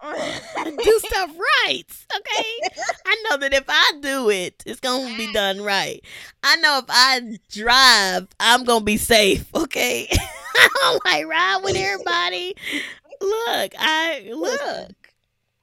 do 0.64 1.00
stuff 1.06 1.30
right. 1.30 1.84
Okay. 2.16 2.84
I 3.06 3.24
know 3.28 3.36
that 3.38 3.52
if 3.52 3.64
I 3.68 3.92
do 4.00 4.30
it, 4.30 4.62
it's 4.64 4.80
gonna 4.80 5.16
be 5.16 5.32
done 5.32 5.60
right. 5.60 6.04
I 6.42 6.56
know 6.56 6.78
if 6.78 6.84
I 6.88 7.38
drive, 7.50 8.28
I'm 8.38 8.64
gonna 8.64 8.84
be 8.84 8.96
safe. 8.96 9.52
Okay. 9.54 10.08
I 10.56 10.68
don't 10.80 11.04
like 11.04 11.26
ride 11.26 11.60
with 11.64 11.76
everybody. 11.76 12.54
Look, 13.20 13.72
I 13.78 14.30
look. 14.32 14.92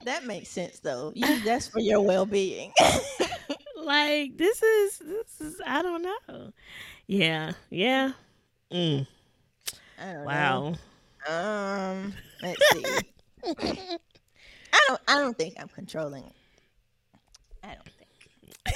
That 0.04 0.26
makes 0.26 0.50
sense 0.50 0.80
though. 0.80 1.14
You, 1.16 1.44
that's 1.44 1.68
for 1.68 1.80
your 1.80 2.02
well 2.02 2.26
being. 2.26 2.72
like 3.78 4.38
this 4.38 4.62
is 4.62 5.00
this 5.00 5.42
is 5.42 5.62
I 5.66 5.82
don't 5.82 6.04
know. 6.04 6.52
Yeah, 7.08 7.54
yeah. 7.70 8.12
Mm. 8.72 9.08
wow. 10.00 10.76
Know. 11.28 11.34
Um, 11.34 12.14
let's 12.42 12.62
see. 12.74 13.98
I 14.76 14.86
don't. 14.90 15.02
I 15.08 15.20
don't 15.20 15.38
think 15.38 15.56
I'm 15.58 15.70
controlling. 15.70 16.30
I 17.64 17.68
don't 17.68 17.90
think. 18.66 18.76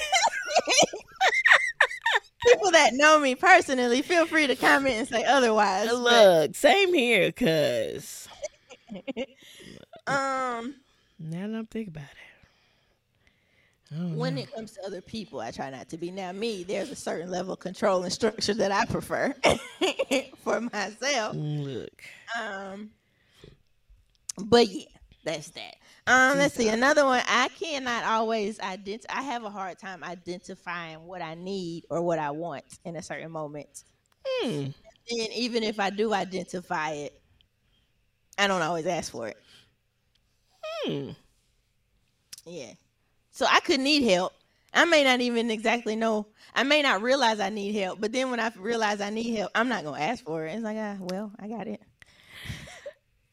People 2.46 2.70
that 2.70 2.94
know 2.94 3.20
me 3.20 3.34
personally, 3.34 4.00
feel 4.00 4.24
free 4.24 4.46
to 4.46 4.56
comment 4.56 4.94
and 4.94 5.06
say 5.08 5.24
otherwise. 5.24 5.92
Look, 5.92 6.04
but... 6.04 6.56
same 6.56 6.94
here, 6.94 7.30
cause. 7.32 8.28
um. 10.06 10.76
Now 11.18 11.46
that 11.46 11.54
I'm 11.54 11.66
thinking 11.66 11.92
about 11.94 12.04
it. 12.04 12.16
When 13.92 14.36
know. 14.36 14.42
it 14.42 14.54
comes 14.54 14.72
to 14.72 14.86
other 14.86 15.02
people, 15.02 15.40
I 15.40 15.50
try 15.50 15.68
not 15.68 15.90
to 15.90 15.98
be. 15.98 16.10
Now, 16.10 16.32
me, 16.32 16.62
there's 16.62 16.90
a 16.90 16.96
certain 16.96 17.30
level 17.30 17.52
of 17.52 17.58
control 17.58 18.04
and 18.04 18.12
structure 18.12 18.54
that 18.54 18.72
I 18.72 18.86
prefer 18.86 19.34
for 20.42 20.62
myself. 20.62 21.36
Look. 21.36 22.02
Um. 22.40 22.90
But 24.38 24.68
yeah, 24.68 24.84
that's 25.24 25.50
that. 25.50 25.74
Um, 26.06 26.38
let's 26.38 26.54
see 26.54 26.68
another 26.68 27.04
one. 27.04 27.22
I 27.26 27.48
cannot 27.48 28.04
always 28.04 28.58
identify. 28.60 29.18
I 29.18 29.22
have 29.22 29.44
a 29.44 29.50
hard 29.50 29.78
time 29.78 30.02
identifying 30.02 31.04
what 31.04 31.22
I 31.22 31.34
need 31.34 31.84
or 31.90 32.02
what 32.02 32.18
I 32.18 32.30
want 32.30 32.64
in 32.84 32.96
a 32.96 33.02
certain 33.02 33.30
moment. 33.30 33.84
Hmm. 34.26 34.66
And 35.10 35.28
even 35.34 35.62
if 35.62 35.78
I 35.78 35.90
do 35.90 36.12
identify 36.12 36.92
it, 36.92 37.20
I 38.38 38.46
don't 38.46 38.62
always 38.62 38.86
ask 38.86 39.12
for 39.12 39.28
it. 39.28 39.36
Hmm. 40.84 41.10
Yeah. 42.46 42.72
So 43.30 43.46
I 43.48 43.60
could 43.60 43.80
need 43.80 44.02
help. 44.04 44.32
I 44.72 44.84
may 44.84 45.04
not 45.04 45.20
even 45.20 45.50
exactly 45.50 45.96
know. 45.96 46.28
I 46.54 46.62
may 46.62 46.82
not 46.82 47.02
realize 47.02 47.40
I 47.40 47.50
need 47.50 47.74
help, 47.74 48.00
but 48.00 48.12
then 48.12 48.30
when 48.30 48.40
I 48.40 48.52
realize 48.56 49.00
I 49.00 49.10
need 49.10 49.34
help, 49.36 49.50
I'm 49.54 49.68
not 49.68 49.84
gonna 49.84 50.00
ask 50.00 50.24
for 50.24 50.46
it. 50.46 50.54
It's 50.54 50.62
like, 50.62 50.76
ah, 50.78 50.96
well, 51.00 51.32
I 51.38 51.48
got 51.48 51.66
it. 51.66 51.80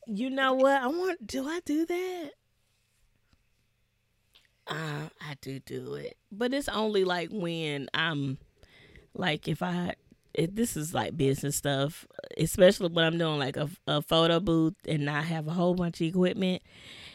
You 0.08 0.30
know 0.30 0.54
what? 0.54 0.82
I 0.82 0.88
want. 0.88 1.28
Do 1.28 1.48
I 1.48 1.60
do 1.66 1.86
that? 1.86 2.32
Uh, 4.70 5.10
I 5.22 5.36
do 5.42 5.60
do 5.60 5.96
it, 5.96 6.18
but 6.32 6.54
it's 6.54 6.68
only 6.68 7.06
like 7.06 7.30
when 7.32 7.88
I'm 7.94 8.38
like 9.14 9.48
if 9.48 9.64
I 9.64 9.96
if 10.38 10.54
this 10.54 10.78
is 10.78 10.94
like 10.94 11.18
business 11.18 11.56
stuff, 11.56 12.06
especially 12.38 12.90
when 12.90 13.06
I'm 13.06 13.18
doing 13.18 13.40
like 13.40 13.58
a, 13.58 13.70
a 13.88 14.02
photo 14.02 14.40
booth 14.40 14.76
and 14.88 15.10
I 15.10 15.22
have 15.22 15.48
a 15.48 15.52
whole 15.52 15.74
bunch 15.74 16.00
of 16.00 16.08
equipment 16.08 16.62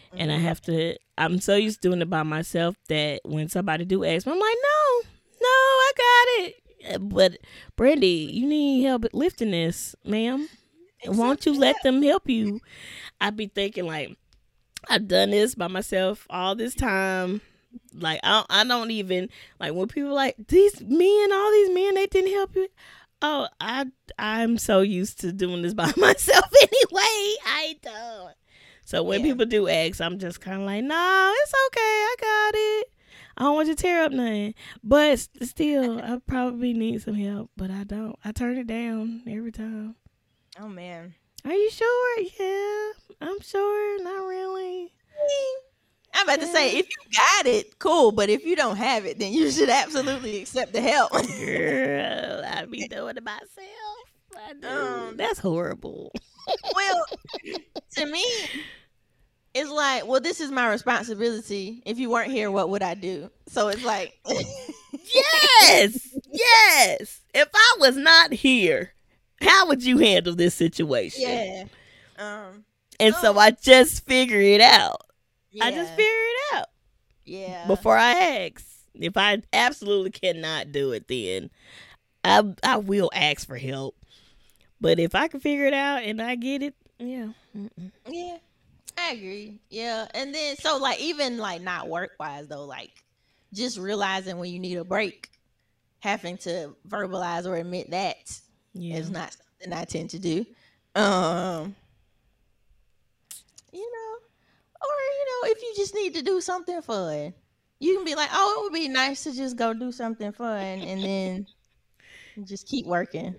mm-hmm. 0.09 0.21
and 0.21 0.33
I 0.33 0.37
mm-hmm. 0.37 0.45
have 0.45 0.61
to. 0.63 0.97
I'm 1.17 1.41
so 1.41 1.55
used 1.55 1.83
to 1.83 1.89
doing 1.89 2.03
it 2.03 2.11
by 2.11 2.25
myself 2.25 2.75
that 2.89 3.21
when 3.25 3.49
somebody 3.49 3.85
do 3.85 4.05
ask 4.05 4.27
me, 4.27 4.33
I'm 4.33 4.41
like, 4.41 4.57
no, 4.63 5.09
no, 5.41 5.49
I 5.49 5.93
got 5.97 6.47
it. 6.47 7.09
But 7.09 7.39
Brandy, 7.77 8.29
you 8.33 8.47
need 8.47 8.83
help 8.83 9.05
lifting 9.13 9.53
this, 9.53 9.95
ma'am. 10.05 10.49
Exactly. 10.99 11.19
Won't 11.19 11.47
you 11.47 11.59
let 11.59 11.77
them 11.85 12.03
help 12.03 12.29
you? 12.29 12.61
I'd 13.21 13.37
be 13.37 13.47
thinking 13.47 13.87
like 13.87 14.17
I've 14.89 15.09
done 15.09 15.31
this 15.31 15.55
by 15.55 15.69
myself 15.69 16.27
all 16.31 16.55
this 16.55 16.75
time. 16.75 17.41
Like 17.95 18.21
I 18.23 18.31
don't, 18.31 18.47
I 18.51 18.65
don't 18.65 18.91
even 18.91 19.29
like 19.59 19.73
when 19.73 19.89
people 19.89 20.15
like 20.15 20.37
these 20.49 20.81
men, 20.81 21.33
all 21.33 21.53
these 21.53 21.71
men, 21.71 21.95
they 21.95 22.07
didn't 22.07 22.33
help 22.33 22.55
you. 22.55 22.69
Oh, 23.23 23.49
I 23.61 23.87
I'm 24.19 24.59
so 24.59 24.81
used 24.81 25.21
to 25.21 25.33
doing 25.33 25.63
this 25.63 25.75
by 25.75 25.91
myself 25.97 26.45
anyway. 26.61 27.35
I 27.47 27.77
don't. 27.83 28.35
So 28.85 29.03
when 29.03 29.21
yeah. 29.21 29.27
people 29.27 29.47
do 29.47 29.69
ask, 29.69 30.01
I'm 30.01 30.19
just 30.19 30.41
kind 30.41 30.61
of 30.61 30.67
like, 30.67 30.85
no, 30.85 31.33
it's 31.43 31.55
okay. 31.69 31.81
I 31.81 32.15
got 32.21 32.55
it. 32.55 32.89
I 33.37 33.45
don't 33.45 33.55
want 33.55 33.69
you 33.69 33.75
to 33.75 33.83
tear 33.83 34.05
up 34.05 34.13
nothing. 34.13 34.55
But 34.83 35.19
still, 35.43 36.01
I 36.01 36.19
probably 36.27 36.75
need 36.75 37.01
some 37.01 37.15
help, 37.15 37.51
but 37.57 37.71
I 37.71 37.85
don't. 37.85 38.17
I 38.25 38.33
turn 38.33 38.59
it 38.59 38.67
down 38.67 39.23
every 39.27 39.53
time. 39.53 39.95
Oh 40.61 40.69
man. 40.69 41.15
Are 41.45 41.53
you 41.53 41.71
sure? 41.71 42.21
Yeah, 42.39 42.93
I'm 43.21 43.41
sure. 43.41 44.03
Not 44.03 44.25
really. 44.27 44.93
I'm 46.15 46.29
about 46.29 46.41
to 46.41 46.47
say, 46.47 46.77
if 46.79 46.87
you 46.89 47.19
got 47.19 47.47
it, 47.47 47.79
cool. 47.79 48.13
But 48.13 48.29
if 48.29 48.45
you 48.45 48.55
don't 48.55 48.77
have 48.77 49.07
it, 49.07 49.19
then 49.19 49.33
you 49.33 49.51
should 49.51 49.71
absolutely 49.71 50.41
accept 50.41 50.73
the 50.73 50.81
help. 50.81 51.13
Girl, 51.39 52.45
I 52.45 52.65
be 52.67 52.87
doing 52.87 53.17
it 53.17 53.25
myself. 53.25 53.49
I 54.37 54.53
do. 54.55 54.69
Um, 54.69 55.17
That's 55.17 55.39
horrible. 55.39 56.13
well, 56.75 57.07
to 57.97 58.07
me, 58.07 58.25
it's 59.55 59.71
like, 59.71 60.07
well, 60.07 60.21
this 60.21 60.41
is 60.41 60.51
my 60.51 60.69
responsibility. 60.71 61.83
If 61.87 61.99
you 61.99 62.11
weren't 62.11 62.31
here, 62.31 62.51
what 62.51 62.69
would 62.71 62.83
I 62.83 62.95
do? 62.95 63.31
So 63.49 63.69
it's 63.69 63.85
like, 63.85 64.19
yes, 64.27 66.09
yes. 66.31 67.21
If 67.35 67.49
I 67.55 67.77
was 67.81 67.97
not 67.97 68.33
here, 68.33 68.95
how 69.43 69.67
would 69.69 69.85
you 69.85 69.99
handle 69.99 70.35
this 70.35 70.55
situation? 70.55 71.23
Yeah. 71.23 71.65
Um. 72.19 72.65
And 73.01 73.15
so 73.17 73.37
I 73.37 73.51
just 73.51 74.05
figure 74.07 74.41
it 74.41 74.61
out. 74.61 75.03
Yeah. 75.51 75.65
I 75.65 75.71
just 75.73 75.91
figure 75.91 76.05
it 76.07 76.55
out. 76.55 76.67
Yeah. 77.25 77.67
Before 77.67 77.97
I 77.97 78.13
ask. 78.13 78.67
If 78.95 79.17
I 79.17 79.43
absolutely 79.53 80.11
cannot 80.11 80.71
do 80.71 80.93
it, 80.93 81.09
then 81.09 81.51
I 82.25 82.45
I 82.63 82.77
will 82.77 83.11
ask 83.15 83.47
for 83.47 83.57
help. 83.57 83.97
But 84.81 84.99
if 84.99 85.15
I 85.15 85.29
can 85.29 85.41
figure 85.41 85.67
it 85.67 85.75
out 85.75 86.03
and 86.03 86.21
I 86.21 86.35
get 86.35 86.63
it, 86.63 86.75
yeah. 86.99 87.29
Mm-mm. 87.57 87.91
Yeah. 88.09 88.37
I 88.99 89.13
agree. 89.13 89.59
Yeah. 89.71 90.07
And 90.13 90.35
then 90.35 90.57
so 90.57 90.77
like 90.77 91.01
even 91.01 91.39
like 91.39 91.63
not 91.63 91.89
work 91.89 92.13
wise 92.21 92.49
though, 92.49 92.67
like 92.67 92.91
just 93.53 93.79
realizing 93.79 94.39
when 94.39 94.53
you 94.53 94.59
need 94.59 94.77
a 94.77 94.85
break, 94.85 95.31
having 96.01 96.37
to 96.39 96.75
verbalize 96.89 97.47
or 97.47 97.57
admit 97.57 97.91
that 97.91 98.41
yeah. 98.75 98.97
is 98.97 99.11
not 99.11 99.33
something 99.33 99.73
I 99.73 99.85
tend 99.85 100.11
to 100.11 100.19
do. 100.19 100.47
Um, 100.95 101.75
you 103.73 103.93
know, 103.93 104.19
or 104.81 104.97
you 105.19 105.27
know, 105.27 105.51
if 105.51 105.63
you 105.63 105.73
just 105.77 105.95
need 105.95 106.15
to 106.15 106.23
do 106.23 106.41
something 106.41 106.83
fun, 106.83 107.33
you 107.79 107.97
can 107.97 108.05
be 108.05 108.15
like, 108.15 108.31
"Oh, 108.33 108.57
it 108.59 108.63
would 108.65 108.73
be 108.79 108.89
nice 108.89 109.25
to 109.25 109.33
just 109.33 109.57
go 109.57 109.73
do 109.73 109.93
something 109.93 110.33
fun," 110.33 110.81
and 110.81 111.03
then 111.03 111.47
just 112.45 112.67
keep 112.67 112.87
working. 112.87 113.35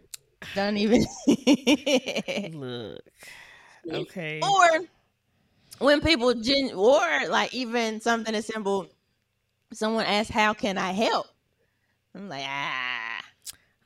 Don't 0.56 0.78
even 0.78 1.06
look. 2.60 3.02
Okay. 3.90 4.42
Or 4.42 4.82
when 5.80 6.02
people 6.02 6.34
gen, 6.34 6.72
or 6.76 7.02
like 7.30 7.54
even 7.54 8.02
something 8.02 8.34
as 8.34 8.48
simple, 8.48 8.88
someone 9.72 10.06
asks, 10.06 10.32
"How 10.32 10.54
can 10.54 10.78
I 10.78 10.92
help?" 10.92 11.28
I'm 12.16 12.30
like, 12.30 12.46
ah 12.48 12.93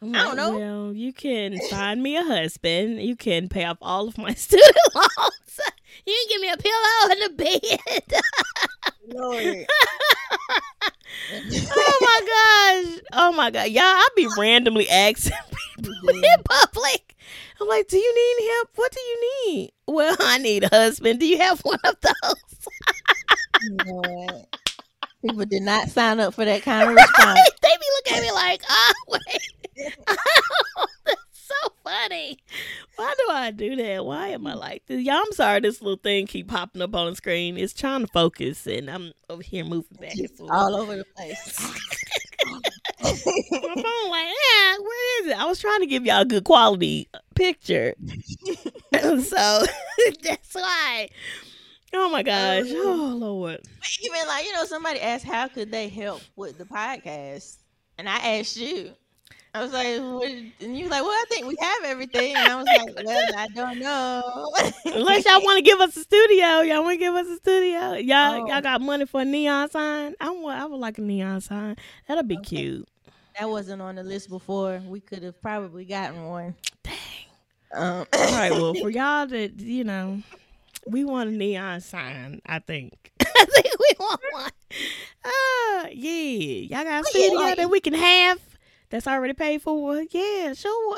I'm 0.02 0.16
I 0.16 0.24
don't 0.24 0.36
know. 0.36 0.58
Well, 0.58 0.94
you 0.94 1.12
can 1.12 1.60
find 1.70 2.04
me 2.04 2.18
a 2.18 2.24
husband. 2.24 3.02
You 3.02 3.16
can 3.16 3.50
pay 3.50 3.66
off 3.66 3.78
all 3.82 4.08
of 4.08 4.18
my 4.18 4.34
student 4.36 4.78
loans. 4.94 5.60
You 6.06 6.14
can 6.14 6.30
give 6.30 6.42
me 6.42 6.50
a 6.50 6.58
pillow 6.58 7.12
and 7.12 7.24
a 7.24 7.30
bed. 7.36 8.22
Lord. 9.10 9.66
oh 11.76 11.98
my 12.02 12.22
gosh. 12.28 13.02
Oh 13.14 13.32
my 13.34 13.52
god. 13.52 13.70
Y'all, 13.70 13.84
I 13.84 14.08
be 14.16 14.28
randomly 14.38 14.90
asking 14.90 15.34
people 15.78 15.94
mm-hmm. 15.94 16.24
in 16.24 16.44
public. 16.44 17.16
I'm 17.60 17.68
like, 17.68 17.88
do 17.88 17.98
you 17.98 18.16
need 18.16 18.50
help? 18.54 18.70
What 18.76 18.92
do 18.92 19.00
you 19.00 19.32
need? 19.48 19.72
Well, 19.88 20.16
I 20.20 20.38
need 20.38 20.64
a 20.66 20.70
husband. 20.70 21.20
Do 21.20 21.26
you 21.26 21.40
have 21.40 21.60
one 21.62 21.80
of 21.84 21.96
those? 22.02 22.68
People 25.22 25.46
did 25.46 25.64
not 25.64 25.90
sign 25.90 26.20
up 26.20 26.36
for 26.36 26.46
that 26.46 26.62
kind 26.62 26.90
of 26.90 26.96
response. 26.96 27.40
they 27.62 27.70
be 27.70 27.86
looking 27.98 28.18
at 28.18 28.22
me 28.22 28.32
like, 28.32 28.62
oh, 28.70 28.94
wait. 29.08 29.57
That's 31.06 31.22
so 31.32 31.56
funny. 31.84 32.38
Why 32.96 33.14
do 33.18 33.34
I 33.34 33.52
do 33.52 33.76
that? 33.76 34.06
Why 34.06 34.30
am 34.30 34.48
I 34.48 34.54
like 34.54 34.86
this? 34.88 35.02
Y'all, 35.02 35.16
I'm 35.16 35.32
sorry 35.32 35.60
this 35.62 35.82
little 35.82 35.98
thing 35.98 36.28
keep 36.28 36.48
popping 36.48 36.82
up 36.82 36.96
on 36.96 37.10
the 37.12 37.16
screen. 37.16 37.58
It's 37.58 37.74
trying 37.74 38.02
to 38.02 38.08
focus 38.08 38.66
and 38.68 38.90
I'm 38.90 39.14
over 39.30 39.44
here 39.44 39.64
moving 39.64 39.98
back 40.00 40.16
and 40.16 40.30
forth. 40.32 40.52
All 40.52 40.76
over 40.76 40.98
the 40.98 41.06
place. 41.16 41.60
My 43.04 43.12
phone 43.12 44.10
like, 44.10 44.28
yeah, 44.28 44.78
where 44.80 45.22
is 45.22 45.28
it? 45.28 45.40
I 45.40 45.46
was 45.46 45.60
trying 45.60 45.82
to 45.82 45.86
give 45.86 46.06
y'all 46.06 46.22
a 46.22 46.26
good 46.26 46.44
quality 46.44 47.10
picture. 47.36 47.94
so 48.94 49.66
that's 50.24 50.54
why. 50.54 51.10
Oh 51.94 52.10
my 52.10 52.24
gosh. 52.24 52.66
Oh 52.70 53.16
Lord. 53.18 53.62
Even 54.02 54.28
like 54.28 54.46
you 54.46 54.54
know, 54.54 54.66
somebody 54.66 55.00
asked 55.00 55.26
how 55.26 55.48
could 55.48 55.72
they 55.72 55.90
help 55.90 56.22
with 56.36 56.58
the 56.58 56.66
podcast, 56.66 57.58
and 57.98 58.10
I 58.10 58.18
asked 58.40 58.58
you. 58.58 58.92
I 59.58 59.64
was 59.64 59.74
like, 59.74 60.00
what? 60.00 60.32
and 60.62 60.78
you 60.78 60.86
were 60.86 60.90
like, 60.92 61.02
well, 61.02 61.12
I 61.12 61.26
think 61.30 61.48
we 61.48 61.56
have 61.60 61.84
everything. 61.86 62.36
And 62.36 62.48
I 62.52 62.56
was 62.56 62.66
like, 62.66 62.96
well, 63.06 63.32
I 63.38 63.48
don't 63.50 63.80
know. 63.80 64.52
Unless 64.86 65.26
y'all 65.26 65.42
want 65.44 65.58
to 65.58 65.64
give 65.64 65.80
us 65.80 65.96
a 65.98 66.02
studio, 66.02 66.62
y'all 66.62 66.84
want 66.84 66.94
to 66.96 66.98
give 66.98 67.14
us 67.16 67.28
a 67.28 67.36
studio. 67.38 67.94
Y'all, 67.94 68.44
Oh. 68.44 68.48
y'all 68.48 68.62
got 68.62 68.82
money 68.82 69.06
for 69.06 69.22
a 69.22 69.26
neon 69.26 69.70
sign. 69.70 70.16
I 70.20 70.30
want, 70.32 70.60
I 70.60 70.66
would 70.66 70.80
like 70.80 70.98
a 70.98 71.02
neon 71.02 71.42
sign. 71.42 71.76
That'll 72.08 72.24
be 72.24 72.38
Okay. 72.38 72.46
cute. 72.56 72.88
that 73.40 73.50
wasn't 73.50 73.82
on 73.82 73.96
the 73.96 74.04
list 74.04 74.30
before. 74.30 74.82
We 74.86 75.00
could 75.00 75.24
have 75.24 75.42
probably 75.42 75.86
gotten 75.86 76.26
one. 76.26 76.56
Dang. 76.84 76.94
Um, 77.74 78.06
All 78.14 78.32
right, 78.32 78.52
well, 78.52 78.74
for 78.82 78.90
y'all 78.90 79.28
that 79.28 79.60
you 79.60 79.84
know, 79.84 80.22
we 80.88 81.04
want 81.04 81.30
a 81.30 81.34
neon 81.34 81.82
sign. 81.82 82.42
I 82.46 82.60
think. 82.60 83.12
I 83.22 83.46
think 83.46 83.66
we 83.80 83.92
want 84.00 84.22
one. 84.32 84.52
Uh, 85.26 85.88
yeah, 85.92 86.12
y'all 86.12 86.84
got 86.84 86.88
a 86.88 86.90
Oh, 86.90 86.94
yeah, 86.96 87.02
studio 87.04 87.40
like- 87.40 87.58
that 87.58 87.70
we 87.70 87.80
can 87.80 87.94
have. 87.94 88.40
That's 88.90 89.08
already 89.08 89.34
paid 89.34 89.62
for. 89.62 90.02
Yeah, 90.12 90.54
sure. 90.54 90.98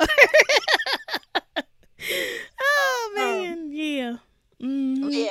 oh 2.60 3.12
man, 3.14 3.70
yeah. 3.72 4.16
Mhm. 4.62 5.10
yeah, 5.12 5.30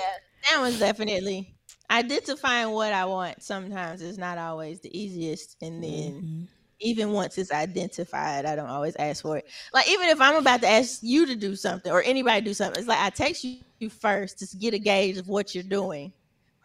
that 0.50 0.62
was 0.62 0.80
definitely 0.80 1.56
identifying 1.92 2.72
what 2.72 2.94
I 2.94 3.06
want. 3.06 3.42
Sometimes 3.44 4.02
is 4.02 4.18
not 4.18 4.38
always 4.38 4.82
the 4.82 4.98
easiest, 4.98 5.58
and 5.62 5.84
then. 5.84 6.22
Mhm. 6.24 6.48
even 6.82 7.12
once 7.12 7.38
it's 7.38 7.52
identified, 7.52 8.46
I 8.46 8.56
don't 8.56 8.70
always 8.70 8.96
ask 8.96 9.22
for 9.24 9.38
it. 9.38 9.46
Like 9.74 9.90
even 9.90 10.08
if 10.08 10.22
I'm 10.22 10.38
about 10.38 10.62
to 10.62 10.68
ask 10.70 11.00
you 11.04 11.26
to 11.26 11.36
do 11.36 11.54
something 11.58 11.92
or 11.92 12.02
anybody 12.04 12.40
do 12.40 12.54
something, 12.54 12.80
it's 12.80 12.88
like 12.88 13.00
I 13.00 13.10
text 13.10 13.44
you 13.44 13.90
first 13.90 14.40
to 14.40 14.58
get 14.58 14.74
a 14.74 14.80
gauge 14.80 15.18
of 15.18 15.28
what 15.28 15.54
you're 15.54 15.64
doing, 15.66 16.14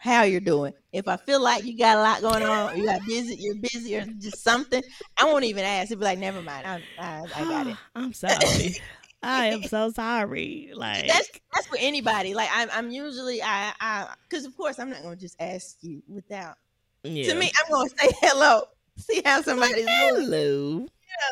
how 0.05 0.23
you're 0.23 0.41
doing. 0.41 0.75
If 0.93 1.09
I 1.09 1.17
feel 1.17 1.43
like 1.43 1.65
you 1.65 1.77
got 1.79 1.97
a 1.97 2.01
lot 2.01 2.21
going 2.21 2.43
on, 2.43 2.77
you 2.77 2.85
got 2.85 3.01
busy, 3.07 3.37
you're 3.41 3.57
busy, 3.57 3.97
or 3.97 4.05
just 4.05 4.45
something, 4.45 4.83
I 5.17 5.25
won't 5.25 5.45
even 5.45 5.65
ask. 5.65 5.91
It'll 5.91 6.01
be 6.01 6.05
like, 6.05 6.19
never 6.19 6.43
mind, 6.43 6.67
I, 6.67 6.83
I, 6.99 7.25
I 7.35 7.45
got 7.45 7.67
it. 7.69 7.77
I'm 7.95 8.13
sorry. 8.13 8.77
I 9.23 9.47
am 9.47 9.63
so 9.63 9.91
sorry. 9.91 10.71
Like 10.75 11.09
That's 11.09 11.31
that's 11.55 11.67
for 11.67 11.79
anybody. 11.81 12.35
Like 12.35 12.51
I'm, 12.53 12.69
I'm 12.75 12.91
usually 12.91 13.43
I, 13.43 13.73
I, 13.81 14.15
because 14.29 14.45
of 14.45 14.55
course 14.55 14.79
I'm 14.79 14.91
not 14.91 15.03
gonna 15.03 15.17
just 15.17 15.37
ask 15.41 15.79
you 15.81 16.03
without. 16.07 16.57
yeah. 17.05 17.33
To 17.33 17.39
me, 17.39 17.51
I'm 17.59 17.73
gonna 17.73 17.89
say 17.89 18.11
hello, 18.21 18.65
see 18.99 19.23
how 19.25 19.41
somebody's 19.41 19.87
doing. 19.87 19.89
hello. 19.89 20.87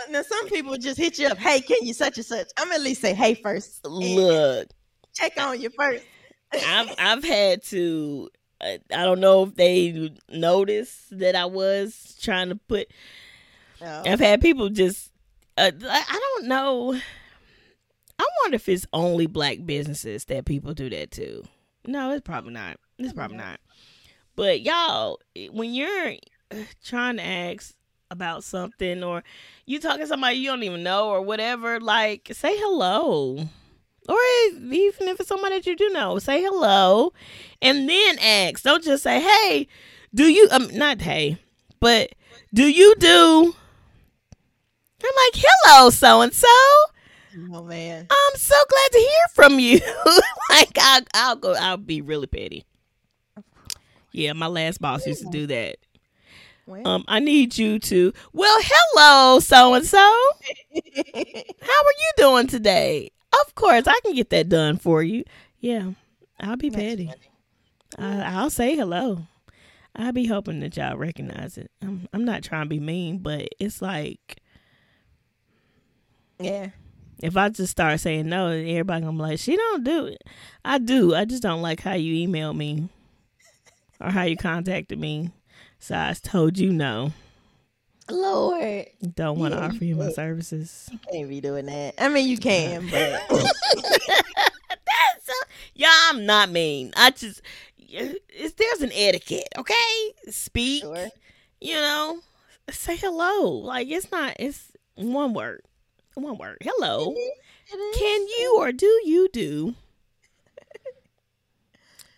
Now, 0.09 0.23
some 0.23 0.49
people 0.49 0.79
just 0.79 0.97
hit 0.97 1.19
you 1.19 1.27
up. 1.27 1.37
Hey, 1.37 1.61
can 1.61 1.77
you 1.83 1.93
such 1.93 2.17
and 2.17 2.25
such? 2.25 2.47
I'm 2.57 2.73
at 2.73 2.81
least 2.81 3.03
say 3.03 3.13
hey 3.13 3.35
first. 3.35 3.85
Look, 3.85 4.69
check 5.13 5.33
on 5.39 5.61
you 5.61 5.69
first. 5.69 6.05
I've 6.55 6.95
I've 6.99 7.25
had 7.25 7.63
to. 7.65 8.31
I, 8.63 8.79
I 8.95 9.05
don't 9.05 9.21
know 9.21 9.45
if 9.45 9.55
they 9.57 10.13
noticed 10.29 11.19
that 11.19 11.35
I 11.35 11.47
was 11.47 12.17
trying 12.21 12.49
to 12.51 12.57
put. 12.57 12.89
No. 13.81 14.03
I've 14.07 14.21
had 14.21 14.41
people 14.41 14.69
just. 14.69 15.11
Uh, 15.59 15.71
I 15.83 16.21
don't 16.37 16.49
know. 16.49 16.95
I 18.19 18.27
wonder 18.43 18.57
if 18.57 18.69
it's 18.69 18.87
only 18.93 19.27
black 19.27 19.59
businesses 19.67 20.25
that 20.27 20.45
people 20.45 20.75
do 20.75 20.89
that 20.91 21.11
to. 21.13 21.43
No, 21.87 22.13
it's 22.13 22.23
probably 22.23 22.53
not. 22.53 22.79
It's 22.99 23.13
probably 23.13 23.39
not. 23.39 23.59
But 24.37 24.63
y'all, 24.63 25.19
when 25.51 25.75
you're 25.75 26.15
trying 26.85 27.17
to 27.17 27.25
ask 27.25 27.75
about 28.11 28.45
something 28.45 29.03
or 29.03 29.25
you 29.67 29.81
talking 29.81 30.01
to 30.01 30.07
somebody 30.07 30.37
you 30.37 30.51
don't 30.51 30.63
even 30.63 30.83
know 30.83 31.09
or 31.09 31.23
whatever, 31.23 31.81
like 31.81 32.29
say 32.33 32.57
hello. 32.57 33.49
Or 34.09 34.17
even 34.55 35.09
if 35.09 35.21
it's 35.21 35.29
somebody 35.29 35.57
that 35.57 35.67
you 35.67 35.77
do 35.77 35.89
know, 35.91 36.19
say 36.19 36.43
hello 36.43 37.13
and 37.61 37.89
then 37.89 38.19
ask. 38.19 38.63
Don't 38.65 38.83
just 38.83 39.03
say, 39.05 39.21
hey, 39.21 39.69
do 40.15 40.25
you, 40.25 40.49
um, 40.51 40.69
not 40.77 41.01
hey, 41.01 41.39
but 41.81 42.11
do 42.53 42.65
you 42.69 42.95
do? 42.99 43.55
I'm 45.05 45.11
like, 45.17 45.45
hello, 45.45 45.91
so 45.91 46.21
and 46.21 46.33
so. 46.35 46.47
Oh 47.55 47.63
man. 47.63 48.07
I'm 48.11 48.37
so 48.37 48.55
glad 48.69 48.93
to 48.93 48.99
hear 48.99 49.29
from 49.35 49.59
you. 49.59 49.81
like, 50.51 50.77
I'll, 50.79 51.03
I'll 51.15 51.37
go, 51.37 51.55
I'll 51.55 51.77
be 51.77 52.01
really 52.01 52.27
petty. 52.27 52.65
Yeah, 54.13 54.33
my 54.35 54.47
last 54.49 54.81
boss 54.81 55.07
used 55.07 55.23
to 55.23 55.31
do 55.31 55.47
that. 55.47 55.77
Well, 56.67 56.87
Um, 56.87 57.05
I 57.09 57.19
need 57.19 57.57
you 57.57 57.79
to. 57.79 58.13
Well, 58.33 58.59
hello, 58.63 59.41
so 59.41 59.75
and 59.75 59.85
so. 59.87 59.99
How 59.99 60.75
are 60.75 61.15
you 61.15 62.13
doing 62.19 62.47
today? 62.47 63.11
Of 63.41 63.55
course, 63.55 63.87
I 63.87 63.99
can 64.05 64.15
get 64.15 64.31
that 64.31 64.49
done 64.49 64.77
for 64.79 65.03
you. 65.03 65.25
Yeah, 65.61 65.93
I'll 66.41 66.57
be 66.57 66.69
That's 66.69 66.83
petty. 66.83 67.07
funny. 67.07 67.31
I, 67.99 68.35
I'll 68.37 68.51
say 68.51 68.77
hello. 68.77 69.27
I'll 69.95 70.13
be 70.13 70.27
hoping 70.27 70.61
that 70.61 70.77
y'all 70.77 70.97
recognize 70.97 71.59
it. 71.59 71.71
I'm, 71.83 72.09
I'm 72.13 72.25
not 72.25 72.43
trying 72.43 72.65
to 72.65 72.69
be 72.69 72.81
mean, 72.81 73.19
but 73.19 73.49
it's 73.59 73.83
like 73.83 74.39
yeah. 76.39 76.71
if 77.23 77.37
I 77.37 77.51
just 77.51 77.71
start 77.71 78.01
saying 78.01 78.29
no, 78.29 78.49
everybody 78.49 79.05
gonna 79.05 79.17
be 79.17 79.23
like, 79.23 79.39
she 79.39 79.57
don't 79.57 79.85
do 79.85 80.07
it. 80.07 80.23
I 80.65 80.79
do. 80.79 81.15
I 81.15 81.25
just 81.25 81.43
don't 81.43 81.63
like 81.63 81.81
how 81.81 81.95
you 81.95 82.27
emailed 82.27 82.57
me 82.57 82.89
or 84.01 84.11
how 84.11 84.23
you 84.23 84.37
contacted 84.37 84.99
me. 84.99 85.31
So 85.79 85.95
I 85.95 86.15
told 86.15 86.59
you 86.59 86.73
no. 86.73 87.13
Lord, 88.13 88.87
Don't 89.15 89.39
want 89.39 89.55
to 89.55 89.61
Yeah, 89.61 89.67
offer 89.67 89.85
you 89.85 89.97
my 89.97 90.07
but- 90.07 90.15
services. 90.15 90.91
can't 91.11 91.29
be 91.29 91.41
doing 91.41 91.67
that. 91.67 91.95
I 91.99 92.09
mean, 92.09 92.29
you 92.29 92.39
can, 92.39 92.89
but 92.89 93.23
That's 93.31 95.27
so, 95.27 95.33
yeah, 95.75 95.93
I'm 96.11 96.27
not 96.27 96.51
mean. 96.51 96.93
I 96.97 97.11
just 97.11 97.43
it's, 97.79 98.55
there's 98.55 98.81
an 98.83 98.91
etiquette, 98.95 99.49
okay? 99.57 100.13
Speak, 100.31 100.83
sure. 100.83 101.09
you 101.61 101.75
know, 101.75 102.21
say 102.71 102.97
hello. 102.97 103.51
Like 103.51 103.89
it's 103.89 104.11
not. 104.11 104.37
It's 104.39 104.73
one 104.95 105.35
word, 105.35 105.63
one 106.15 106.39
word. 106.39 106.59
Hello. 106.63 107.15
It 107.17 107.77
is. 107.77 107.97
Can 107.99 108.21
you 108.39 108.57
or 108.59 108.73
do 108.73 108.87
you 109.05 109.29
do? 109.33 109.75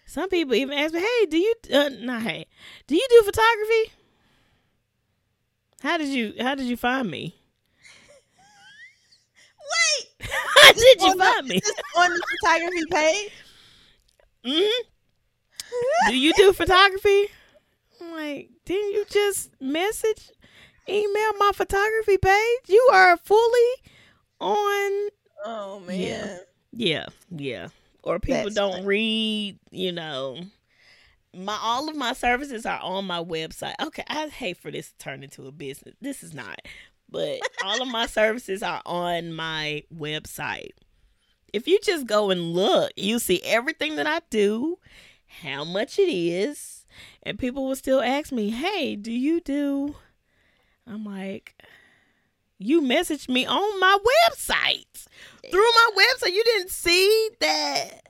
Some 0.07 0.29
people 0.29 0.55
even 0.55 0.79
ask 0.79 0.95
me, 0.95 1.01
"Hey, 1.01 1.27
do 1.27 1.39
you? 1.39 1.55
Uh, 1.73 1.91
not 2.01 2.23
hey, 2.23 2.47
do 2.87 2.95
you 2.95 3.07
do 3.11 3.23
photography? 3.25 3.93
How 5.85 5.99
did 5.99 6.09
you? 6.09 6.33
How 6.41 6.55
did 6.57 6.67
you 6.67 6.77
find 6.77 7.09
me? 7.11 7.37
Wait, 9.61 10.29
How 10.57 10.73
did 10.73 11.01
you 11.01 11.09
on 11.11 11.19
the- 11.19 11.25
find 11.25 11.47
me? 11.47 11.61
on 11.99 12.11
the 12.11 12.23
photography 12.41 12.85
page. 12.91 13.31
hmm 14.45 16.09
Do 16.11 16.17
you 16.19 16.33
do 16.35 16.53
photography? 16.53 17.27
I'm 18.01 18.13
like, 18.13 18.51
didn't 18.65 18.93
you 18.93 19.05
just 19.11 19.51
message, 19.61 20.31
email 20.89 21.33
my 21.39 21.51
photography 21.55 22.17
page? 22.19 22.61
You 22.69 22.89
are 22.93 23.17
fully 23.19 23.71
on. 24.41 25.09
Oh 25.45 25.83
man. 25.87 26.01
Yeah. 26.01 26.37
Yeah, 26.77 27.07
yeah. 27.31 27.69
Or 28.03 28.19
people 28.19 28.45
That's 28.45 28.55
don't 28.57 28.73
funny. 28.73 28.87
read, 28.87 29.59
you 29.71 29.93
know. 29.93 30.39
My 31.37 31.59
all 31.61 31.89
of 31.89 31.97
my 31.97 32.13
services 32.13 32.67
are 32.67 32.81
on 32.81 33.07
my 33.07 33.23
website. 33.23 33.75
Okay, 33.81 34.05
I 34.07 34.29
hate 34.29 34.57
for 34.57 34.71
this 34.71 34.91
to 34.93 34.99
turn 34.99 35.23
into 35.23 35.47
a 35.47 35.53
business. 35.53 35.95
This 36.01 36.23
is 36.23 36.35
not. 36.35 36.61
But 37.09 37.41
all 37.65 37.83
of 37.83 37.89
my 37.89 38.07
services 38.21 38.63
are 38.63 38.83
on 38.87 39.33
my 39.33 39.85
website. 39.95 40.71
If 41.53 41.69
you 41.69 41.79
just 41.83 42.07
go 42.07 42.31
and 42.31 42.53
look, 42.53 42.93
you 42.97 43.19
see 43.19 43.41
everything 43.45 43.97
that 43.97 44.07
I 44.07 44.21
do, 44.31 44.79
how 45.43 45.65
much 45.65 45.99
it 45.99 46.11
is, 46.11 46.85
and 47.23 47.39
people 47.39 47.67
will 47.67 47.77
still 47.77 48.01
ask 48.01 48.33
me, 48.33 48.51
"Hey, 48.51 48.97
do 48.97 49.13
you 49.13 49.41
do?" 49.41 49.95
I'm 50.87 51.05
like, 51.05 51.55
"You 52.59 52.81
messaged 52.81 53.29
me 53.29 53.47
on 53.47 53.81
my 53.81 53.99
website." 54.29 55.07
through 55.51 55.61
my 55.61 55.91
website. 55.97 56.33
You 56.33 56.45
didn't 56.45 56.71
see 56.71 57.31
that. 57.41 58.01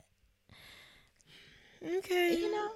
Okay. 1.97 2.37
You 2.39 2.51
know. 2.51 2.71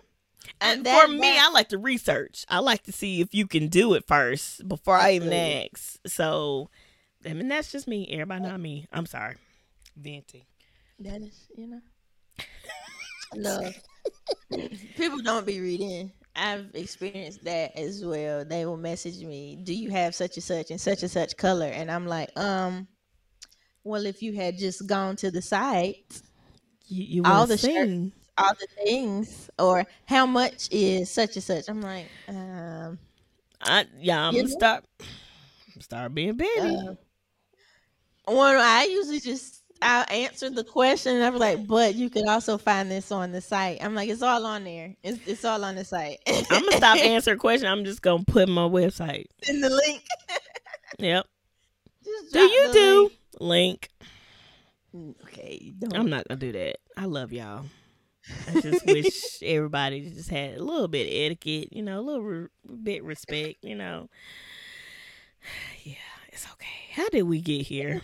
And 0.62 0.86
that- 0.86 1.02
for 1.06 1.12
me, 1.12 1.20
that- 1.20 1.48
I 1.50 1.52
like 1.54 1.70
to 1.70 1.78
research. 1.78 2.46
I 2.50 2.60
like 2.60 2.84
to 2.84 2.92
see 2.92 3.22
if 3.22 3.34
you 3.34 3.48
can 3.48 3.68
do 3.68 3.94
it 3.94 4.06
first 4.08 4.68
before 4.68 4.96
I 4.96 5.14
even 5.14 5.30
Absolutely. 5.34 5.70
ask. 5.74 6.00
So, 6.08 6.70
I 7.26 7.34
mean, 7.34 7.48
that's 7.50 7.72
just 7.72 7.88
me. 7.88 8.08
Everybody 8.12 8.42
not 8.44 8.60
me. 8.60 8.88
I'm 8.92 9.06
sorry. 9.06 9.36
Venting. 9.96 10.46
That 11.00 11.22
is, 11.22 11.48
you 11.58 11.68
know. 11.68 11.82
Love. 13.36 13.74
People 14.96 15.20
don't 15.22 15.46
be 15.46 15.60
reading. 15.60 16.12
I've 16.36 16.70
experienced 16.74 17.44
that 17.44 17.78
as 17.78 18.04
well. 18.04 18.46
They 18.46 18.66
will 18.66 18.78
message 18.78 19.24
me, 19.24 19.58
"Do 19.62 19.74
you 19.74 19.90
have 19.92 20.16
such 20.16 20.38
and 20.38 20.44
such 20.44 20.72
and 20.72 20.80
such 20.80 21.02
and 21.04 21.12
such 21.12 21.36
color?" 21.38 21.68
And 21.68 21.92
I'm 21.92 22.08
like, 22.08 22.30
"Um, 22.40 22.88
well, 23.84 24.06
if 24.06 24.22
you 24.22 24.34
had 24.34 24.58
just 24.58 24.88
gone 24.88 25.16
to 25.18 25.32
the 25.32 25.42
site, 25.42 26.22
You, 26.88 27.04
you 27.04 27.24
All 27.24 27.42
all 27.42 27.46
the 27.48 27.56
the 27.56 27.58
shirts. 27.58 27.74
sing. 27.74 28.12
All 28.40 28.54
the 28.60 28.68
things, 28.84 29.50
or 29.60 29.86
how 30.06 30.26
much 30.26 30.70
is 30.72 31.12
such 31.12 31.36
and 31.36 31.44
such?" 31.44 31.70
I'm 31.70 31.82
like, 31.82 32.08
um, 32.28 32.98
I 33.62 33.86
yeah. 34.00 34.28
I'm 34.28 34.34
gonna 34.34 34.48
know? 34.48 34.50
start. 34.50 34.86
Start 35.80 36.14
being 36.14 36.38
petty. 36.38 36.60
uh, 36.60 36.94
one 38.26 38.58
I 38.58 38.86
usually 38.86 39.20
just 39.20 39.64
I 39.82 40.04
answer 40.10 40.50
the 40.50 40.64
question 40.64 41.16
and 41.16 41.24
I'm 41.24 41.38
like, 41.38 41.66
but 41.66 41.96
you 41.96 42.10
could 42.10 42.28
also 42.28 42.58
find 42.58 42.92
this 42.92 43.12
on 43.12 43.32
the 43.32 43.42
site. 43.42 43.80
I'm 43.82 43.96
like, 43.96 44.10
it's 44.10 44.22
all 44.22 44.46
on 44.46 44.64
there. 44.66 44.96
It's, 45.04 45.20
it's 45.26 45.46
all 45.46 45.64
on 45.64 45.76
the 45.76 45.86
site. 45.86 46.20
I'm 46.28 46.44
gonna 46.66 46.78
stop 46.78 46.98
answering 47.04 47.40
questions. 47.40 47.70
I'm 47.70 47.86
just 47.86 48.02
gonna 48.02 48.24
put 48.26 48.50
my 48.50 48.64
website. 48.64 49.26
in 49.48 49.62
the 49.62 49.70
link. 49.70 50.04
Yep. 50.98 51.26
Do 52.34 52.40
you 52.40 52.74
do 52.74 53.12
link? 53.40 53.90
link. 54.94 55.20
Okay, 55.24 55.74
don't. 55.78 55.96
I'm 55.96 56.10
not 56.10 56.28
gonna 56.28 56.40
do 56.40 56.52
that. 56.52 56.78
I 56.98 57.06
love 57.06 57.32
y'all. 57.32 57.66
I 58.48 58.62
just 58.62 58.86
wish 58.86 59.42
everybody 59.44 60.10
just 60.10 60.30
had 60.30 60.56
a 60.58 60.64
little 60.64 60.88
bit 60.88 61.08
of 61.08 61.14
etiquette, 61.14 61.74
you 61.74 61.82
know, 61.82 62.00
a 62.00 62.02
little 62.02 62.22
re- 62.24 62.48
bit 62.84 63.04
respect, 63.04 63.64
you 63.64 63.76
know. 63.76 64.10
Yeah, 65.84 65.96
it's 66.30 66.46
okay. 66.54 66.68
How 66.94 67.08
did 67.10 67.24
we 67.24 67.42
get 67.42 67.62
here? 67.66 68.02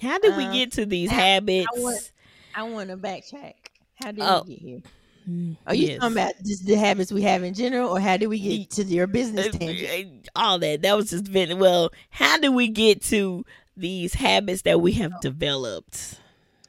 How 0.00 0.18
did 0.18 0.36
we 0.36 0.44
Um, 0.44 0.52
get 0.52 0.72
to 0.72 0.86
these 0.86 1.10
I- 1.10 1.14
I 1.14 1.18
habits? 1.18 1.66
want- 1.76 2.12
I 2.54 2.62
want 2.62 2.90
to 2.90 2.96
backtrack. 2.96 3.54
How 3.96 4.12
did 4.12 4.20
Oh, 4.22 4.44
we 4.46 4.54
get 4.54 4.62
here? 4.62 4.82
Mm, 5.28 5.56
Are 5.66 5.74
you 5.74 5.88
yes. 5.88 5.98
talking 5.98 6.12
about 6.12 6.32
just 6.44 6.64
the 6.66 6.76
habits 6.76 7.10
we 7.12 7.22
have 7.22 7.42
in 7.42 7.52
general, 7.54 7.90
or 7.90 7.98
how 8.00 8.16
did 8.16 8.28
we 8.28 8.38
get 8.38 8.70
to 8.70 8.84
your 8.84 9.06
business 9.08 9.48
Uh, 9.48 9.58
tangent? 9.58 10.28
uh, 10.34 10.38
all 10.38 10.58
that? 10.60 10.82
That 10.82 10.96
was 10.96 11.10
just 11.10 11.30
been 11.32 11.58
well. 11.58 11.90
How 12.10 12.38
do 12.38 12.52
we 12.52 12.68
get 12.68 13.02
to 13.06 13.44
these 13.76 14.14
habits 14.14 14.62
that 14.62 14.80
we 14.80 14.92
have 14.92 15.20
developed? 15.20 16.20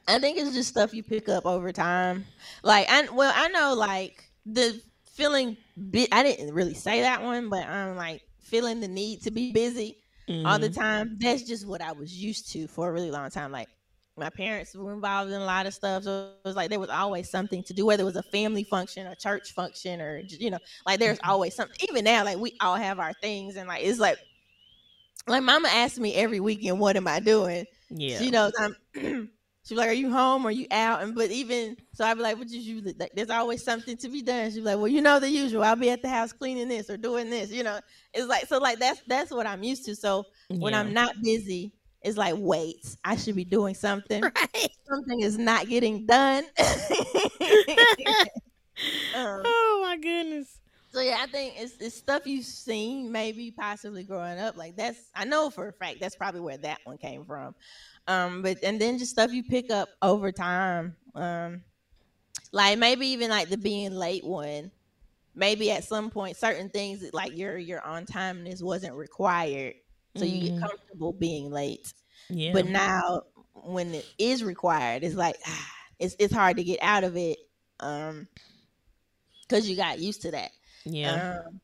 I 0.08 0.18
think 0.18 0.38
it's 0.38 0.54
just 0.54 0.70
stuff 0.70 0.94
you 0.94 1.04
pick 1.04 1.28
up 1.28 1.46
over 1.46 1.72
time. 1.72 2.26
Like 2.64 2.88
I 2.88 3.08
well, 3.10 3.32
I 3.34 3.48
know 3.48 3.74
like 3.74 4.32
the 4.46 4.82
feeling 5.04 5.58
bit 5.90 6.08
I 6.12 6.22
didn't 6.22 6.54
really 6.54 6.74
say 6.74 7.02
that 7.02 7.22
one, 7.22 7.50
but 7.50 7.66
I'm 7.66 7.96
like 7.96 8.22
feeling 8.40 8.80
the 8.80 8.88
need 8.88 9.22
to 9.24 9.30
be 9.30 9.52
busy 9.52 9.98
all 10.44 10.58
the 10.58 10.70
Mhm. 10.70 10.70
time. 10.70 11.18
That's 11.20 11.42
just 11.44 11.66
what 11.66 11.82
I 11.82 11.92
was 11.92 12.14
used 12.14 12.52
to 12.52 12.68
for 12.68 12.88
a 12.88 12.92
really 12.92 13.10
long 13.10 13.30
time. 13.30 13.52
Like 13.52 13.68
my 14.16 14.30
parents 14.30 14.74
were 14.74 14.94
involved 14.94 15.30
in 15.30 15.40
a 15.40 15.46
lot 15.46 15.66
of 15.66 15.74
stuff, 15.74 16.04
so 16.04 16.36
it 16.44 16.48
was 16.48 16.56
like 16.56 16.70
there 16.70 16.80
was 16.80 16.90
always 16.90 17.30
something 17.30 17.62
to 17.64 17.74
do, 17.74 17.86
whether 17.86 18.02
it 18.02 18.06
was 18.06 18.16
a 18.16 18.22
family 18.22 18.64
function, 18.64 19.06
a 19.06 19.16
church 19.16 19.52
function, 19.52 20.00
or 20.00 20.22
you 20.28 20.50
know, 20.50 20.58
like 20.86 21.00
there's 21.00 21.20
Mhm. 21.22 21.28
always 21.28 21.54
something. 21.54 21.76
Even 21.88 22.04
now, 22.04 22.24
like 22.24 22.38
we 22.38 22.54
all 22.60 22.76
have 22.76 22.98
our 23.00 23.12
things, 23.20 23.56
and 23.56 23.68
like 23.68 23.84
it's 23.84 24.00
like, 24.00 24.18
like 25.28 25.44
Mama 25.44 25.68
asks 25.68 25.98
me 25.98 26.14
every 26.16 26.40
weekend, 26.40 26.80
"What 26.80 26.96
am 26.96 27.08
I 27.08 27.20
doing?" 27.20 27.66
Yeah. 27.90 28.24
She 28.24 28.30
knows 28.30 28.52
I'm. 28.58 29.30
She's 29.68 29.76
like, 29.76 29.90
"Are 29.90 29.92
you 29.92 30.10
home? 30.10 30.46
Or 30.46 30.48
are 30.48 30.52
you 30.52 30.66
out?" 30.70 31.02
And 31.02 31.14
but 31.14 31.30
even 31.30 31.76
so, 31.92 32.04
I'd 32.04 32.14
be 32.14 32.22
like, 32.22 32.38
"What 32.38 32.48
you 32.48 32.58
usually?" 32.58 32.94
Like, 32.98 33.12
there's 33.14 33.28
always 33.28 33.62
something 33.62 33.98
to 33.98 34.08
be 34.08 34.22
done. 34.22 34.50
She's 34.50 34.64
like, 34.64 34.76
"Well, 34.76 34.88
you 34.88 35.02
know 35.02 35.20
the 35.20 35.28
usual. 35.28 35.62
I'll 35.62 35.76
be 35.76 35.90
at 35.90 36.00
the 36.00 36.08
house 36.08 36.32
cleaning 36.32 36.68
this 36.68 36.88
or 36.88 36.96
doing 36.96 37.28
this." 37.28 37.50
You 37.52 37.64
know, 37.64 37.78
it's 38.14 38.26
like 38.26 38.46
so. 38.46 38.56
Like 38.58 38.78
that's 38.78 39.02
that's 39.06 39.30
what 39.30 39.46
I'm 39.46 39.62
used 39.62 39.84
to. 39.84 39.94
So 39.94 40.24
when 40.48 40.72
I'm 40.72 40.94
not 40.94 41.14
busy, 41.22 41.74
it's 42.02 42.16
like, 42.16 42.34
wait, 42.38 42.96
I 43.04 43.16
should 43.16 43.36
be 43.36 43.44
doing 43.44 43.74
something. 43.74 44.22
right. 44.54 44.70
Something 44.88 45.20
is 45.20 45.36
not 45.36 45.68
getting 45.68 46.06
done. 46.06 46.44
um, 49.14 49.42
Oh 49.44 49.80
my 49.82 49.96
goodness. 49.96 50.60
so 50.92 51.00
yeah, 51.00 51.18
I 51.20 51.26
think 51.26 51.54
it's 51.58 51.76
it's 51.80 51.96
stuff 51.96 52.26
you've 52.26 52.46
seen, 52.46 53.12
maybe 53.12 53.50
possibly 53.50 54.04
growing 54.04 54.38
up. 54.38 54.56
Like 54.56 54.76
that's 54.76 54.98
I 55.14 55.24
know 55.24 55.50
for 55.50 55.68
a 55.68 55.72
fact 55.72 56.00
that's 56.00 56.16
probably 56.16 56.40
where 56.40 56.58
that 56.58 56.78
one 56.84 56.98
came 56.98 57.24
from. 57.24 57.54
Um, 58.08 58.42
but 58.42 58.58
and 58.64 58.80
then 58.80 58.98
just 58.98 59.12
stuff 59.12 59.32
you 59.32 59.44
pick 59.44 59.70
up 59.70 59.90
over 60.02 60.32
time. 60.32 60.96
Um, 61.14 61.64
like 62.52 62.78
maybe 62.78 63.08
even 63.08 63.30
like 63.30 63.48
the 63.50 63.58
being 63.58 63.92
late 63.92 64.24
one. 64.24 64.72
Maybe 65.34 65.70
at 65.70 65.84
some 65.84 66.10
point, 66.10 66.36
certain 66.36 66.70
things 66.70 67.00
that, 67.00 67.14
like 67.14 67.36
your 67.36 67.58
your 67.58 67.80
on 67.86 68.06
timeness 68.06 68.62
wasn't 68.62 68.94
required, 68.96 69.74
so 70.16 70.24
you 70.24 70.40
Mhm. 70.40 70.42
get 70.42 70.56
comfortable 70.56 71.12
being 71.12 71.50
late. 71.50 71.92
Yeah. 72.30 72.52
But 72.52 72.66
now, 72.66 73.22
when 73.54 73.94
it 73.94 74.06
is 74.18 74.44
required, 74.44 75.04
it's 75.04 75.16
like 75.16 75.36
ah, 75.46 75.72
it's 76.00 76.16
it's 76.18 76.34
hard 76.34 76.56
to 76.58 76.64
get 76.64 76.80
out 76.82 77.04
of 77.04 77.16
it, 77.16 77.38
um, 77.80 78.28
because 79.42 79.68
you 79.68 79.76
got 79.76 79.98
used 79.98 80.22
to 80.22 80.30
that. 80.32 80.50
yeah. 80.84 81.20
Um, 81.20 81.60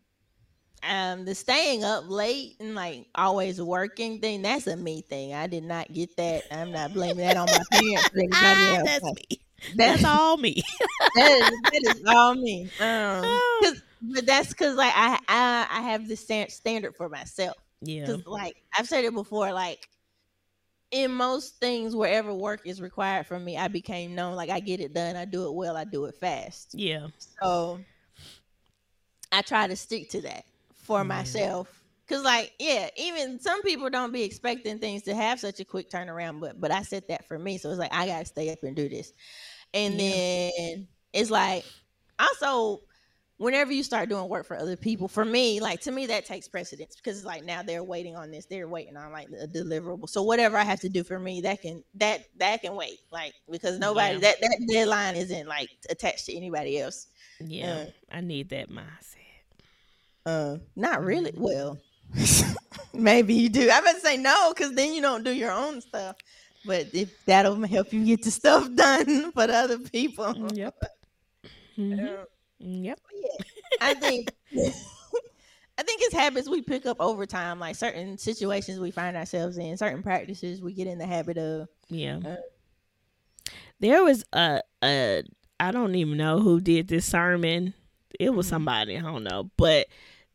um, 0.88 1.24
the 1.24 1.34
staying 1.34 1.84
up 1.84 2.04
late 2.08 2.56
and 2.60 2.74
like 2.74 3.06
always 3.14 3.60
working 3.60 4.20
thing, 4.20 4.42
that's 4.42 4.66
a 4.66 4.76
me 4.76 5.02
thing. 5.02 5.34
I 5.34 5.46
did 5.46 5.64
not 5.64 5.92
get 5.92 6.16
that. 6.16 6.44
I'm 6.50 6.72
not 6.72 6.92
blaming 6.92 7.24
that 7.24 7.36
on 7.36 7.50
my 7.50 7.64
parents 7.70 8.10
anybody 8.16 8.72
Ah, 8.72 8.76
else. 8.76 9.00
that's 9.00 9.12
me. 9.12 9.40
That's, 9.74 10.02
That's 10.02 10.04
all 10.04 10.36
me. 10.36 10.62
that, 11.14 11.30
is, 11.32 11.50
that 11.72 11.82
is 11.84 12.02
all 12.06 12.34
me. 12.34 12.72
Um, 12.78 13.42
Oh. 13.62 13.74
but 14.02 14.26
that's 14.26 14.48
because 14.50 14.76
like 14.76 14.92
I, 14.94 15.18
I 15.28 15.66
I 15.70 15.80
have 15.90 16.08
the 16.08 16.16
stand, 16.16 16.50
standard 16.50 16.94
for 16.96 17.08
myself. 17.08 17.56
yeah. 17.80 18.16
Because 18.16 18.26
like 18.26 18.56
I've 18.76 18.88
said 18.88 19.04
it 19.04 19.14
before, 19.14 19.52
like 19.52 19.88
in 20.90 21.12
most 21.12 21.58
things 21.60 21.94
wherever 21.96 22.32
work 22.34 22.60
is 22.64 22.80
required 22.80 23.26
from 23.26 23.44
me, 23.44 23.56
I 23.56 23.68
became 23.68 24.14
known. 24.14 24.34
Like 24.36 24.50
I 24.50 24.60
get 24.60 24.80
it 24.80 24.92
done, 24.94 25.16
I 25.16 25.24
do 25.24 25.46
it 25.46 25.54
well, 25.54 25.76
I 25.76 25.84
do 25.84 26.04
it 26.06 26.14
fast. 26.16 26.76
Yeah. 26.76 27.08
So 27.18 27.84
I 29.32 29.42
try 29.42 29.66
to 29.66 29.76
stick 29.76 30.08
to 30.10 30.22
that 30.22 30.44
for 30.84 31.00
Yeah. 31.00 31.02
myself. 31.04 31.82
Cause 32.08 32.22
like, 32.22 32.52
yeah, 32.58 32.90
even 32.98 33.40
some 33.40 33.62
people 33.62 33.88
don't 33.90 34.12
be 34.12 34.22
expecting 34.24 34.78
things 34.78 35.04
to 35.04 35.14
have 35.14 35.40
such 35.40 35.58
a 35.60 35.64
quick 35.64 35.90
turnaround, 35.90 36.40
but 36.40 36.60
but 36.60 36.70
I 36.70 36.82
set 36.82 37.08
that 37.08 37.26
for 37.26 37.38
me. 37.38 37.58
So 37.58 37.70
it's 37.70 37.78
like 37.78 37.94
I 37.94 38.06
gotta 38.06 38.26
stay 38.26 38.50
up 38.50 38.62
and 38.62 38.76
do 38.76 38.88
this. 38.90 39.12
And 39.72 39.98
Yeah. 39.98 40.50
then 40.50 40.88
it's 41.14 41.30
like 41.30 41.64
also 42.18 42.82
whenever 43.38 43.72
you 43.72 43.82
start 43.82 44.08
doing 44.08 44.28
work 44.28 44.46
for 44.46 44.56
other 44.56 44.76
people, 44.76 45.08
for 45.08 45.24
me, 45.24 45.60
like 45.60 45.80
to 45.80 45.92
me 45.92 46.06
that 46.06 46.26
takes 46.26 46.48
precedence 46.48 46.96
because 46.96 47.16
it's 47.18 47.26
like 47.26 47.44
now 47.44 47.62
they're 47.62 47.82
waiting 47.82 48.16
on 48.16 48.30
this, 48.30 48.46
they're 48.46 48.68
waiting 48.68 48.96
on 48.96 49.12
like 49.12 49.28
a 49.42 49.46
deliverable. 49.48 50.08
So 50.08 50.22
whatever 50.22 50.56
I 50.58 50.64
have 50.64 50.80
to 50.80 50.88
do 50.90 51.04
for 51.04 51.18
me, 51.18 51.40
that 51.42 51.62
can 51.62 51.82
that 51.94 52.24
that 52.38 52.62
can 52.62 52.76
wait. 52.76 52.98
Like 53.10 53.34
because 53.50 53.78
nobody 53.78 54.14
Yeah. 54.14 54.20
that 54.20 54.40
that 54.40 54.66
deadline 54.70 55.16
isn't 55.16 55.48
like 55.48 55.70
attached 55.90 56.26
to 56.26 56.36
anybody 56.36 56.78
else. 56.78 57.06
Yeah. 57.40 57.86
Mm. 57.86 57.92
I 58.12 58.20
need 58.20 58.50
that 58.50 58.70
mindset. 58.70 59.23
Uh, 60.26 60.56
not 60.76 61.04
really. 61.04 61.32
Well, 61.36 61.78
maybe 62.94 63.34
you 63.34 63.48
do. 63.48 63.70
I 63.70 63.80
better 63.80 63.98
say 64.00 64.16
no, 64.16 64.52
because 64.54 64.72
then 64.72 64.92
you 64.94 65.02
don't 65.02 65.24
do 65.24 65.32
your 65.32 65.50
own 65.52 65.80
stuff. 65.80 66.16
But 66.66 66.86
if 66.94 67.12
that'll 67.26 67.60
help 67.66 67.92
you 67.92 68.04
get 68.06 68.22
the 68.22 68.30
stuff 68.30 68.68
done 68.74 69.32
for 69.32 69.46
the 69.46 69.54
other 69.54 69.78
people, 69.78 70.50
Yep. 70.54 70.74
Mhm. 71.78 72.08
Uh, 72.22 72.24
Yep. 72.58 73.00
I 73.80 73.94
think. 73.94 74.32
I 75.76 75.82
think 75.82 76.00
it's 76.02 76.14
habits 76.14 76.48
we 76.48 76.62
pick 76.62 76.86
up 76.86 76.98
over 77.00 77.26
time, 77.26 77.58
like 77.58 77.74
certain 77.74 78.16
situations 78.16 78.78
we 78.78 78.92
find 78.92 79.16
ourselves 79.16 79.58
in, 79.58 79.76
certain 79.76 80.02
practices 80.04 80.62
we 80.62 80.72
get 80.72 80.86
in 80.86 80.98
the 80.98 81.06
habit 81.06 81.36
of. 81.36 81.68
Yeah. 81.90 82.20
Uh, 82.24 82.36
There 83.80 84.04
was 84.04 84.24
a 84.32 84.60
a 84.82 85.24
I 85.60 85.70
don't 85.72 85.94
even 85.96 86.16
know 86.16 86.38
who 86.40 86.60
did 86.60 86.88
this 86.88 87.04
sermon. 87.06 87.74
It 88.20 88.30
was 88.32 88.46
Mhm. 88.46 88.50
somebody, 88.50 88.96
I 88.96 89.02
don't 89.02 89.24
know. 89.24 89.50
But 89.56 89.88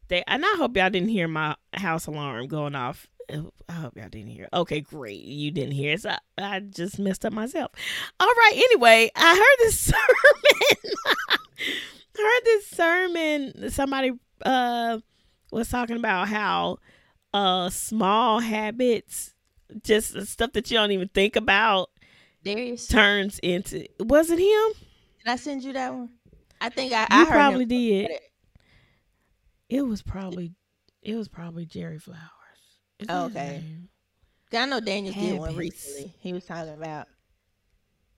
they 0.09 0.23
and 0.27 0.43
I 0.45 0.55
hope 0.57 0.75
y'all 0.75 0.89
didn't 0.89 1.09
hear 1.09 1.27
my 1.27 1.55
house 1.73 2.07
alarm 2.07 2.47
going 2.47 2.75
off. 2.75 3.07
I 3.31 3.71
hope 3.71 3.95
y'all 3.95 4.09
didn't 4.09 4.31
hear. 4.31 4.49
Okay, 4.51 4.81
great. 4.81 5.21
You 5.21 5.51
didn't 5.51 5.73
hear 5.73 5.93
it. 5.93 6.01
So 6.01 6.09
I, 6.09 6.17
I 6.37 6.59
just 6.61 6.97
messed 6.97 7.25
up 7.25 7.31
myself. 7.33 7.71
All 8.19 8.27
right. 8.27 8.53
Anyway, 8.55 9.11
I 9.15 9.35
heard 9.35 9.65
this 9.65 9.79
sermon. 9.79 10.93
I 12.17 12.17
heard 12.17 12.45
this 12.45 12.67
sermon. 12.67 13.69
Somebody 13.71 14.11
uh 14.43 14.99
was 15.51 15.69
talking 15.69 15.97
about 15.97 16.27
how 16.27 16.77
uh 17.33 17.69
small 17.69 18.39
habits, 18.39 19.33
just 19.83 20.19
stuff 20.27 20.53
that 20.53 20.71
you 20.71 20.77
don't 20.77 20.91
even 20.91 21.09
think 21.09 21.35
about, 21.35 21.89
Darius, 22.43 22.87
turns 22.87 23.39
into. 23.39 23.85
Was 23.99 24.31
it 24.31 24.39
him? 24.39 24.81
did 25.23 25.31
I 25.31 25.35
send 25.35 25.63
you 25.63 25.73
that 25.73 25.93
one? 25.93 26.09
I 26.61 26.69
think 26.69 26.93
I, 26.93 27.01
You 27.01 27.07
I 27.11 27.25
heard 27.25 27.31
probably 27.31 27.65
did. 27.65 28.11
It 29.69 29.83
was 29.83 30.01
probably. 30.01 30.53
It 31.01 31.15
was 31.15 31.27
probably 31.27 31.65
Jerry 31.65 31.99
Flowers. 31.99 32.19
Is 32.99 33.07
that 33.07 33.25
Okay. 33.25 33.63
I 34.53 34.65
know 34.65 34.79
Daniel 34.79 35.13
did 35.13 35.39
one 35.39 35.55
recently. 35.55 36.13
He 36.19 36.33
was 36.33 36.45
talking 36.45 36.73
about 36.73 37.07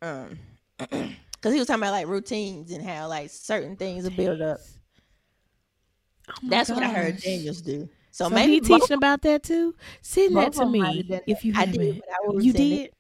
um 0.01 0.39
because 0.79 1.53
he 1.53 1.59
was 1.59 1.67
talking 1.67 1.83
about 1.83 1.91
like 1.91 2.07
routines 2.07 2.71
and 2.71 2.83
how 2.83 3.07
like 3.07 3.29
certain 3.29 3.75
things 3.75 4.05
are 4.07 4.11
built 4.11 4.41
up. 4.41 4.57
Oh 6.29 6.33
my 6.43 6.49
That's 6.49 6.69
what 6.69 6.83
I 6.83 6.87
heard 6.87 7.13
gosh. 7.13 7.23
Daniels 7.23 7.61
do. 7.61 7.89
So, 8.11 8.25
So, 8.29 8.35
maybe 8.35 8.53
he 8.53 8.59
both, 8.61 8.81
teaching 8.81 8.97
about 8.97 9.21
that 9.23 9.43
too. 9.43 9.75
Send 10.01 10.35
that 10.37 10.53
to 10.53 10.61
of 10.61 10.67
'em 10.67 10.71
me 10.71 11.21
if 11.27 11.43
you 11.45 11.53
I 11.53 11.59
haven't. 11.59 11.79
did, 11.79 11.95
but 11.99 12.09
I 12.09 12.41
you 12.41 12.53
did. 12.53 12.91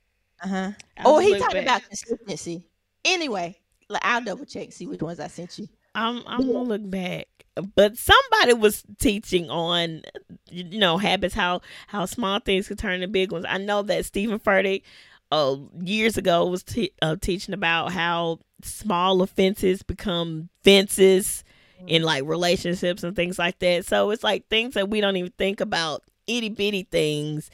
Uh 0.43 0.47
huh. 0.47 0.71
I'll 0.97 1.15
Oh, 1.15 1.19
he 1.19 1.29
look 1.31 1.39
talked 1.39 1.53
back. 1.53 1.63
about 1.63 1.83
consistency. 1.83 2.67
Anyway, 3.05 3.57
like, 3.89 4.01
I'll 4.05 4.23
double 4.23 4.45
check 4.45 4.71
see 4.71 4.87
which 4.87 5.01
ones 5.01 5.19
I 5.19 5.27
sent 5.27 5.57
you. 5.59 5.67
I'm 5.95 6.23
I'm 6.25 6.51
gonna 6.51 6.63
look 6.63 6.89
back. 6.89 7.27
But 7.75 7.97
somebody 7.97 8.53
was 8.53 8.83
teaching 8.99 9.49
on 9.49 10.01
you 10.49 10.79
know 10.79 10.97
habits 10.97 11.33
how 11.35 11.61
how 11.87 12.05
small 12.05 12.39
things 12.39 12.67
could 12.67 12.79
turn 12.79 12.95
into 12.95 13.07
big 13.07 13.31
ones. 13.31 13.45
I 13.47 13.57
know 13.57 13.81
that 13.83 14.05
Steven 14.05 14.39
Furtick 14.39 14.83
uh, 15.31 15.57
years 15.79 16.17
ago 16.17 16.45
was 16.45 16.63
te- 16.63 16.93
uh, 17.01 17.15
teaching 17.19 17.53
about 17.53 17.91
how 17.91 18.39
small 18.63 19.21
offenses 19.21 19.83
become 19.83 20.49
fences 20.63 21.43
in 21.87 22.03
like 22.03 22.23
relationships 22.25 23.03
and 23.03 23.15
things 23.15 23.39
like 23.39 23.59
that. 23.59 23.85
So 23.85 24.11
it's 24.11 24.23
like 24.23 24.47
things 24.49 24.75
that 24.75 24.89
we 24.89 25.01
don't 25.01 25.17
even 25.17 25.31
think 25.37 25.61
about 25.61 26.03
itty 26.27 26.49
bitty 26.49 26.83
things 26.83 27.49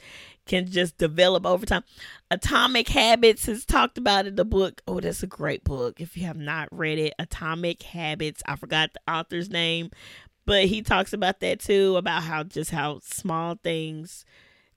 can 0.46 0.66
just 0.66 0.98
develop 0.98 1.46
over 1.46 1.66
time. 1.66 1.84
Atomic 2.30 2.88
Habits 2.88 3.46
has 3.46 3.64
talked 3.64 3.96
about 3.96 4.26
in 4.26 4.36
the 4.36 4.44
book. 4.44 4.82
Oh, 4.86 5.00
that's 5.00 5.22
a 5.22 5.26
great 5.26 5.64
book. 5.64 6.00
If 6.00 6.16
you 6.16 6.26
have 6.26 6.36
not 6.36 6.68
read 6.70 6.98
it, 6.98 7.14
Atomic 7.18 7.82
Habits. 7.82 8.42
I 8.46 8.56
forgot 8.56 8.90
the 8.92 9.12
author's 9.12 9.48
name, 9.48 9.90
but 10.44 10.66
he 10.66 10.82
talks 10.82 11.12
about 11.12 11.40
that 11.40 11.60
too 11.60 11.96
about 11.96 12.22
how 12.22 12.42
just 12.42 12.70
how 12.70 13.00
small 13.02 13.58
things 13.62 14.24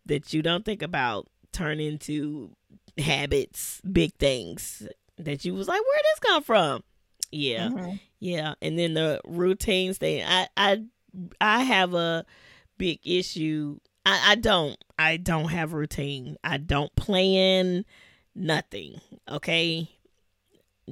that 0.06 0.34
you 0.34 0.42
don't 0.42 0.66
think 0.66 0.82
about 0.82 1.28
turn 1.52 1.80
into 1.80 2.52
habits, 2.98 3.82
big 3.90 4.14
things 4.16 4.88
that 5.18 5.44
you 5.46 5.54
was 5.54 5.68
like, 5.68 5.82
where 5.82 6.02
this 6.04 6.20
come 6.20 6.44
from? 6.44 6.84
Yeah. 7.32 7.70
Mm-hmm. 7.70 7.96
Yeah. 8.20 8.54
And 8.62 8.78
then 8.78 8.94
the 8.94 9.22
routines 9.26 9.98
thing. 9.98 10.24
I 10.26 10.48
I 10.56 10.84
I 11.40 11.64
have 11.64 11.94
a 11.94 12.26
big 12.78 13.00
issue. 13.04 13.80
I, 14.06 14.32
I 14.32 14.36
don't. 14.36 14.78
I 14.98 15.18
don't 15.18 15.50
have 15.50 15.74
routine. 15.74 16.38
I 16.44 16.58
don't 16.58 16.96
plan 16.96 17.86
nothing. 18.36 19.02
Okay. 19.30 19.90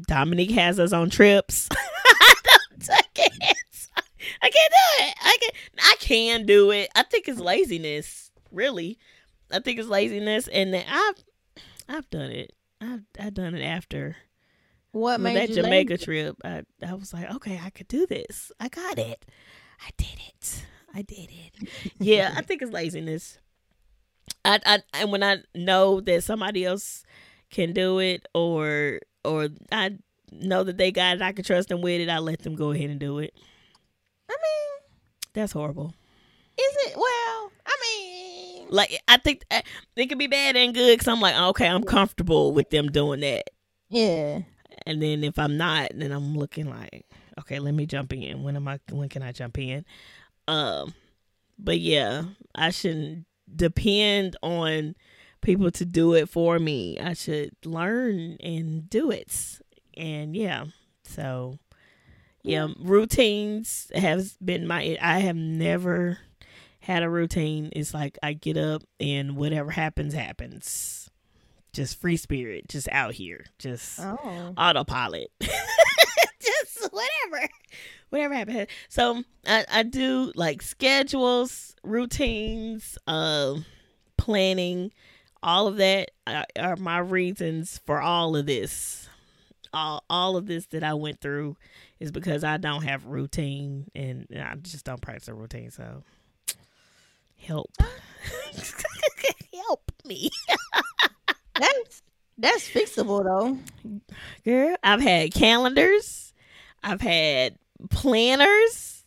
Dominique 0.08 0.52
has 0.52 0.80
us 0.80 0.94
on 0.94 1.10
trips. 1.10 1.70
I, 1.76 2.34
I 2.92 3.02
can't. 3.14 3.56
I 4.42 4.50
can't 4.50 4.72
do 4.72 5.04
it. 5.06 5.16
I 5.22 5.38
can 5.42 5.52
I 5.80 5.96
can 6.00 6.46
do 6.46 6.72
it. 6.72 6.90
I 6.96 7.04
think 7.04 7.28
it's 7.28 7.40
laziness, 7.40 8.32
really. 8.52 8.98
I 9.52 9.60
think 9.60 9.80
it's 9.80 9.88
laziness 9.88 10.48
and 10.48 10.76
I've 10.76 11.24
I've 11.88 12.10
done 12.10 12.32
it. 12.32 12.54
I've 12.80 13.04
I've 13.20 13.34
done 13.34 13.56
it 13.56 13.64
after 13.64 14.16
what 14.92 15.20
made 15.20 15.36
that 15.36 15.54
Jamaica 15.54 15.94
lazy? 15.94 16.06
trip. 16.06 16.36
I 16.44 16.64
I 16.86 16.94
was 16.94 17.14
like, 17.14 17.34
okay, 17.36 17.60
I 17.64 17.70
could 17.70 17.88
do 17.88 18.06
this. 18.06 18.52
I 18.60 18.70
got 18.70 18.98
it. 18.98 19.26
I 19.82 19.90
did 19.98 20.20
it. 20.28 20.66
I 20.94 21.02
did 21.02 21.30
it. 21.30 21.70
yeah, 22.00 22.34
I 22.36 22.42
think 22.42 22.62
it's 22.62 22.72
laziness. 22.72 23.40
I, 24.46 24.60
I 24.66 24.80
and 24.94 25.12
when 25.12 25.24
I 25.24 25.38
know 25.54 26.02
that 26.02 26.24
somebody 26.24 26.66
else 26.66 27.04
can 27.50 27.74
do 27.74 28.00
it, 28.00 28.28
or 28.34 29.00
or 29.24 29.50
I 29.72 29.98
know 30.32 30.64
that 30.64 30.78
they 30.78 30.92
got 30.92 31.18
it, 31.18 31.22
I 31.22 31.32
can 31.32 31.44
trust 31.44 31.70
them 31.70 31.82
with 31.82 32.02
it. 32.02 32.10
I 32.10 32.20
let 32.20 32.40
them 32.40 32.56
go 32.56 32.72
ahead 32.72 32.90
and 32.90 33.00
do 33.00 33.20
it. 33.20 33.34
I 34.30 34.34
mean, 34.34 34.90
that's 35.34 35.52
horrible. 35.52 35.94
Is 36.58 36.78
it? 36.88 36.96
Well, 36.96 37.52
I 37.66 37.76
mean, 37.82 38.68
like 38.70 39.00
I 39.08 39.18
think 39.18 39.46
uh, 39.52 39.62
it 39.96 40.08
could 40.08 40.20
be 40.20 40.28
bad 40.28 40.56
and 40.56 40.74
good 40.74 40.94
because 40.94 41.08
I'm 41.08 41.22
like, 41.22 41.36
okay, 41.36 41.68
I'm 41.68 41.84
comfortable 41.84 42.54
with 42.54 42.70
them 42.70 42.88
doing 42.88 43.22
that. 43.22 43.50
Yeah. 43.90 44.42
And 44.86 45.02
then 45.02 45.24
if 45.24 45.38
I'm 45.38 45.58
not, 45.58 45.92
then 45.94 46.12
I'm 46.12 46.38
looking 46.38 46.70
like, 46.70 47.06
okay, 47.40 47.60
let 47.60 47.74
me 47.74 47.86
jump 47.86 48.14
in. 48.14 48.44
When 48.44 48.56
am 48.56 48.68
I? 48.68 48.80
When 48.92 49.10
can 49.10 49.24
I 49.24 49.32
jump 49.32 49.58
in? 49.58 49.86
Um, 50.50 50.96
but 51.60 51.80
yeah, 51.80 52.24
I 52.56 52.72
shouldn't 52.72 53.26
depend 53.56 54.36
on 54.42 54.96
people 55.42 55.70
to 55.70 55.86
do 55.86 56.16
it 56.16 56.28
for 56.28 56.58
me. 56.58 57.00
I 57.00 57.14
should 57.14 57.52
learn 57.64 58.38
and 58.42 58.90
do 58.90 59.12
it. 59.12 59.60
And 59.96 60.36
yeah, 60.36 60.66
so 61.04 61.60
yeah, 62.42 62.70
routines 62.80 63.92
has 63.94 64.38
been 64.44 64.66
my. 64.66 64.98
I 65.00 65.20
have 65.20 65.36
never 65.36 66.18
had 66.80 67.04
a 67.04 67.10
routine. 67.10 67.70
It's 67.74 67.94
like 67.94 68.18
I 68.24 68.34
get 68.34 68.58
up 68.58 68.82
and 69.00 69.36
whatever 69.38 69.70
happens 69.70 70.16
happens. 70.16 71.12
Just 71.72 72.00
free 72.02 72.18
spirit, 72.18 72.68
just 72.68 72.90
out 72.92 73.14
here, 73.14 73.46
just 73.60 74.00
oh. 74.00 74.54
autopilot, 74.58 75.32
just 75.40 76.92
whatever 76.92 77.48
whatever 78.10 78.34
happened. 78.34 78.68
So 78.90 79.24
I, 79.46 79.66
I 79.72 79.84
do 79.84 80.32
like 80.36 80.62
schedules, 80.62 81.76
routines, 81.84 82.98
uh, 83.08 83.56
planning, 84.18 84.92
all 85.42 85.68
of 85.68 85.78
that 85.78 86.12
are, 86.28 86.46
are 86.58 86.76
my 86.76 87.00
reasons 87.00 87.80
for 87.86 88.02
all 88.02 88.36
of 88.36 88.46
this. 88.46 89.08
All 89.72 90.04
all 90.10 90.36
of 90.36 90.48
this 90.48 90.66
that 90.68 90.84
I 90.84 90.96
went 90.96 91.22
through 91.22 91.56
is 92.00 92.12
because 92.12 92.44
I 92.44 92.58
don't 92.58 92.84
have 92.84 93.06
routine 93.06 93.90
and 93.94 94.26
I 94.36 94.56
just 94.56 94.84
don't 94.84 95.02
practice 95.02 95.28
a 95.28 95.34
routine. 95.34 95.70
So 95.70 96.04
help, 97.38 97.72
help 99.54 99.92
me. 100.06 100.32
that's 101.60 102.02
that's 102.38 102.70
fixable 102.70 103.24
though. 103.24 103.58
Girl, 104.46 104.76
I've 104.84 105.02
had 105.02 105.34
calendars. 105.34 106.34
I've 106.82 107.02
had 107.02 107.58
planners. 107.90 109.04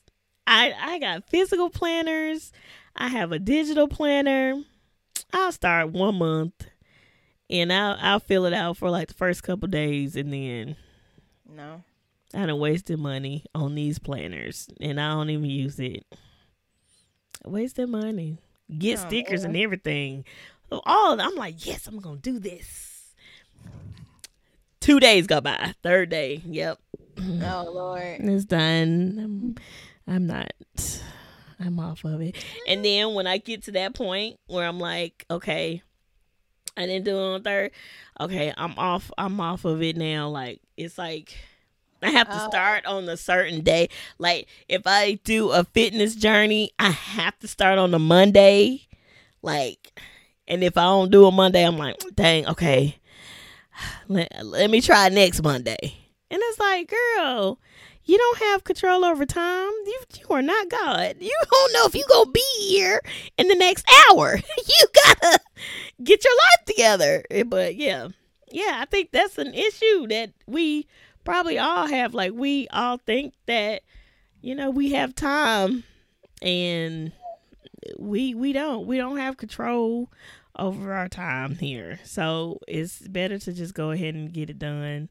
I 0.46 0.74
I 0.78 0.98
got 0.98 1.28
physical 1.28 1.70
planners. 1.70 2.53
I 2.94 3.09
have 3.09 3.32
a 3.32 3.38
digital 3.38 3.88
planner. 3.88 4.62
I'll 5.32 5.53
start 5.53 5.90
one 5.90 6.16
month 6.16 6.66
and 7.48 7.72
I'll 7.72 7.96
I'll 8.00 8.20
fill 8.20 8.44
it 8.44 8.53
out 8.53 8.76
for 8.76 8.90
like 8.90 9.09
the 9.09 9.14
first 9.14 9.42
couple 9.42 9.68
days 9.68 10.16
and 10.16 10.32
then 10.32 10.76
No. 11.48 11.82
I 12.34 12.46
done 12.46 12.59
wasted 12.59 12.98
money 12.98 13.44
on 13.55 13.74
these 13.74 13.98
planners 13.98 14.68
and 14.80 15.00
I 15.00 15.11
don't 15.11 15.30
even 15.30 15.44
use 15.44 15.78
it. 15.78 16.05
Wasted 17.44 17.88
money. 17.88 18.38
Get 18.78 18.98
oh, 18.98 19.07
stickers 19.09 19.42
man. 19.42 19.50
and 19.55 19.64
everything. 19.64 20.24
All 20.85 21.20
I'm 21.20 21.35
like, 21.37 21.66
yes, 21.66 21.87
I'm 21.87 21.99
gonna 21.99 22.16
do 22.18 22.39
this. 22.39 23.14
Two 24.81 24.99
days 24.99 25.27
go 25.27 25.41
by. 25.41 25.75
Third 25.83 26.09
day. 26.11 26.43
Yep. 26.45 26.79
Oh 27.18 27.70
Lord. 27.73 28.20
It's 28.20 28.45
done. 28.45 29.57
I'm, 30.09 30.14
I'm 30.14 30.27
not 30.27 30.53
I'm 31.64 31.79
off 31.79 32.05
of 32.05 32.20
it. 32.20 32.37
And 32.66 32.79
mm-hmm. 32.79 32.83
then 32.83 33.14
when 33.14 33.27
I 33.27 33.39
get 33.39 33.64
to 33.64 33.73
that 33.73 33.95
point 33.95 34.39
where 34.47 34.66
I'm 34.66 34.81
like, 34.81 35.25
okay, 35.31 35.83
I 36.77 36.87
didn't 36.87 37.05
do 37.05 37.16
it 37.16 37.23
on 37.23 37.43
third. 37.43 37.70
Okay, 38.20 38.53
I'm 38.57 38.75
off 38.79 39.11
I'm 39.18 39.41
off 39.41 39.64
of 39.64 39.83
it 39.83 39.97
now. 39.97 40.29
Like 40.29 40.61
it's 40.77 40.99
like 40.99 41.37
I 42.03 42.11
have 42.11 42.29
to 42.29 42.45
oh. 42.45 42.49
start 42.49 42.87
on 42.87 43.09
a 43.09 43.16
certain 43.16 43.62
day. 43.62 43.89
Like 44.18 44.49
if 44.68 44.83
I 44.87 45.14
do 45.25 45.51
a 45.51 45.64
fitness 45.64 46.14
journey, 46.14 46.73
I 46.79 46.91
have 46.91 47.39
to 47.41 47.49
start 47.49 47.79
on 47.79 47.95
a 47.95 47.99
Monday. 47.99 48.89
Like 49.43 50.01
and 50.53 50.62
if 50.62 50.76
I 50.76 50.82
don't 50.82 51.11
do 51.11 51.24
a 51.24 51.32
Monday, 51.32 51.66
I'm 51.66 51.78
like, 51.78 51.96
dang, 52.14 52.46
okay. 52.46 52.98
Let, 54.07 54.30
let 54.44 54.68
me 54.68 54.82
try 54.82 55.09
next 55.09 55.42
Monday. 55.42 55.94
And 56.30 56.40
it's 56.44 56.59
like, 56.59 56.92
girl, 57.16 57.59
you 58.05 58.18
don't 58.18 58.38
have 58.38 58.62
control 58.62 59.03
over 59.03 59.24
time. 59.24 59.70
You 59.86 60.00
you 60.18 60.26
are 60.28 60.42
not 60.42 60.68
God. 60.68 61.16
You 61.20 61.34
don't 61.50 61.72
know 61.72 61.86
if 61.86 61.94
you 61.94 62.05
gonna 62.07 62.30
be 62.30 62.44
here 62.59 63.00
in 63.38 63.48
the 63.48 63.55
next 63.55 63.86
hour. 64.11 64.38
You 64.68 64.86
gotta 65.05 65.40
get 66.05 66.22
your 66.22 66.34
life 66.34 66.66
together. 66.66 67.24
Eh, 67.30 67.44
but 67.44 67.76
yeah, 67.76 68.09
yeah, 68.50 68.78
I 68.80 68.84
think 68.84 69.11
that's 69.11 69.38
an 69.38 69.55
issue 69.55 70.07
that 70.09 70.32
we 70.46 70.86
probably 71.24 71.59
all 71.59 71.86
have. 71.86 72.12
Like 72.12 72.32
we 72.34 72.68
all 72.68 72.98
think 72.98 73.32
that 73.46 73.82
you 74.42 74.55
know 74.55 74.70
we 74.70 74.92
have 74.92 75.14
time, 75.14 75.84
and 76.42 77.12
we 77.98 78.34
we 78.34 78.53
don't. 78.53 78.86
We 78.86 78.96
don't 78.98 79.18
have 79.18 79.36
control 79.36 80.11
over 80.59 80.92
our 80.92 81.09
time 81.09 81.57
here. 81.57 81.98
So 82.05 82.59
it's 82.68 83.00
better 83.00 83.38
to 83.38 83.53
just 83.53 83.74
go 83.74 83.90
ahead 83.90 84.14
and 84.14 84.32
get 84.32 84.50
it 84.50 84.59
done. 84.59 85.09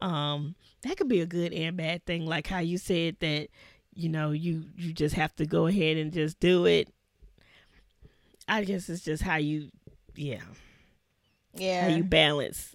Um, 0.00 0.54
that 0.82 0.96
could 0.96 1.08
be 1.08 1.20
a 1.20 1.26
good 1.26 1.52
and 1.52 1.76
bad 1.76 2.06
thing, 2.06 2.26
like 2.26 2.46
how 2.46 2.60
you 2.60 2.78
said 2.78 3.16
that, 3.20 3.48
you 3.94 4.08
know, 4.08 4.30
you 4.30 4.64
you 4.76 4.92
just 4.92 5.14
have 5.14 5.34
to 5.36 5.46
go 5.46 5.66
ahead 5.66 5.96
and 5.96 6.12
just 6.12 6.40
do 6.40 6.64
it. 6.66 6.88
I 8.48 8.64
guess 8.64 8.88
it's 8.88 9.04
just 9.04 9.22
how 9.22 9.36
you, 9.36 9.70
yeah, 10.14 10.40
yeah, 11.54 11.88
how 11.88 11.96
you 11.96 12.04
balance 12.04 12.74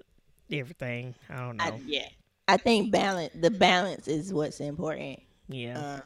everything. 0.52 1.16
I 1.30 1.38
don't 1.38 1.58
know. 1.58 1.64
I, 1.64 1.82
yeah, 1.86 2.08
I 2.48 2.58
think 2.58 2.92
balance. 2.92 3.34
The 3.34 3.50
balance 3.50 4.08
is 4.08 4.34
what's 4.34 4.60
important. 4.60 5.20
Yeah. 5.48 5.80
Uh, 5.80 6.00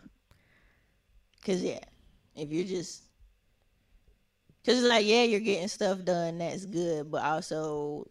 Cause 1.46 1.62
yeah, 1.62 1.80
if 2.36 2.52
you're 2.52 2.66
just 2.66 3.04
Cause 4.66 4.80
it's 4.80 4.88
like, 4.88 5.06
yeah, 5.06 5.24
you're 5.24 5.40
getting 5.40 5.68
stuff 5.68 6.04
done. 6.04 6.40
That's 6.40 6.66
good, 6.66 7.10
but 7.10 7.24
also 7.24 8.10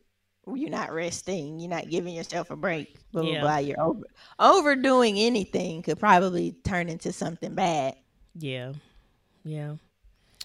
you're 0.54 0.70
not 0.70 0.92
resting. 0.92 1.60
You're 1.60 1.70
not 1.70 1.90
giving 1.90 2.14
yourself 2.14 2.50
a 2.50 2.56
break. 2.56 2.96
Blah 3.12 3.22
blah 3.22 3.30
yeah. 3.30 3.40
blah. 3.40 3.58
You're 3.58 3.80
over 3.80 4.04
overdoing 4.38 5.18
anything 5.18 5.82
could 5.82 5.98
probably 5.98 6.52
turn 6.64 6.88
into 6.88 7.12
something 7.12 7.54
bad. 7.54 7.96
Yeah, 8.34 8.72
yeah. 9.44 9.74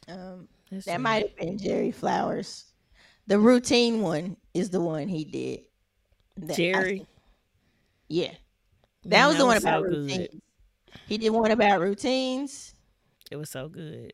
Um, 0.08 0.48
That's 0.72 0.86
that 0.86 1.02
might 1.02 1.28
have 1.28 1.38
been 1.38 1.58
Jerry 1.58 1.92
Flowers. 1.92 2.66
The 3.28 3.40
routine 3.40 4.02
one 4.02 4.36
is 4.54 4.70
the 4.70 4.82
one 4.82 5.08
he 5.08 5.24
did. 5.24 6.56
Jerry. 6.56 7.06
Yeah, 8.10 8.32
that 9.06 9.10
Man, 9.10 9.28
was 9.28 9.38
the 9.38 9.46
one 9.46 9.58
about 9.58 9.84
so 9.84 9.90
routines. 9.90 10.42
He 11.08 11.18
did 11.18 11.30
one 11.30 11.52
about 11.52 11.82
routines. 11.82 12.76
It 13.32 13.38
was 13.38 13.50
so 13.50 13.68
good. 13.70 14.14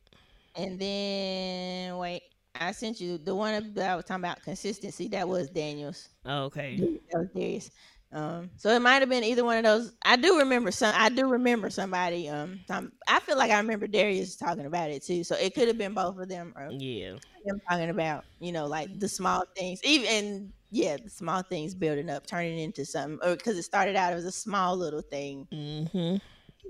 And 0.56 0.80
then 0.80 1.98
wait, 1.98 2.24
I 2.60 2.72
sent 2.72 3.00
you 3.00 3.18
the 3.18 3.36
one 3.36 3.74
that 3.76 3.90
I 3.92 3.96
was 3.96 4.06
talking 4.06 4.24
about 4.24 4.42
consistency. 4.42 5.08
That 5.10 5.28
was 5.28 5.50
Daniels. 5.50 6.10
Oh, 6.26 6.44
okay. 6.46 6.78
That 7.12 7.20
was 7.20 7.28
Darius. 7.36 7.72
Um, 8.12 8.50
so 8.58 8.70
it 8.72 8.80
might 8.82 9.02
have 9.02 9.10
been 9.10 9.24
either 9.24 9.46
one 9.46 9.58
of 9.58 9.64
those. 9.64 9.94
I 10.04 10.16
do 10.16 10.40
remember 10.40 10.72
some. 10.72 10.94
I 10.98 11.10
do 11.10 11.30
remember 11.30 11.70
somebody. 11.70 12.28
Um, 12.28 12.60
I 13.08 13.20
feel 13.20 13.38
like 13.38 13.52
I 13.52 13.58
remember 13.58 13.86
Darius 13.86 14.36
talking 14.36 14.66
about 14.66 14.90
it 14.90 15.04
too. 15.04 15.24
So 15.24 15.36
it 15.36 15.54
could 15.54 15.68
have 15.68 15.78
been 15.78 15.94
both 15.94 16.18
of 16.18 16.28
them. 16.28 16.54
Or 16.56 16.70
Yeah. 16.72 17.18
them 17.46 17.62
talking 17.70 17.90
about 17.92 18.26
you 18.40 18.52
know 18.52 18.66
like 18.66 19.00
the 19.00 19.08
small 19.08 19.44
things, 19.56 19.80
even 19.84 20.52
yeah, 20.72 20.98
the 20.98 21.10
small 21.10 21.44
things 21.44 21.76
building 21.76 22.10
up, 22.10 22.26
turning 22.26 22.58
into 22.60 22.84
something, 22.86 23.20
or 23.28 23.36
because 23.36 23.58
it 23.58 23.64
started 23.64 23.96
out 23.96 24.14
as 24.14 24.26
a 24.26 24.32
small 24.32 24.76
little 24.76 25.02
thing, 25.02 25.48
Mm-hmm. 25.52 26.18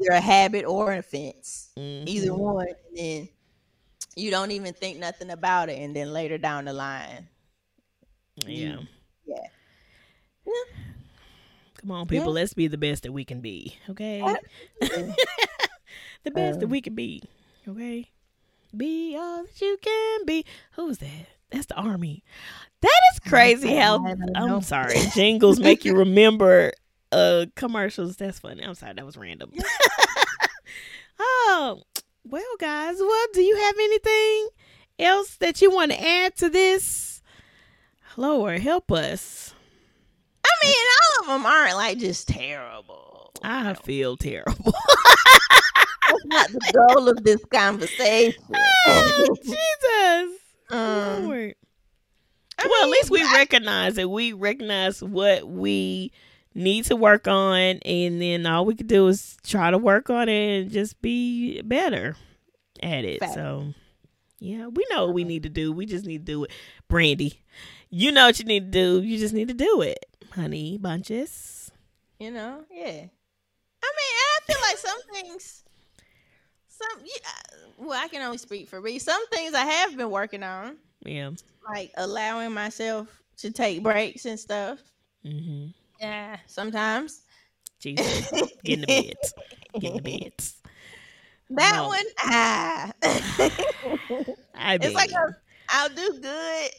either 0.01 0.11
a 0.11 0.19
habit 0.21 0.65
or 0.65 0.91
an 0.91 0.99
offense, 0.99 1.71
mm-hmm. 1.77 2.07
either 2.07 2.33
one, 2.33 2.67
and 2.67 2.97
then 2.97 3.29
you 4.15 4.31
don't 4.31 4.51
even 4.51 4.73
think 4.73 4.97
nothing 4.99 5.29
about 5.31 5.69
it, 5.69 5.79
and 5.79 5.95
then 5.95 6.11
later 6.13 6.37
down 6.37 6.65
the 6.65 6.73
line, 6.73 7.27
Yeah. 8.45 8.77
yeah. 9.25 9.35
yeah. 10.45 10.53
Come 11.77 11.91
on, 11.91 12.07
people. 12.07 12.33
Let's 12.33 12.53
be 12.53 12.67
the 12.67 12.77
best 12.77 13.03
that 13.03 13.11
we 13.13 13.23
can 13.25 13.41
be. 13.41 13.77
Okay. 13.89 14.21
The 16.23 16.31
best 16.31 16.59
that 16.59 16.65
Um, 16.65 16.71
we 16.71 16.81
can 16.81 16.95
be. 16.95 17.23
Okay. 17.67 18.09
Be 18.75 19.15
all 19.17 19.43
that 19.45 19.61
you 19.61 19.77
can 19.81 20.25
be. 20.25 20.45
Who's 20.73 20.97
that? 20.97 21.27
That's 21.49 21.67
the 21.67 21.75
army. 21.75 22.23
That 22.81 22.99
is 23.13 23.19
crazy 23.19 23.75
how 23.75 24.05
i'm 24.35 24.61
sorry. 24.61 24.95
Jingles 25.15 25.59
make 25.59 25.85
you 25.85 25.95
remember 25.95 26.73
uh 27.11 27.45
commercials. 27.55 28.17
That's 28.17 28.39
funny. 28.39 28.63
I'm 28.63 28.75
sorry, 28.75 28.93
that 28.93 29.05
was 29.05 29.17
random. 29.17 29.51
oh, 31.19 31.81
well, 32.23 32.55
guys. 32.59 32.97
Well, 32.99 33.25
do 33.33 33.41
you 33.41 33.55
have 33.55 33.75
anything 33.77 34.49
else 34.99 35.35
that 35.37 35.61
you 35.61 35.71
want 35.71 35.91
to 35.91 36.01
add 36.05 36.35
to 36.37 36.49
this? 36.49 37.21
Lord, 38.17 38.59
help 38.59 38.91
us. 38.91 39.53
I 40.45 40.49
mean, 40.65 40.75
all 40.75 41.21
of 41.21 41.27
them 41.41 41.45
aren't 41.45 41.75
like 41.75 41.97
just 41.99 42.27
terrible. 42.27 43.31
I 43.43 43.73
feel 43.73 44.17
terrible. 44.17 44.73
That's 46.09 46.25
not 46.25 46.47
the 46.51 46.73
goal 46.89 47.07
of 47.07 47.23
this 47.23 47.43
conversation. 47.45 48.43
Oh, 48.87 49.35
Jesus. 49.43 50.39
um, 50.71 51.25
Lord. 51.27 51.55
I 52.57 52.67
well, 52.67 52.83
at 52.83 52.89
least 52.89 53.09
we 53.11 53.21
I- 53.21 53.33
recognize 53.35 53.97
it. 53.97 54.09
We 54.09 54.33
recognize 54.33 55.01
what 55.01 55.47
we 55.47 56.11
need 56.53 56.85
to 56.85 56.95
work 56.95 57.27
on, 57.27 57.57
and 57.85 58.21
then 58.21 58.45
all 58.45 58.65
we 58.65 58.75
can 58.75 58.87
do 58.87 59.07
is 59.07 59.37
try 59.45 59.71
to 59.71 59.77
work 59.77 60.09
on 60.09 60.27
it 60.29 60.61
and 60.61 60.71
just 60.71 61.01
be 61.01 61.61
better 61.61 62.15
at 62.81 63.05
it. 63.05 63.19
Fact. 63.19 63.33
So, 63.33 63.73
yeah, 64.39 64.67
we 64.67 64.85
know 64.89 65.05
what 65.05 65.13
we 65.15 65.23
need 65.23 65.43
to 65.43 65.49
do. 65.49 65.71
We 65.71 65.85
just 65.85 66.05
need 66.05 66.25
to 66.25 66.31
do 66.31 66.43
it. 66.45 66.51
Brandy, 66.87 67.41
you 67.89 68.11
know 68.11 68.25
what 68.27 68.39
you 68.39 68.45
need 68.45 68.71
to 68.71 68.99
do. 68.99 69.01
You 69.05 69.17
just 69.17 69.33
need 69.33 69.47
to 69.49 69.53
do 69.53 69.81
it, 69.81 70.05
honey 70.31 70.77
bunches. 70.77 71.71
you 72.19 72.31
know, 72.31 72.63
yeah. 72.71 73.05
I 73.81 73.91
mean, 73.95 74.13
I 74.15 74.39
feel 74.45 74.57
like 74.61 74.77
some 74.77 75.01
things, 75.13 75.63
some 76.67 76.99
yeah. 77.05 77.57
Well, 77.77 77.97
I 78.01 78.07
can 78.09 78.21
only 78.21 78.37
speak 78.37 78.67
for 78.67 78.81
me. 78.81 78.99
Some 78.99 79.25
things 79.27 79.53
I 79.53 79.63
have 79.65 79.95
been 79.95 80.09
working 80.09 80.43
on, 80.43 80.75
Yeah. 81.05 81.31
like 81.73 81.91
allowing 81.95 82.53
myself 82.53 83.07
to 83.37 83.51
take 83.51 83.81
breaks 83.83 84.25
and 84.25 84.37
stuff. 84.39 84.79
Mm-hmm. 85.25 85.67
Yeah, 85.99 86.37
sometimes. 86.47 87.21
Jesus, 87.79 88.31
get 88.63 88.73
in 88.75 88.81
the 88.81 88.87
bed. 88.87 89.15
Get 89.79 89.89
in 89.91 89.95
the 89.97 90.01
beds. 90.01 90.55
That 91.49 91.71
No. 91.75 91.87
one, 91.87 92.05
ah. 92.23 92.91
I 94.53 94.77
it's 94.81 94.95
like 94.95 95.09
mean, 95.09 95.35
I'll 95.69 95.89
do 95.89 96.19
good, 96.21 96.69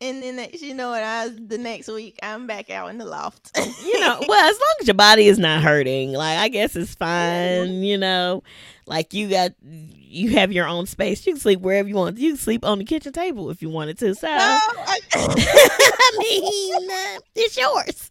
and 0.00 0.22
then 0.22 0.36
next, 0.36 0.62
you 0.62 0.74
know 0.74 0.90
what? 0.90 1.02
I 1.02 1.28
the 1.28 1.58
next 1.58 1.88
week 1.88 2.18
I'm 2.22 2.46
back 2.46 2.70
out 2.70 2.90
in 2.90 2.98
the 2.98 3.04
loft. 3.04 3.50
you 3.56 4.00
know, 4.00 4.22
well, 4.28 4.50
as 4.50 4.56
long 4.56 4.74
as 4.80 4.86
your 4.88 4.94
body 4.94 5.26
is 5.28 5.38
not 5.38 5.62
hurting, 5.62 6.12
like 6.12 6.38
I 6.38 6.48
guess 6.48 6.76
it's 6.76 6.94
fine. 6.94 7.82
You 7.82 7.98
know, 7.98 8.42
like 8.90 9.14
you 9.14 9.30
got, 9.30 9.52
you 9.62 10.30
have 10.30 10.52
your 10.52 10.66
own 10.66 10.84
space. 10.86 11.24
You 11.26 11.32
can 11.34 11.40
sleep 11.40 11.60
wherever 11.60 11.88
you 11.88 11.94
want. 11.94 12.18
You 12.18 12.30
can 12.32 12.36
sleep 12.36 12.64
on 12.64 12.78
the 12.78 12.84
kitchen 12.84 13.12
table 13.12 13.48
if 13.50 13.62
you 13.62 13.70
wanted 13.70 13.96
to. 13.98 14.14
So, 14.16 14.26
No, 14.26 14.34
I- 14.36 14.98
I 15.14 16.16
mean, 16.18 16.90
uh, 16.90 17.20
it's 17.36 17.56
yours. 17.56 18.10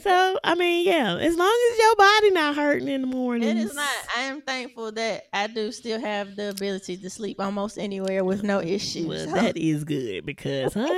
So, 0.00 0.38
I 0.42 0.54
mean, 0.54 0.86
yeah, 0.86 1.14
as 1.16 1.36
long 1.36 1.70
as 1.72 1.78
your 1.78 1.96
body 1.96 2.30
not 2.30 2.56
hurting 2.56 2.88
in 2.88 3.02
the 3.02 3.06
morning, 3.06 3.50
It 3.50 3.56
is 3.58 3.74
not. 3.74 3.88
I 4.16 4.22
am 4.22 4.40
thankful 4.40 4.92
that 4.92 5.24
I 5.32 5.46
do 5.46 5.70
still 5.70 6.00
have 6.00 6.34
the 6.36 6.50
ability 6.50 6.96
to 6.96 7.10
sleep 7.10 7.38
almost 7.40 7.78
anywhere 7.78 8.24
with 8.24 8.42
no 8.42 8.60
issues. 8.60 9.06
Well, 9.06 9.26
that 9.34 9.56
is 9.58 9.84
good 9.84 10.24
because, 10.24 10.72
honey, 10.72 10.90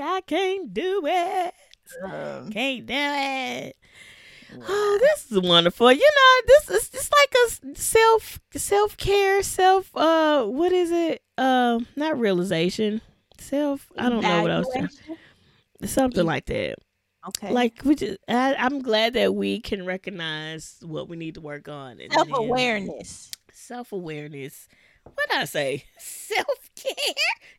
I 0.00 0.20
can't 0.26 0.72
do 0.72 1.02
it. 1.04 1.54
Um, 2.02 2.50
Can't 2.50 2.86
do 2.86 2.94
it. 2.96 3.76
Oh, 4.56 4.98
this 5.00 5.30
is 5.32 5.40
wonderful. 5.40 5.90
You 5.92 5.98
know, 6.00 6.40
this 6.46 6.70
is 6.70 6.90
it's 6.94 7.10
like 7.10 7.34
a 7.74 7.76
self 7.78 8.40
self 8.56 8.96
care, 8.96 9.42
self 9.42 9.90
uh 9.96 10.44
what 10.44 10.72
is 10.72 10.90
it? 10.90 11.22
Um 11.38 11.86
not 11.96 12.18
realization. 12.18 13.00
Self 13.38 13.90
I 13.98 14.08
don't 14.08 14.22
know 14.22 14.42
what 14.42 14.50
else. 14.50 14.68
evaluation? 14.70 15.16
Something 15.84 16.24
like 16.26 16.46
that. 16.46 16.76
Okay. 17.28 17.50
Like 17.50 17.80
we 17.84 17.94
just 17.94 18.18
I, 18.28 18.54
I'm 18.54 18.80
glad 18.80 19.14
that 19.14 19.34
we 19.34 19.60
can 19.60 19.84
recognize 19.86 20.76
what 20.82 21.08
we 21.08 21.16
need 21.16 21.34
to 21.34 21.40
work 21.40 21.68
on. 21.68 22.00
and 22.00 22.12
self 22.12 22.28
awareness. 22.32 23.30
Self 23.52 23.92
awareness. 23.92 24.68
What 25.04 25.28
did 25.28 25.38
I 25.38 25.44
say? 25.44 25.84
Self 25.98 26.70
care. 26.76 26.94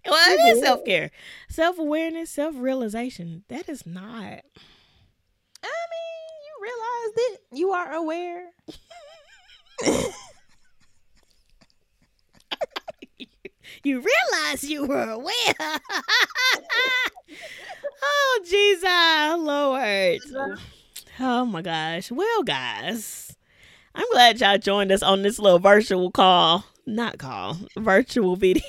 Well, 0.08 0.34
it 0.34 0.58
is 0.58 0.64
self 0.64 0.84
care. 0.84 1.12
Self 1.48 1.78
awareness, 1.78 2.32
self 2.32 2.56
realization. 2.58 3.44
That 3.50 3.70
is 3.70 3.86
not. 3.86 4.04
I 5.64 5.68
mean, 5.94 6.28
you 6.46 6.54
realize 6.62 7.05
that 7.16 7.38
you 7.52 7.72
are 7.72 7.94
aware. 7.94 8.52
you 13.84 14.02
realize 14.02 14.64
you 14.64 14.86
were 14.86 15.10
aware. 15.10 15.34
oh, 18.04 18.40
Jesus, 18.46 18.84
Lord. 19.40 20.20
Oh 21.20 21.46
my 21.46 21.62
gosh. 21.62 22.12
Well, 22.12 22.44
guys, 22.44 23.36
I'm 23.94 24.06
glad 24.12 24.40
y'all 24.42 24.58
joined 24.58 24.92
us 24.92 25.04
on 25.04 25.22
this 25.22 25.40
little 25.40 25.60
virtual 25.60 26.12
call, 26.12 26.66
not 26.86 27.18
call, 27.18 27.58
virtual 27.78 28.36
video 28.36 28.64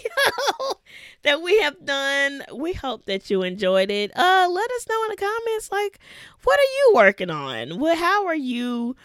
that 1.26 1.42
we 1.42 1.60
have 1.60 1.84
done. 1.84 2.42
We 2.54 2.72
hope 2.72 3.04
that 3.04 3.28
you 3.30 3.42
enjoyed 3.42 3.90
it. 3.90 4.10
Uh, 4.16 4.48
let 4.50 4.70
us 4.70 4.86
know 4.88 5.04
in 5.04 5.10
the 5.10 5.16
comments, 5.16 5.70
like, 5.70 5.98
what 6.44 6.58
are 6.58 6.62
you 6.62 6.92
working 6.94 7.30
on? 7.30 7.78
What, 7.78 7.98
how 7.98 8.26
are 8.26 8.34
you? 8.34 8.96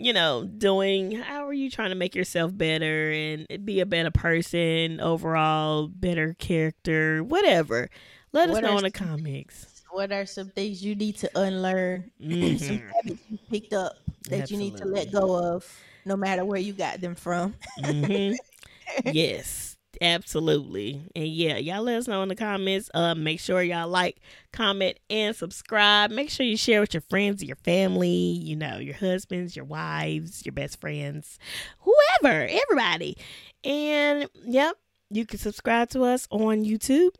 you 0.00 0.12
know, 0.12 0.44
doing 0.44 1.10
how 1.10 1.44
are 1.44 1.52
you 1.52 1.68
trying 1.68 1.88
to 1.90 1.96
make 1.96 2.14
yourself 2.14 2.56
better 2.56 3.10
and 3.10 3.48
be 3.66 3.80
a 3.80 3.84
better 3.86 4.12
person 4.12 5.00
overall, 5.00 5.88
better 5.88 6.34
character, 6.38 7.24
whatever. 7.24 7.90
Let 8.30 8.48
us 8.48 8.54
What 8.54 8.62
know 8.62 8.78
in 8.78 8.84
the 8.84 8.92
some- 8.96 9.08
comics. 9.08 9.82
What 9.90 10.12
are 10.12 10.24
some 10.24 10.50
things 10.50 10.84
you 10.84 10.94
need 10.94 11.16
to 11.16 11.30
unlearn? 11.36 12.12
some 12.20 12.28
Mhm. 12.28 12.92
habits 12.92 13.22
you 13.28 13.38
picked 13.50 13.72
up 13.72 13.96
that 14.28 14.52
you 14.52 14.56
need 14.56 14.76
to 14.76 14.84
let 14.84 15.10
go 15.10 15.34
of, 15.36 15.66
no 16.04 16.16
matter 16.16 16.44
where 16.44 16.60
you 16.60 16.74
got 16.74 17.00
them 17.00 17.16
from. 17.16 17.56
Mhm. 17.80 18.36
yes, 19.12 19.67
absolutely. 20.00 21.02
And 21.14 21.26
yeah, 21.28 21.56
y'all 21.56 21.82
let 21.82 21.96
us 21.96 22.08
know 22.08 22.22
in 22.22 22.28
the 22.28 22.36
comments. 22.36 22.90
Uh, 22.94 23.14
make 23.14 23.40
sure 23.40 23.62
y'all 23.62 23.88
like, 23.88 24.20
comment, 24.52 24.98
and 25.10 25.34
subscribe. 25.34 26.10
Make 26.10 26.30
sure 26.30 26.46
you 26.46 26.56
share 26.56 26.80
with 26.80 26.94
your 26.94 27.00
friends, 27.02 27.42
your 27.42 27.56
family, 27.56 28.08
you 28.08 28.56
know, 28.56 28.78
your 28.78 28.94
husbands, 28.94 29.56
your 29.56 29.64
wives, 29.64 30.44
your 30.44 30.52
best 30.52 30.80
friends, 30.80 31.38
whoever, 31.80 32.48
everybody. 32.50 33.16
And 33.64 34.28
yep, 34.44 34.76
you 35.10 35.26
can 35.26 35.38
subscribe 35.38 35.90
to 35.90 36.04
us 36.04 36.26
on 36.30 36.64
YouTube. 36.64 37.10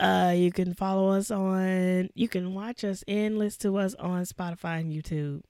Uh, 0.00 0.34
you 0.36 0.50
can 0.50 0.74
follow 0.74 1.10
us 1.10 1.30
on. 1.30 2.10
You 2.14 2.28
can 2.28 2.54
watch 2.54 2.84
us 2.84 3.04
and 3.06 3.38
listen 3.38 3.60
to 3.72 3.78
us 3.78 3.94
on 3.94 4.22
Spotify 4.22 4.80
and 4.80 4.92
YouTube 4.92 5.42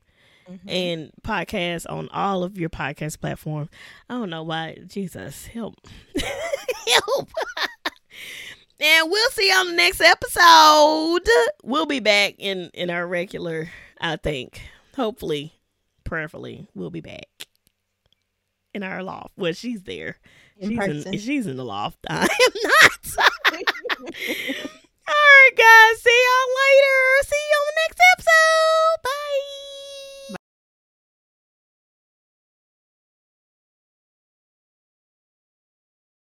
Mhm. 0.50 0.60
and 0.66 1.10
podcasts 1.22 1.86
on 1.88 2.08
all 2.10 2.42
of 2.44 2.58
your 2.58 2.68
podcast 2.70 3.20
platforms. 3.20 3.70
I 4.10 4.14
don't 4.14 4.30
know 4.30 4.42
why. 4.42 4.78
Jesus, 4.86 5.46
help. 5.46 5.74
help. 6.86 7.30
and 8.80 9.10
we'll 9.10 9.30
see 9.30 9.48
you 9.48 9.54
on 9.54 9.68
the 9.68 9.72
next 9.74 10.00
episode. 10.00 11.28
We'll 11.62 11.86
be 11.86 12.00
back 12.00 12.34
in 12.38 12.70
in 12.74 12.90
our 12.90 13.06
regular, 13.06 13.70
I 14.00 14.16
think. 14.16 14.60
Hopefully, 14.96 15.54
prayerfully, 16.04 16.68
we'll 16.74 16.90
be 16.90 17.00
back 17.00 17.28
in 18.74 18.82
our 18.82 19.02
loft. 19.02 19.32
Well, 19.36 19.52
she's 19.52 19.82
there. 19.82 20.18
In 20.58 20.70
she's 20.70 20.78
person. 20.78 21.14
in 21.14 21.20
she's 21.20 21.46
in 21.46 21.56
the 21.56 21.64
loft. 21.64 21.98
I 22.08 22.22
am 22.22 22.52
not. 22.64 23.16
all 23.48 24.04
right, 25.08 25.50
guys. 25.56 26.02
See 26.02 26.22
y'all 26.24 26.54
later. 26.62 27.24
See 27.24 27.44
you 27.50 27.56
on 27.56 27.66
the 27.66 27.80
next 27.88 28.00
episode. 28.14 29.50